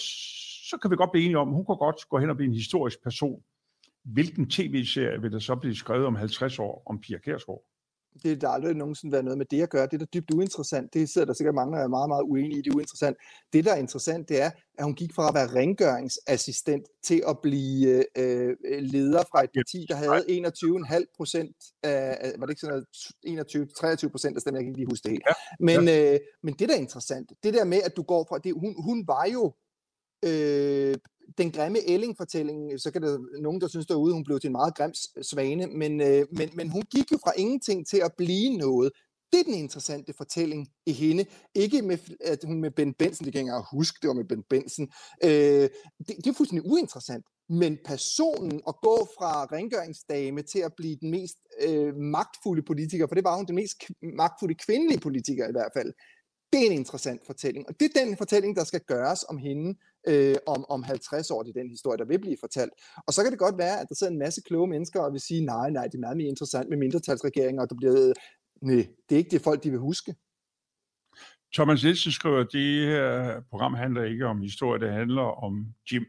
så 0.71 0.79
kan 0.83 0.91
vi 0.91 0.97
godt 0.97 1.13
blive 1.13 1.25
enige 1.25 1.39
om, 1.39 1.49
at 1.49 1.55
hun 1.55 1.67
kan 1.67 1.77
godt 1.77 2.09
gå 2.09 2.19
hen 2.19 2.31
og 2.31 2.37
blive 2.37 2.49
en 2.49 2.55
historisk 2.55 3.03
person. 3.03 3.43
Hvilken 4.05 4.51
tv-serie 4.51 5.21
vil 5.23 5.33
der 5.33 5.39
så 5.39 5.55
blive 5.55 5.75
skrevet 5.75 6.07
om 6.07 6.17
50 6.17 6.59
år 6.59 6.83
om 6.87 7.01
Pia 7.01 7.19
Kærsgaard? 7.19 7.63
Det 8.23 8.33
er 8.33 8.37
der 8.37 8.49
aldrig 8.49 8.75
nogensinde 8.75 9.12
været 9.12 9.25
noget 9.25 9.38
med 9.38 9.46
det 9.46 9.62
at 9.62 9.70
gøre. 9.70 9.87
Det 9.87 9.92
er 9.92 9.99
da 9.99 10.05
dybt 10.05 10.31
uinteressant. 10.31 10.94
Det 10.94 11.09
sidder 11.09 11.27
der 11.27 11.33
sikkert 11.33 11.55
mange, 11.55 11.77
der 11.77 11.85
er 11.85 11.88
meget, 11.88 12.09
meget 12.09 12.23
uenige 12.23 12.59
i. 12.59 12.62
Det 12.62 12.70
er 12.70 12.77
uinteressant. 12.77 13.16
Det, 13.53 13.64
der 13.64 13.73
er 13.73 13.77
interessant, 13.77 14.29
det 14.29 14.42
er, 14.42 14.51
at 14.79 14.85
hun 14.85 14.94
gik 14.94 15.14
fra 15.14 15.29
at 15.29 15.35
være 15.35 15.61
rengøringsassistent 15.61 16.87
til 17.05 17.23
at 17.29 17.38
blive 17.42 18.05
øh, 18.18 18.57
leder 18.81 19.23
fra 19.31 19.44
et 19.44 19.51
parti, 19.55 19.87
der 19.88 19.94
havde 19.94 20.11
21,5 20.99 21.05
procent 21.16 21.57
af, 21.83 22.33
var 22.38 22.46
det 22.46 22.53
ikke 22.53 22.61
sådan 22.61 22.73
noget, 22.73 22.87
21, 23.23 23.66
23 23.66 24.11
procent 24.11 24.37
af 24.37 24.40
stemmen, 24.40 24.57
jeg 24.57 24.64
kan 24.64 24.70
ikke 24.70 24.79
lige 24.79 24.90
huske 24.90 25.05
det 25.05 25.11
helt. 25.11 25.25
Men. 25.61 25.88
Øh, 25.88 26.18
men 26.42 26.55
det, 26.55 26.68
der 26.68 26.75
er 26.75 26.79
interessant, 26.79 27.33
det 27.42 27.55
der 27.55 27.64
med, 27.64 27.81
at 27.85 27.96
du 27.96 28.03
går 28.03 28.27
fra, 28.29 28.38
det, 28.38 28.53
hun, 28.53 28.75
hun 28.85 29.05
var 29.07 29.25
jo 29.33 29.55
øh, 30.25 30.95
den 31.39 31.51
grimme 31.53 31.89
Elling-fortælling, 31.89 32.73
øh, 32.73 32.79
så 32.79 32.91
kan 32.91 33.03
der 33.03 33.19
nogen, 33.43 33.61
der 33.61 33.69
synes 33.69 33.87
derude, 33.87 34.15
hun 34.15 34.25
blev 34.25 34.41
til 34.41 34.49
en 34.49 34.53
meget 34.53 34.75
grim 34.75 34.93
svane, 35.23 35.67
men, 35.67 36.01
øh, 36.01 36.27
men, 36.33 36.51
men 36.55 36.69
hun 36.69 36.83
gik 36.83 37.13
jo 37.13 37.19
fra 37.25 37.33
ingenting 37.37 37.87
til 37.87 38.01
at 38.05 38.13
blive 38.17 38.57
noget. 38.57 38.93
Det 39.33 39.41
er 39.41 39.45
den 39.45 39.55
interessante 39.55 40.13
fortælling 40.17 40.69
i 40.87 40.93
hende. 40.93 41.25
Ikke 41.55 41.83
med, 41.83 41.99
at 42.21 42.39
hun 42.45 42.61
med 42.61 42.71
Ben 42.71 42.95
Benson, 42.95 43.25
det 43.25 43.33
kan 43.33 43.47
jeg 43.47 43.63
huske, 43.73 43.99
det 44.03 44.09
var 44.09 44.15
med 44.15 44.25
Ben 44.25 44.43
Benson. 44.51 44.89
Øh, 45.25 45.69
det, 45.99 46.17
det 46.17 46.27
er 46.27 46.33
fuldstændig 46.33 46.71
uinteressant. 46.71 47.25
Men 47.49 47.79
personen 47.85 48.61
at 48.69 48.75
gå 48.83 49.09
fra 49.19 49.45
rengøringsdame 49.45 50.43
til 50.43 50.59
at 50.59 50.73
blive 50.77 50.97
den 51.01 51.11
mest 51.11 51.37
øh, 51.61 51.97
magtfulde 51.97 52.63
politiker, 52.63 53.07
for 53.07 53.15
det 53.15 53.25
var 53.25 53.37
hun 53.37 53.47
den 53.47 53.55
mest 53.55 53.77
magtfulde 54.17 54.55
kvindelige 54.55 55.01
politiker 55.01 55.49
i 55.49 55.53
hvert 55.53 55.73
fald, 55.77 55.93
det 56.53 56.63
er 56.63 56.67
en 56.67 56.73
interessant 56.73 57.27
fortælling. 57.27 57.69
Og 57.69 57.81
det 57.81 57.91
er 57.91 58.05
den 58.05 58.17
fortælling, 58.17 58.57
der 58.57 58.65
skal 58.65 58.81
gøres 58.81 59.25
om 59.29 59.39
hende 59.39 59.79
øh, 60.09 60.37
om, 60.47 60.65
om 60.69 60.83
50 60.83 61.31
år. 61.31 61.43
Det 61.43 61.57
er 61.57 61.61
den 61.61 61.71
historie, 61.71 61.99
der 61.99 62.05
vil 62.05 62.21
blive 62.21 62.37
fortalt. 62.41 62.73
Og 63.07 63.13
så 63.13 63.23
kan 63.23 63.33
det 63.33 63.39
godt 63.39 63.59
være, 63.59 63.81
at 63.81 63.89
der 63.89 63.95
sidder 63.95 64.13
en 64.13 64.19
masse 64.19 64.43
kloge 64.43 64.69
mennesker 64.69 65.01
og 65.01 65.13
vil 65.13 65.21
sige, 65.21 65.45
nej, 65.45 65.71
nej, 65.71 65.85
det 65.85 65.95
er 65.95 66.07
meget 66.07 66.17
mere 66.17 66.29
interessant 66.29 66.69
med 66.69 66.79
mindretalsregeringer, 66.79 67.63
og 67.63 67.71
der 67.71 67.77
bliver, 67.77 68.13
nej, 68.63 68.87
det 69.09 69.15
er 69.15 69.19
ikke 69.19 69.31
det 69.31 69.43
folk, 69.43 69.65
de 69.65 69.71
vil 69.71 69.79
huske. 69.79 70.15
Thomas 71.55 71.85
Nielsen 71.85 72.13
skriver, 72.13 72.41
at 72.41 72.49
det 72.53 72.87
her 72.87 73.41
program 73.51 73.75
handler 73.75 74.05
ikke 74.05 74.27
om 74.27 74.41
historie, 74.41 74.81
det 74.81 74.93
handler 74.93 75.45
om 75.45 75.67
Jim. 75.93 76.05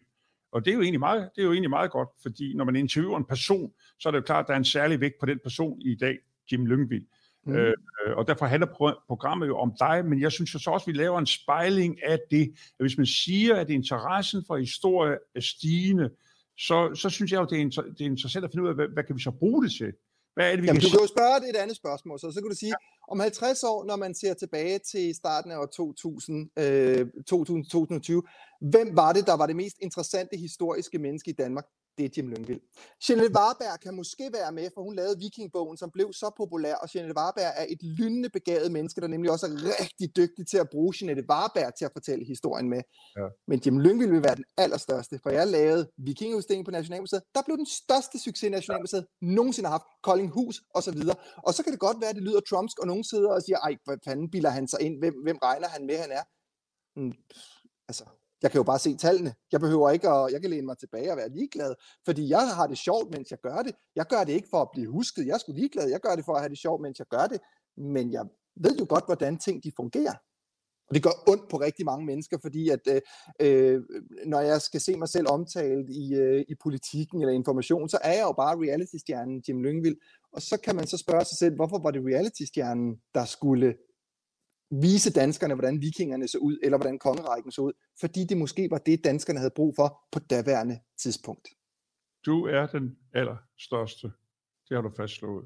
Og 0.51 0.65
det 0.65 0.71
er, 0.71 0.75
jo 0.75 0.81
egentlig 0.81 0.99
meget, 0.99 1.29
det 1.35 1.41
er 1.41 1.45
jo 1.45 1.51
egentlig 1.51 1.69
meget 1.69 1.91
godt, 1.91 2.09
fordi 2.21 2.53
når 2.55 2.65
man 2.65 2.75
interviewer 2.75 3.17
en 3.17 3.25
person, 3.25 3.71
så 3.99 4.09
er 4.09 4.11
det 4.11 4.19
jo 4.19 4.23
klart, 4.23 4.43
at 4.43 4.47
der 4.47 4.53
er 4.53 4.57
en 4.57 4.65
særlig 4.65 4.99
vægt 4.99 5.15
på 5.19 5.25
den 5.25 5.39
person 5.43 5.81
i 5.81 5.95
dag, 5.95 6.17
Jim 6.51 6.65
Lyngvild. 6.65 7.05
Mm. 7.45 7.55
Øh, 7.55 7.73
og 8.17 8.27
derfor 8.27 8.45
handler 8.45 8.97
programmet 9.07 9.47
jo 9.47 9.57
om 9.57 9.73
dig, 9.79 10.05
men 10.05 10.21
jeg 10.21 10.31
synes 10.31 10.53
jo 10.53 10.59
så 10.59 10.71
også, 10.71 10.83
at 10.83 10.93
vi 10.93 10.99
laver 10.99 11.19
en 11.19 11.25
spejling 11.25 12.03
af 12.03 12.19
det. 12.31 12.53
At 12.79 12.83
hvis 12.83 12.97
man 12.97 13.05
siger, 13.05 13.55
at 13.55 13.69
interessen 13.69 14.43
for 14.47 14.57
historie 14.57 15.17
er 15.35 15.41
stigende, 15.41 16.09
så, 16.57 16.95
så 16.95 17.09
synes 17.09 17.31
jeg 17.31 17.39
jo, 17.39 17.45
det 17.45 17.61
er, 17.61 17.81
det 17.81 18.01
er 18.01 18.05
interessant 18.05 18.45
at 18.45 18.51
finde 18.51 18.63
ud 18.63 18.69
af, 18.69 18.75
hvad, 18.75 18.87
hvad 18.93 19.03
kan 19.03 19.15
vi 19.15 19.21
så 19.21 19.31
bruge 19.31 19.63
det 19.63 19.71
til? 19.71 19.93
Hvad 20.33 20.45
er 20.51 20.55
det, 20.55 20.61
vi 20.61 20.67
Jamen, 20.67 20.81
kan... 20.81 20.89
du 20.89 20.91
kan 20.91 21.01
jo 21.01 21.07
spørge 21.07 21.39
det 21.39 21.49
et 21.49 21.55
andet 21.55 21.77
spørgsmål, 21.77 22.19
så, 22.19 22.31
så 22.31 22.41
kan 22.41 22.49
du 22.49 22.55
sige, 22.55 22.69
ja. 22.69 23.11
om 23.13 23.19
50 23.19 23.63
år, 23.63 23.85
når 23.85 23.95
man 23.95 24.15
ser 24.15 24.33
tilbage 24.33 24.79
til 24.79 25.15
starten 25.15 25.51
af 25.51 25.57
år 25.57 25.65
2000, 25.65 26.49
øh, 26.59 27.07
2020, 27.27 28.23
hvem 28.61 28.95
var 28.95 29.13
det, 29.13 29.25
der 29.25 29.37
var 29.37 29.47
det 29.47 29.55
mest 29.55 29.77
interessante 29.81 30.37
historiske 30.37 30.99
menneske 30.99 31.29
i 31.29 31.33
Danmark? 31.33 31.65
Det 31.97 32.05
er 32.05 32.09
Jim 32.17 32.27
Lyngvild. 32.27 32.61
Jeanette 33.09 33.35
Warberg 33.37 33.79
kan 33.79 33.95
måske 33.95 34.29
være 34.33 34.51
med, 34.51 34.69
for 34.73 34.81
hun 34.83 34.95
lavede 34.95 35.19
Vikingbogen, 35.19 35.77
som 35.77 35.91
blev 35.91 36.13
så 36.13 36.31
populær, 36.37 36.75
og 36.75 36.87
Jeanette 36.95 37.17
Warberg 37.17 37.51
er 37.55 37.65
et 37.69 37.83
lyndende 37.83 38.29
begavet 38.29 38.71
menneske, 38.71 39.01
der 39.01 39.07
nemlig 39.07 39.31
også 39.31 39.45
er 39.45 39.51
rigtig 39.81 40.15
dygtig 40.15 40.47
til 40.47 40.57
at 40.57 40.69
bruge 40.69 40.93
Jeanette 41.01 41.23
Warberg 41.29 41.75
til 41.77 41.85
at 41.85 41.91
fortælle 41.93 42.25
historien 42.25 42.69
med. 42.69 42.81
Ja. 43.17 43.27
Men 43.47 43.61
Jim 43.65 43.79
Lyngvild 43.79 44.11
vil 44.11 44.23
være 44.23 44.35
den 44.35 44.45
allerstørste, 44.57 45.19
for 45.23 45.29
jeg 45.29 45.47
lavede 45.47 45.89
Vikingudstillingen 45.97 46.65
på 46.65 46.71
Nationalmuseet. 46.71 47.23
Der 47.35 47.41
blev 47.45 47.57
den 47.57 47.69
største 47.81 48.19
succes, 48.19 48.51
Nationalmuseet 48.51 49.05
ja. 49.21 49.27
nogensinde 49.27 49.67
har 49.69 49.73
haft. 49.73 49.85
Koldinghus 50.03 50.61
og 50.75 50.83
så 50.83 50.91
videre. 50.91 51.15
Og 51.37 51.53
så 51.53 51.63
kan 51.63 51.71
det 51.71 51.79
godt 51.79 52.01
være, 52.01 52.09
at 52.09 52.15
det 52.15 52.23
lyder 52.23 52.39
Trumps, 52.49 52.73
og 52.73 52.87
nogen 52.87 53.03
sidder 53.03 53.31
og 53.31 53.41
siger, 53.41 53.57
ej, 53.57 53.75
hvad 53.85 53.97
fanden 54.05 54.29
bilder 54.31 54.49
han 54.49 54.67
sig 54.67 54.81
ind? 54.81 54.99
Hvem, 54.99 55.15
hvem 55.23 55.37
regner 55.43 55.67
han 55.67 55.85
med, 55.85 55.97
han 55.97 56.11
er? 56.11 56.23
Hmm, 56.95 57.13
altså, 57.87 58.05
jeg 58.43 58.51
kan 58.51 58.59
jo 58.59 58.63
bare 58.63 58.79
se 58.79 58.97
tallene. 58.97 59.33
Jeg 59.51 59.59
behøver 59.59 59.89
ikke 59.89 60.09
at, 60.09 60.31
jeg 60.33 60.41
kan 60.41 60.49
læne 60.49 60.65
mig 60.65 60.77
tilbage 60.77 61.11
og 61.11 61.17
være 61.17 61.29
ligeglad, 61.29 61.75
fordi 62.05 62.29
jeg 62.29 62.47
har 62.55 62.67
det 62.67 62.77
sjovt, 62.77 63.07
mens 63.15 63.31
jeg 63.31 63.39
gør 63.39 63.61
det. 63.61 63.75
Jeg 63.95 64.05
gør 64.05 64.23
det 64.23 64.33
ikke 64.33 64.47
for 64.51 64.61
at 64.61 64.69
blive 64.73 64.91
husket. 64.91 65.27
Jeg 65.27 65.33
er 65.33 65.37
sgu 65.37 65.51
ligeglad. 65.51 65.89
Jeg 65.89 65.99
gør 65.99 66.15
det 66.15 66.25
for 66.25 66.33
at 66.33 66.41
have 66.41 66.49
det 66.49 66.57
sjovt, 66.57 66.81
mens 66.81 66.99
jeg 66.99 67.07
gør 67.07 67.25
det. 67.27 67.39
Men 67.77 68.11
jeg 68.11 68.25
ved 68.55 68.77
jo 68.79 68.85
godt, 68.89 69.05
hvordan 69.05 69.37
ting 69.37 69.63
de 69.63 69.71
fungerer. 69.75 70.15
Og 70.89 70.95
det 70.95 71.03
gør 71.03 71.31
ondt 71.31 71.49
på 71.49 71.57
rigtig 71.57 71.85
mange 71.85 72.05
mennesker, 72.05 72.37
fordi 72.41 72.69
at 72.69 72.79
øh, 72.87 73.01
øh 73.41 73.81
når 74.25 74.39
jeg 74.39 74.61
skal 74.61 74.81
se 74.81 74.97
mig 74.97 75.09
selv 75.09 75.27
omtalt 75.29 75.89
i, 75.89 76.13
øh, 76.13 76.45
i 76.49 76.55
politikken 76.63 77.21
eller 77.21 77.33
information, 77.33 77.89
så 77.89 77.97
er 78.03 78.13
jeg 78.13 78.23
jo 78.23 78.31
bare 78.31 78.57
reality-stjernen 78.65 79.43
Jim 79.47 79.63
Lyngvild. 79.63 79.97
Og 80.33 80.41
så 80.41 80.57
kan 80.63 80.75
man 80.75 80.87
så 80.87 80.97
spørge 80.97 81.25
sig 81.25 81.37
selv, 81.37 81.55
hvorfor 81.55 81.79
var 81.83 81.91
det 81.91 82.01
reality-stjernen, 82.05 82.95
der 83.13 83.25
skulle 83.25 83.75
vise 84.71 85.13
danskerne, 85.13 85.53
hvordan 85.53 85.81
vikingerne 85.81 86.27
så 86.27 86.37
ud, 86.37 86.57
eller 86.63 86.77
hvordan 86.77 86.99
kongerækken 86.99 87.51
så 87.51 87.61
ud, 87.61 87.73
fordi 87.99 88.25
det 88.25 88.37
måske 88.37 88.67
var 88.71 88.77
det, 88.77 89.03
danskerne 89.03 89.39
havde 89.39 89.53
brug 89.55 89.75
for 89.75 89.99
på 90.11 90.19
daværende 90.19 90.79
tidspunkt. 91.03 91.47
Du 92.25 92.45
er 92.45 92.65
den 92.67 92.97
allerstørste. 93.13 94.07
Det 94.69 94.75
har 94.77 94.81
du 94.81 94.91
fastslået. 94.97 95.45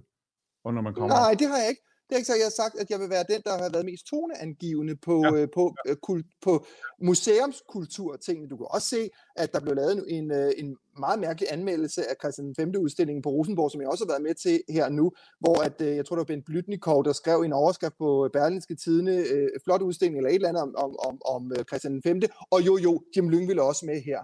Og 0.63 0.73
når 0.73 0.81
man 0.81 0.93
kommer... 0.93 1.15
Nej, 1.15 1.33
det 1.39 1.47
har 1.47 1.57
jeg 1.57 1.69
ikke. 1.69 1.81
Det 2.05 2.15
er 2.15 2.17
ikke 2.17 2.27
så, 2.27 2.35
jeg 2.35 2.45
har 2.45 2.61
sagt, 2.63 2.75
at 2.81 2.89
jeg 2.89 2.99
vil 2.99 3.09
være 3.09 3.25
den, 3.29 3.41
der 3.45 3.51
har 3.51 3.69
været 3.69 3.85
mest 3.85 4.05
toneangivende 4.05 4.95
på, 4.95 5.23
ja. 5.25 5.31
øh, 5.33 5.47
på, 5.53 5.75
øh, 5.87 5.95
kul, 5.95 6.23
på 6.41 6.65
museumskulturtingene. 7.01 8.49
Du 8.49 8.57
kan 8.57 8.67
også 8.69 8.89
se, 8.89 9.09
at 9.35 9.53
der 9.53 9.59
blev 9.59 9.75
lavet 9.75 10.05
en, 10.07 10.31
øh, 10.31 10.51
en 10.57 10.77
meget 10.99 11.19
mærkelig 11.19 11.47
anmeldelse 11.51 12.01
af 12.09 12.15
Christian 12.21 12.55
5. 12.55 12.73
udstillingen 12.79 13.21
på 13.21 13.29
Rosenborg, 13.29 13.71
som 13.71 13.81
jeg 13.81 13.89
også 13.89 14.05
har 14.05 14.11
været 14.13 14.23
med 14.23 14.35
til 14.35 14.61
her 14.69 14.89
nu, 14.89 15.11
hvor 15.39 15.57
at, 15.63 15.81
øh, 15.81 15.95
jeg 15.95 16.05
tror, 16.05 16.15
det 16.15 16.19
var 16.19 16.33
Ben 16.33 16.43
Blytnikov, 16.43 17.03
der 17.03 17.13
skrev 17.13 17.41
en 17.41 17.53
overskrift 17.53 17.97
på 17.97 18.29
Berlinske 18.33 18.75
Tidene, 18.75 19.15
øh, 19.17 19.49
flot 19.63 19.81
udstilling 19.81 20.17
eller 20.17 20.29
et 20.29 20.35
eller 20.35 20.49
andet 20.49 20.63
om, 20.63 20.75
om, 20.77 20.95
om, 21.09 21.21
om 21.35 21.51
øh, 21.57 21.63
Christian 21.69 22.01
5. 22.03 22.21
Og 22.51 22.65
jo, 22.65 22.77
jo, 22.77 23.01
Jim 23.15 23.29
Lyng 23.29 23.47
ville 23.47 23.63
også 23.63 23.85
med 23.85 24.01
her. 24.01 24.19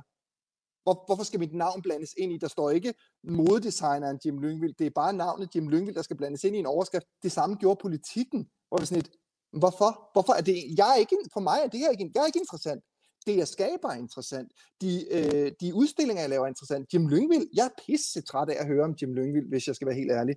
Hvor, 0.83 1.03
hvorfor 1.05 1.23
skal 1.23 1.39
mit 1.39 1.53
navn 1.53 1.81
blandes 1.81 2.13
ind 2.17 2.33
i? 2.33 2.37
Der 2.37 2.47
står 2.47 2.69
ikke 2.69 2.93
modedesigneren 3.23 4.19
Jim 4.25 4.39
Lyngvild. 4.39 4.73
Det 4.79 4.87
er 4.87 4.91
bare 4.95 5.13
navnet 5.13 5.55
Jim 5.55 5.69
Lyngvild, 5.69 5.95
der 5.95 6.01
skal 6.01 6.17
blandes 6.17 6.43
ind 6.43 6.55
i 6.55 6.59
en 6.59 6.65
overskrift. 6.65 7.05
Det 7.23 7.31
samme 7.31 7.55
gjorde 7.55 7.79
politikken. 7.81 8.49
Hvor 8.69 8.77
det 8.77 8.87
sådan 8.87 9.03
et, 9.03 9.11
hvorfor? 9.51 10.09
Hvorfor 10.13 10.33
er 10.33 10.41
det, 10.41 10.55
jeg 10.77 10.89
er 10.95 10.99
ikke, 10.99 11.17
for 11.33 11.39
mig 11.39 11.59
er 11.63 11.67
det 11.67 11.79
her 11.79 11.89
ikke, 11.89 12.11
jeg 12.15 12.21
er 12.21 12.25
ikke 12.25 12.39
interessant. 12.39 12.83
Det, 13.25 13.37
jeg 13.37 13.47
skaber, 13.47 13.89
er 13.89 13.95
interessant. 13.95 14.51
De, 14.81 14.91
øh, 15.11 15.51
de 15.61 15.73
udstillinger, 15.73 16.21
jeg 16.23 16.29
laver, 16.29 16.43
er 16.43 16.47
interessant. 16.47 16.93
Jim 16.93 17.07
Lyngvild, 17.07 17.47
jeg 17.53 17.65
er 17.65 17.83
pisse 17.85 18.21
træt 18.21 18.49
af 18.49 18.57
at 18.59 18.67
høre 18.67 18.83
om 18.83 18.95
Jim 19.01 19.13
Lyngvild, 19.13 19.49
hvis 19.49 19.67
jeg 19.67 19.75
skal 19.75 19.87
være 19.87 19.95
helt 19.95 20.11
ærlig. 20.11 20.35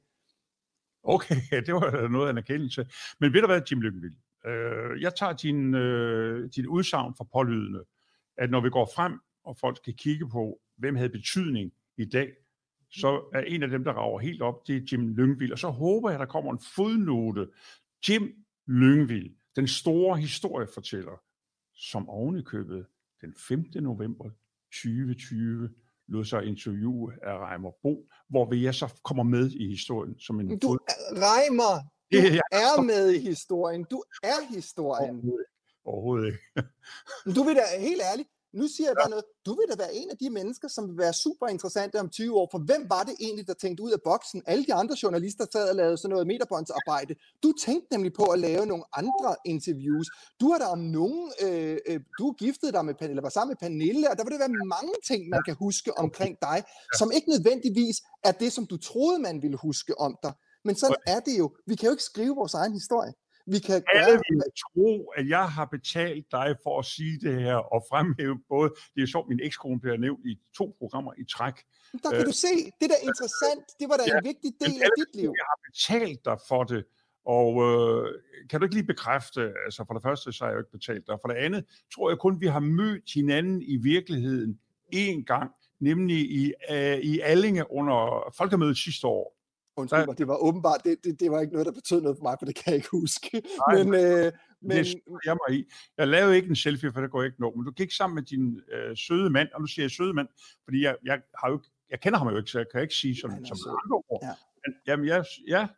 Okay, 1.02 1.36
det 1.66 1.74
var 1.74 2.08
noget 2.08 2.26
af 2.26 2.30
en 2.30 2.38
erkendelse. 2.38 2.86
Men 3.20 3.32
ved 3.32 3.40
du 3.40 3.46
hvad, 3.46 3.62
Jim 3.70 3.80
Lyngvild? 3.80 4.16
Øh, 4.46 5.02
jeg 5.02 5.14
tager 5.14 5.32
din, 5.32 5.74
øh, 5.74 6.50
din 6.56 6.66
udsagn 6.66 7.14
for 7.16 7.28
pålydende, 7.32 7.84
at 8.38 8.50
når 8.50 8.60
vi 8.60 8.70
går 8.70 8.90
frem 8.94 9.12
og 9.44 9.56
folk 9.56 9.76
skal 9.76 9.96
kigge 9.96 10.28
på, 10.28 10.60
hvem 10.76 10.96
havde 10.96 11.08
betydning 11.08 11.72
i 11.96 12.04
dag, 12.04 12.32
så 12.90 13.30
er 13.34 13.40
en 13.40 13.62
af 13.62 13.68
dem, 13.68 13.84
der 13.84 13.92
rager 13.92 14.18
helt 14.18 14.42
op, 14.42 14.66
det 14.66 14.76
er 14.76 14.80
Jim 14.92 15.08
Lyngvild. 15.08 15.52
Og 15.52 15.58
så 15.58 15.68
håber 15.68 16.10
jeg, 16.10 16.18
der 16.18 16.26
kommer 16.26 16.52
en 16.52 16.60
fodnote. 16.74 17.48
Jim 18.08 18.44
Lyngvild, 18.66 19.36
den 19.56 19.68
store 19.68 20.18
historiefortæller, 20.18 21.22
som 21.74 22.08
ovenikøbet 22.08 22.86
den 23.20 23.34
5. 23.34 23.64
november 23.74 24.30
2020 24.72 25.70
lod 26.08 26.24
sig 26.24 26.44
interviewe 26.44 27.12
af 27.22 27.38
Reimer 27.38 27.70
Bo, 27.82 28.08
hvor 28.28 28.50
vi 28.50 28.64
jeg 28.64 28.74
så 28.74 29.00
kommer 29.04 29.22
med 29.22 29.50
i 29.50 29.68
historien 29.68 30.18
som 30.18 30.40
en 30.40 30.58
Du, 30.58 30.78
Reimer, 31.26 31.74
du 32.12 32.18
ja, 32.18 32.40
er 32.52 32.82
med 32.82 33.12
i 33.12 33.18
historien. 33.18 33.84
Du 33.90 34.02
er 34.22 34.54
historien. 34.54 35.14
Overhovedet, 35.14 35.46
Overhovedet 35.84 36.26
ikke. 36.26 36.38
du 37.36 37.42
vil 37.42 37.56
da 37.56 37.62
helt 37.80 38.02
ærligt, 38.12 38.28
nu 38.60 38.66
siger 38.74 38.88
jeg 38.88 38.96
bare 39.02 39.10
noget. 39.10 39.24
Du 39.46 39.52
vil 39.58 39.66
da 39.70 39.76
være 39.84 39.94
en 39.94 40.10
af 40.10 40.16
de 40.22 40.30
mennesker, 40.30 40.68
som 40.68 40.88
vil 40.88 40.98
være 40.98 41.12
super 41.12 41.46
interessante 41.46 42.00
om 42.00 42.08
20 42.08 42.34
år, 42.40 42.48
for 42.50 42.58
hvem 42.68 42.82
var 42.94 43.02
det 43.08 43.14
egentlig, 43.20 43.46
der 43.46 43.54
tænkte 43.54 43.82
ud 43.82 43.90
af 43.90 44.02
boksen? 44.04 44.42
Alle 44.46 44.64
de 44.68 44.74
andre 44.74 44.96
journalister 45.02 45.46
sad 45.52 45.68
og 45.68 45.76
lavede 45.76 45.96
sådan 45.96 46.12
noget 46.14 46.26
meterbåndsarbejde. 46.26 47.14
Du 47.42 47.52
tænkte 47.66 47.88
nemlig 47.94 48.12
på 48.12 48.24
at 48.24 48.38
lave 48.38 48.66
nogle 48.66 48.84
andre 49.00 49.36
interviews. 49.44 50.06
Du 50.40 50.46
har 50.50 50.58
da 50.58 50.64
om 50.64 50.78
nogen, 50.78 51.32
øh, 51.44 51.78
øh, 51.88 52.00
du 52.18 52.32
giftede 52.32 52.72
dig 52.72 52.84
med, 52.84 52.94
eller 53.00 53.22
var 53.22 53.28
sammen 53.28 53.50
med 53.52 53.60
Pernille, 53.64 54.10
og 54.10 54.16
der 54.16 54.24
vil 54.24 54.32
det 54.32 54.40
være 54.40 54.68
mange 54.76 54.94
ting, 55.08 55.28
man 55.28 55.42
kan 55.46 55.54
huske 55.54 55.98
omkring 55.98 56.36
dig, 56.42 56.58
som 56.98 57.12
ikke 57.16 57.28
nødvendigvis 57.28 57.96
er 58.24 58.32
det, 58.32 58.52
som 58.52 58.66
du 58.66 58.76
troede, 58.76 59.18
man 59.18 59.42
ville 59.42 59.56
huske 59.56 60.00
om 60.00 60.16
dig. 60.22 60.32
Men 60.64 60.74
sådan 60.76 60.96
er 61.06 61.20
det 61.20 61.38
jo. 61.38 61.46
Vi 61.66 61.74
kan 61.74 61.86
jo 61.86 61.92
ikke 61.92 62.02
skrive 62.02 62.34
vores 62.34 62.54
egen 62.54 62.72
historie. 62.72 63.12
Vi 63.46 63.58
kan 63.58 63.82
Alle 63.94 64.12
gøre... 64.12 64.22
vil 64.30 64.42
tro, 64.64 65.12
at 65.16 65.28
jeg 65.28 65.48
har 65.48 65.64
betalt 65.64 66.26
dig 66.32 66.56
for 66.62 66.78
at 66.78 66.84
sige 66.84 67.18
det 67.20 67.42
her, 67.42 67.54
og 67.54 67.84
fremhæve 67.90 68.38
både, 68.48 68.74
det 68.94 69.02
er 69.02 69.06
sjovt, 69.06 69.28
min 69.28 69.40
ekskone 69.42 69.80
bliver 69.80 69.96
nævnt 69.96 70.26
i 70.26 70.38
to 70.56 70.76
programmer 70.78 71.12
i 71.18 71.24
træk. 71.24 71.54
Der 72.02 72.10
kan 72.10 72.20
øh, 72.20 72.26
du 72.26 72.32
se, 72.32 72.54
det 72.78 72.84
er 72.88 72.92
da 72.96 73.00
interessant, 73.02 73.64
det 73.80 73.88
var 73.88 73.96
da 73.96 74.04
ja, 74.06 74.18
en 74.18 74.24
vigtig 74.24 74.52
del 74.60 74.82
af 74.82 74.88
dit 74.98 75.20
liv. 75.20 75.32
Jeg 75.40 75.46
har 75.52 75.58
betalt 75.70 76.24
dig 76.24 76.38
for 76.48 76.64
det, 76.64 76.84
og 77.24 77.50
øh, 77.66 78.20
kan 78.50 78.60
du 78.60 78.64
ikke 78.64 78.74
lige 78.74 78.86
bekræfte, 78.86 79.52
altså 79.64 79.84
for 79.86 79.94
det 79.94 80.02
første, 80.02 80.32
så 80.32 80.44
har 80.44 80.50
jeg 80.50 80.54
jo 80.54 80.60
ikke 80.60 80.72
betalt 80.78 81.06
dig, 81.06 81.18
for 81.20 81.28
det 81.28 81.36
andet, 81.36 81.64
tror 81.94 82.10
jeg 82.10 82.18
kun, 82.18 82.40
vi 82.40 82.46
har 82.46 82.60
mødt 82.60 83.12
hinanden 83.14 83.62
i 83.62 83.76
virkeligheden 83.76 84.60
én 84.94 85.24
gang, 85.24 85.50
nemlig 85.80 86.16
i, 86.16 86.52
uh, 86.70 86.98
i 86.98 87.20
Allinge 87.20 87.72
under 87.72 88.32
folkemødet 88.36 88.76
sidste 88.76 89.06
år. 89.06 89.33
Undskyld 89.76 90.06
mig, 90.06 90.18
det 90.18 90.28
var 90.28 90.36
åbenbart, 90.36 90.80
det, 90.84 91.04
det, 91.04 91.20
det 91.20 91.30
var 91.30 91.40
ikke 91.40 91.52
noget, 91.52 91.66
der 91.66 91.72
betød 91.72 92.00
noget 92.00 92.18
for 92.18 92.22
mig, 92.22 92.36
for 92.38 92.46
det 92.46 92.54
kan 92.54 92.64
jeg 92.66 92.74
ikke 92.74 92.88
huske. 92.90 93.42
Nej, 93.68 93.84
men, 93.84 93.94
øh, 93.94 94.32
men... 94.60 94.76
Det 94.76 95.00
jeg 95.26 95.36
mig 95.48 95.58
i. 95.58 95.64
Jeg 95.98 96.08
lavede 96.08 96.36
ikke 96.36 96.48
en 96.48 96.56
selfie, 96.56 96.92
for 96.92 97.00
det 97.00 97.10
går 97.10 97.22
ikke 97.22 97.40
nå, 97.40 97.52
men 97.56 97.64
du 97.64 97.70
gik 97.70 97.90
sammen 97.90 98.14
med 98.14 98.22
din 98.22 98.60
øh, 98.72 98.96
søde 98.96 99.30
mand, 99.30 99.48
og 99.54 99.60
nu 99.60 99.66
siger 99.66 99.84
jeg 99.84 99.90
søde 99.90 100.14
mand, 100.14 100.28
fordi 100.64 100.82
jeg, 100.82 100.96
jeg, 101.04 101.20
har 101.38 101.50
jo, 101.50 101.60
jeg 101.90 102.00
kender 102.00 102.18
ham 102.18 102.28
jo 102.28 102.36
ikke, 102.36 102.50
så 102.50 102.58
jeg 102.58 102.66
kan 102.72 102.82
ikke 102.82 102.94
sige 102.94 103.16
som, 103.16 103.30
som 103.44 103.58
andre 103.84 104.02
ord. 104.08 104.20
Ja. 104.22 104.34
Men, 104.66 104.74
jamen, 104.86 105.06
jeg, 105.06 105.24
ja, 105.48 105.68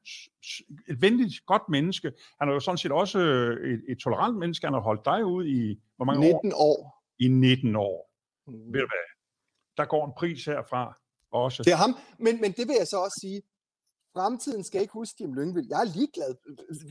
et 0.89 1.03
venligt, 1.03 1.47
godt 1.47 1.63
menneske. 1.69 2.13
Han 2.41 2.49
er 2.49 2.53
jo 2.53 2.61
sådan 2.61 2.79
set 2.79 2.93
også 2.93 3.19
øh, 3.19 3.73
et, 3.73 3.83
et 3.89 3.99
tolerant 3.99 4.39
menneske. 4.39 4.67
Han 4.67 4.75
har 4.75 4.81
holdt 4.81 5.05
dig 5.05 5.25
ud 5.25 5.47
i, 5.47 5.81
hvor 5.97 6.05
mange 6.05 6.21
19 6.21 6.53
år? 6.53 6.59
år. 6.59 7.05
I 7.19 7.29
19 7.29 7.77
år. 7.77 8.13
Mm. 8.47 8.53
Ved 8.53 8.81
du 8.81 8.87
hvad? 8.87 9.07
Der 9.77 9.85
går 9.85 10.07
en 10.07 10.13
pris 10.19 10.45
herfra 10.45 10.99
også. 11.33 11.63
Det 11.63 11.73
er 11.73 11.77
ham, 11.77 11.97
men, 12.19 12.41
men 12.41 12.53
det 12.53 12.69
vil 12.69 12.77
jeg 12.79 12.87
så 12.87 12.97
også 12.97 13.19
sige, 13.21 13.43
Fremtiden 14.17 14.65
skal 14.65 14.81
ikke 14.81 14.93
huske 14.93 15.17
Jim 15.21 15.35
Lyngvild. 15.35 15.67
Jeg 15.69 15.81
er 15.81 15.95
ligeglad. 15.99 16.33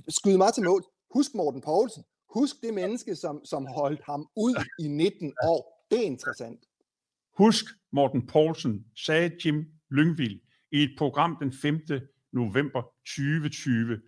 Skyd 0.09 0.38
mig 0.38 0.53
til 0.53 0.63
mål. 0.63 0.83
Husk 1.15 1.31
Morten 1.35 1.61
Poulsen. 1.61 2.03
Husk 2.33 2.55
det 2.61 2.73
menneske, 2.73 3.15
som, 3.15 3.45
som 3.45 3.65
holdt 3.65 4.01
ham 4.05 4.27
ud 4.38 4.55
i 4.79 4.88
19 4.88 5.33
år. 5.43 5.88
Det 5.91 5.99
er 5.99 6.03
interessant. 6.03 6.59
Husk 7.38 7.65
Morten 7.91 8.27
Poulsen, 8.27 8.85
sagde 9.05 9.31
Jim 9.45 9.65
Lyngvild 9.91 10.39
i 10.71 10.83
et 10.83 10.95
program 10.97 11.38
den 11.41 11.53
5. 11.53 11.79
november 12.33 12.81
2020. 13.15 14.01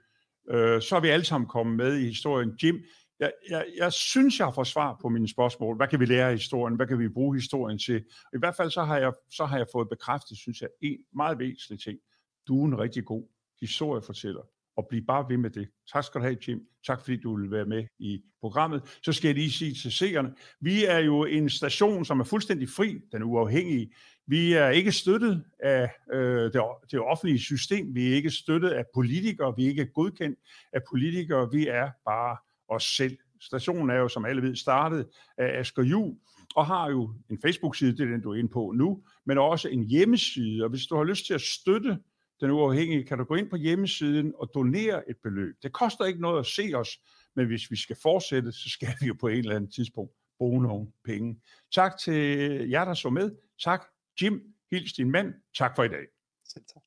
Øh, 0.50 0.82
så 0.82 0.96
er 0.96 1.00
vi 1.00 1.08
alle 1.08 1.26
sammen 1.26 1.48
kommet 1.48 1.76
med 1.76 1.98
i 1.98 2.06
historien. 2.06 2.52
Jim, 2.64 2.76
jeg, 3.20 3.32
jeg, 3.50 3.66
jeg 3.78 3.94
synes, 3.94 4.40
jeg 4.40 4.48
har 4.48 4.52
fået 4.52 4.68
svar 4.68 4.98
på 5.02 5.10
mine 5.10 5.28
spørgsmål. 5.28 5.76
Hvad 5.76 5.88
kan 5.88 6.00
vi 6.00 6.06
lære 6.06 6.28
af 6.28 6.34
historien? 6.34 6.76
Hvad 6.76 6.88
kan 6.88 7.00
vi 7.00 7.10
bruge 7.10 7.36
historien 7.36 7.80
til? 7.80 7.98
I 8.34 8.40
hvert 8.40 8.56
fald 8.56 8.72
så 8.72 8.84
har 8.84 8.98
jeg, 8.98 9.14
så 9.32 9.46
har 9.46 9.58
jeg 9.58 9.68
fået 9.72 9.90
bekræftet, 9.90 10.38
synes 10.38 10.62
jeg, 10.62 10.70
en 10.82 11.00
meget 11.16 11.40
væsentlig 11.40 11.80
ting 11.84 12.00
du 12.48 12.62
er 12.62 12.68
en 12.68 12.80
rigtig 12.80 13.06
god 13.06 13.24
historiefortæller, 13.60 14.42
og 14.78 14.88
bliv 14.90 15.02
bare 15.06 15.26
ved 15.30 15.38
med 15.38 15.50
det. 15.50 15.70
Tak 15.94 16.04
skal 16.04 16.22
du 16.22 16.26
have, 16.26 16.38
Jim. 16.48 16.68
Tak 16.86 17.02
fordi 17.02 17.18
du 17.18 17.38
vil 17.38 17.52
være 17.52 17.66
med 17.66 17.88
i 18.00 18.22
programmet. 18.42 19.00
Så 19.04 19.14
skal 19.14 19.28
jeg 19.28 19.36
lige 19.36 19.52
sige 19.52 19.74
til 19.74 19.92
seerne, 19.92 20.34
vi 20.62 20.86
er 20.86 21.00
jo 21.00 21.26
en 21.26 21.50
station, 21.50 22.06
som 22.06 22.20
er 22.20 22.24
fuldstændig 22.24 22.70
fri, 22.70 23.00
den 23.12 23.22
er 23.22 23.26
uafhængige. 23.26 23.92
Vi 24.28 24.54
er 24.54 24.70
ikke 24.70 24.92
støttet 24.92 25.44
af 25.60 25.92
øh, 26.14 26.54
det, 26.54 26.62
det 26.92 27.00
offentlige 27.00 27.40
system, 27.40 27.96
vi 27.96 28.12
er 28.12 28.16
ikke 28.16 28.30
støttet 28.30 28.70
af 28.70 28.86
politikere, 28.94 29.54
vi 29.58 29.66
er 29.66 29.70
ikke 29.70 29.86
godkendt 29.86 30.40
af 30.74 30.82
politikere, 30.90 31.52
vi 31.52 31.68
er 31.68 31.90
bare 32.06 32.38
os 32.68 32.84
selv. 32.84 33.18
Stationen 33.42 33.90
er 33.90 33.96
jo, 33.96 34.08
som 34.08 34.26
alle 34.26 34.42
ved, 34.42 34.56
startet 34.56 35.08
af 35.38 35.60
Asger 35.60 35.84
Ju 35.84 36.18
og 36.56 36.66
har 36.66 36.90
jo 36.90 37.14
en 37.30 37.40
Facebook-side, 37.42 37.98
det 37.98 38.00
er 38.00 38.12
den, 38.12 38.22
du 38.22 38.32
er 38.32 38.36
inde 38.36 38.50
på 38.50 38.74
nu, 38.76 39.04
men 39.26 39.38
også 39.38 39.70
en 39.70 39.84
hjemmeside, 39.84 40.64
og 40.64 40.70
hvis 40.70 40.86
du 40.86 40.96
har 40.96 41.04
lyst 41.04 41.26
til 41.26 41.34
at 41.34 41.42
støtte 41.42 42.00
den 42.42 42.52
uafhængige, 42.52 43.04
kan 43.04 43.18
du 43.18 43.24
gå 43.24 43.36
ind 43.36 43.50
på 43.50 43.56
hjemmesiden 43.56 44.34
og 44.36 44.52
donere 44.54 45.10
et 45.10 45.18
beløb. 45.24 45.56
Det 45.64 45.72
koster 45.74 46.06
ikke 46.06 46.22
noget 46.22 46.40
at 46.40 46.46
se 46.46 46.72
os, 46.76 46.90
men 47.36 47.48
hvis 47.48 47.72
vi 47.72 47.76
skal 47.76 47.98
fortsætte, 48.02 48.52
så 48.52 48.70
skal 48.70 48.90
vi 49.02 49.08
jo 49.08 49.14
på 49.20 49.28
et 49.28 49.38
eller 49.38 49.56
andet 49.56 49.74
tidspunkt 49.74 50.12
bruge 50.38 50.64
nogle 50.64 50.88
penge. 51.06 51.42
Tak 51.72 51.98
til 51.98 52.16
jer, 52.70 52.86
der 52.86 52.94
så 52.94 53.10
med. 53.10 53.32
Tak, 53.64 53.86
Jim. 54.22 54.54
Hils 54.72 54.94
din 54.94 55.12
mand. 55.12 55.34
Tak 55.58 55.76
for 55.76 55.84
i 55.84 55.88
dag. 55.88 56.06
Selv 56.46 56.66
tak. 56.74 56.84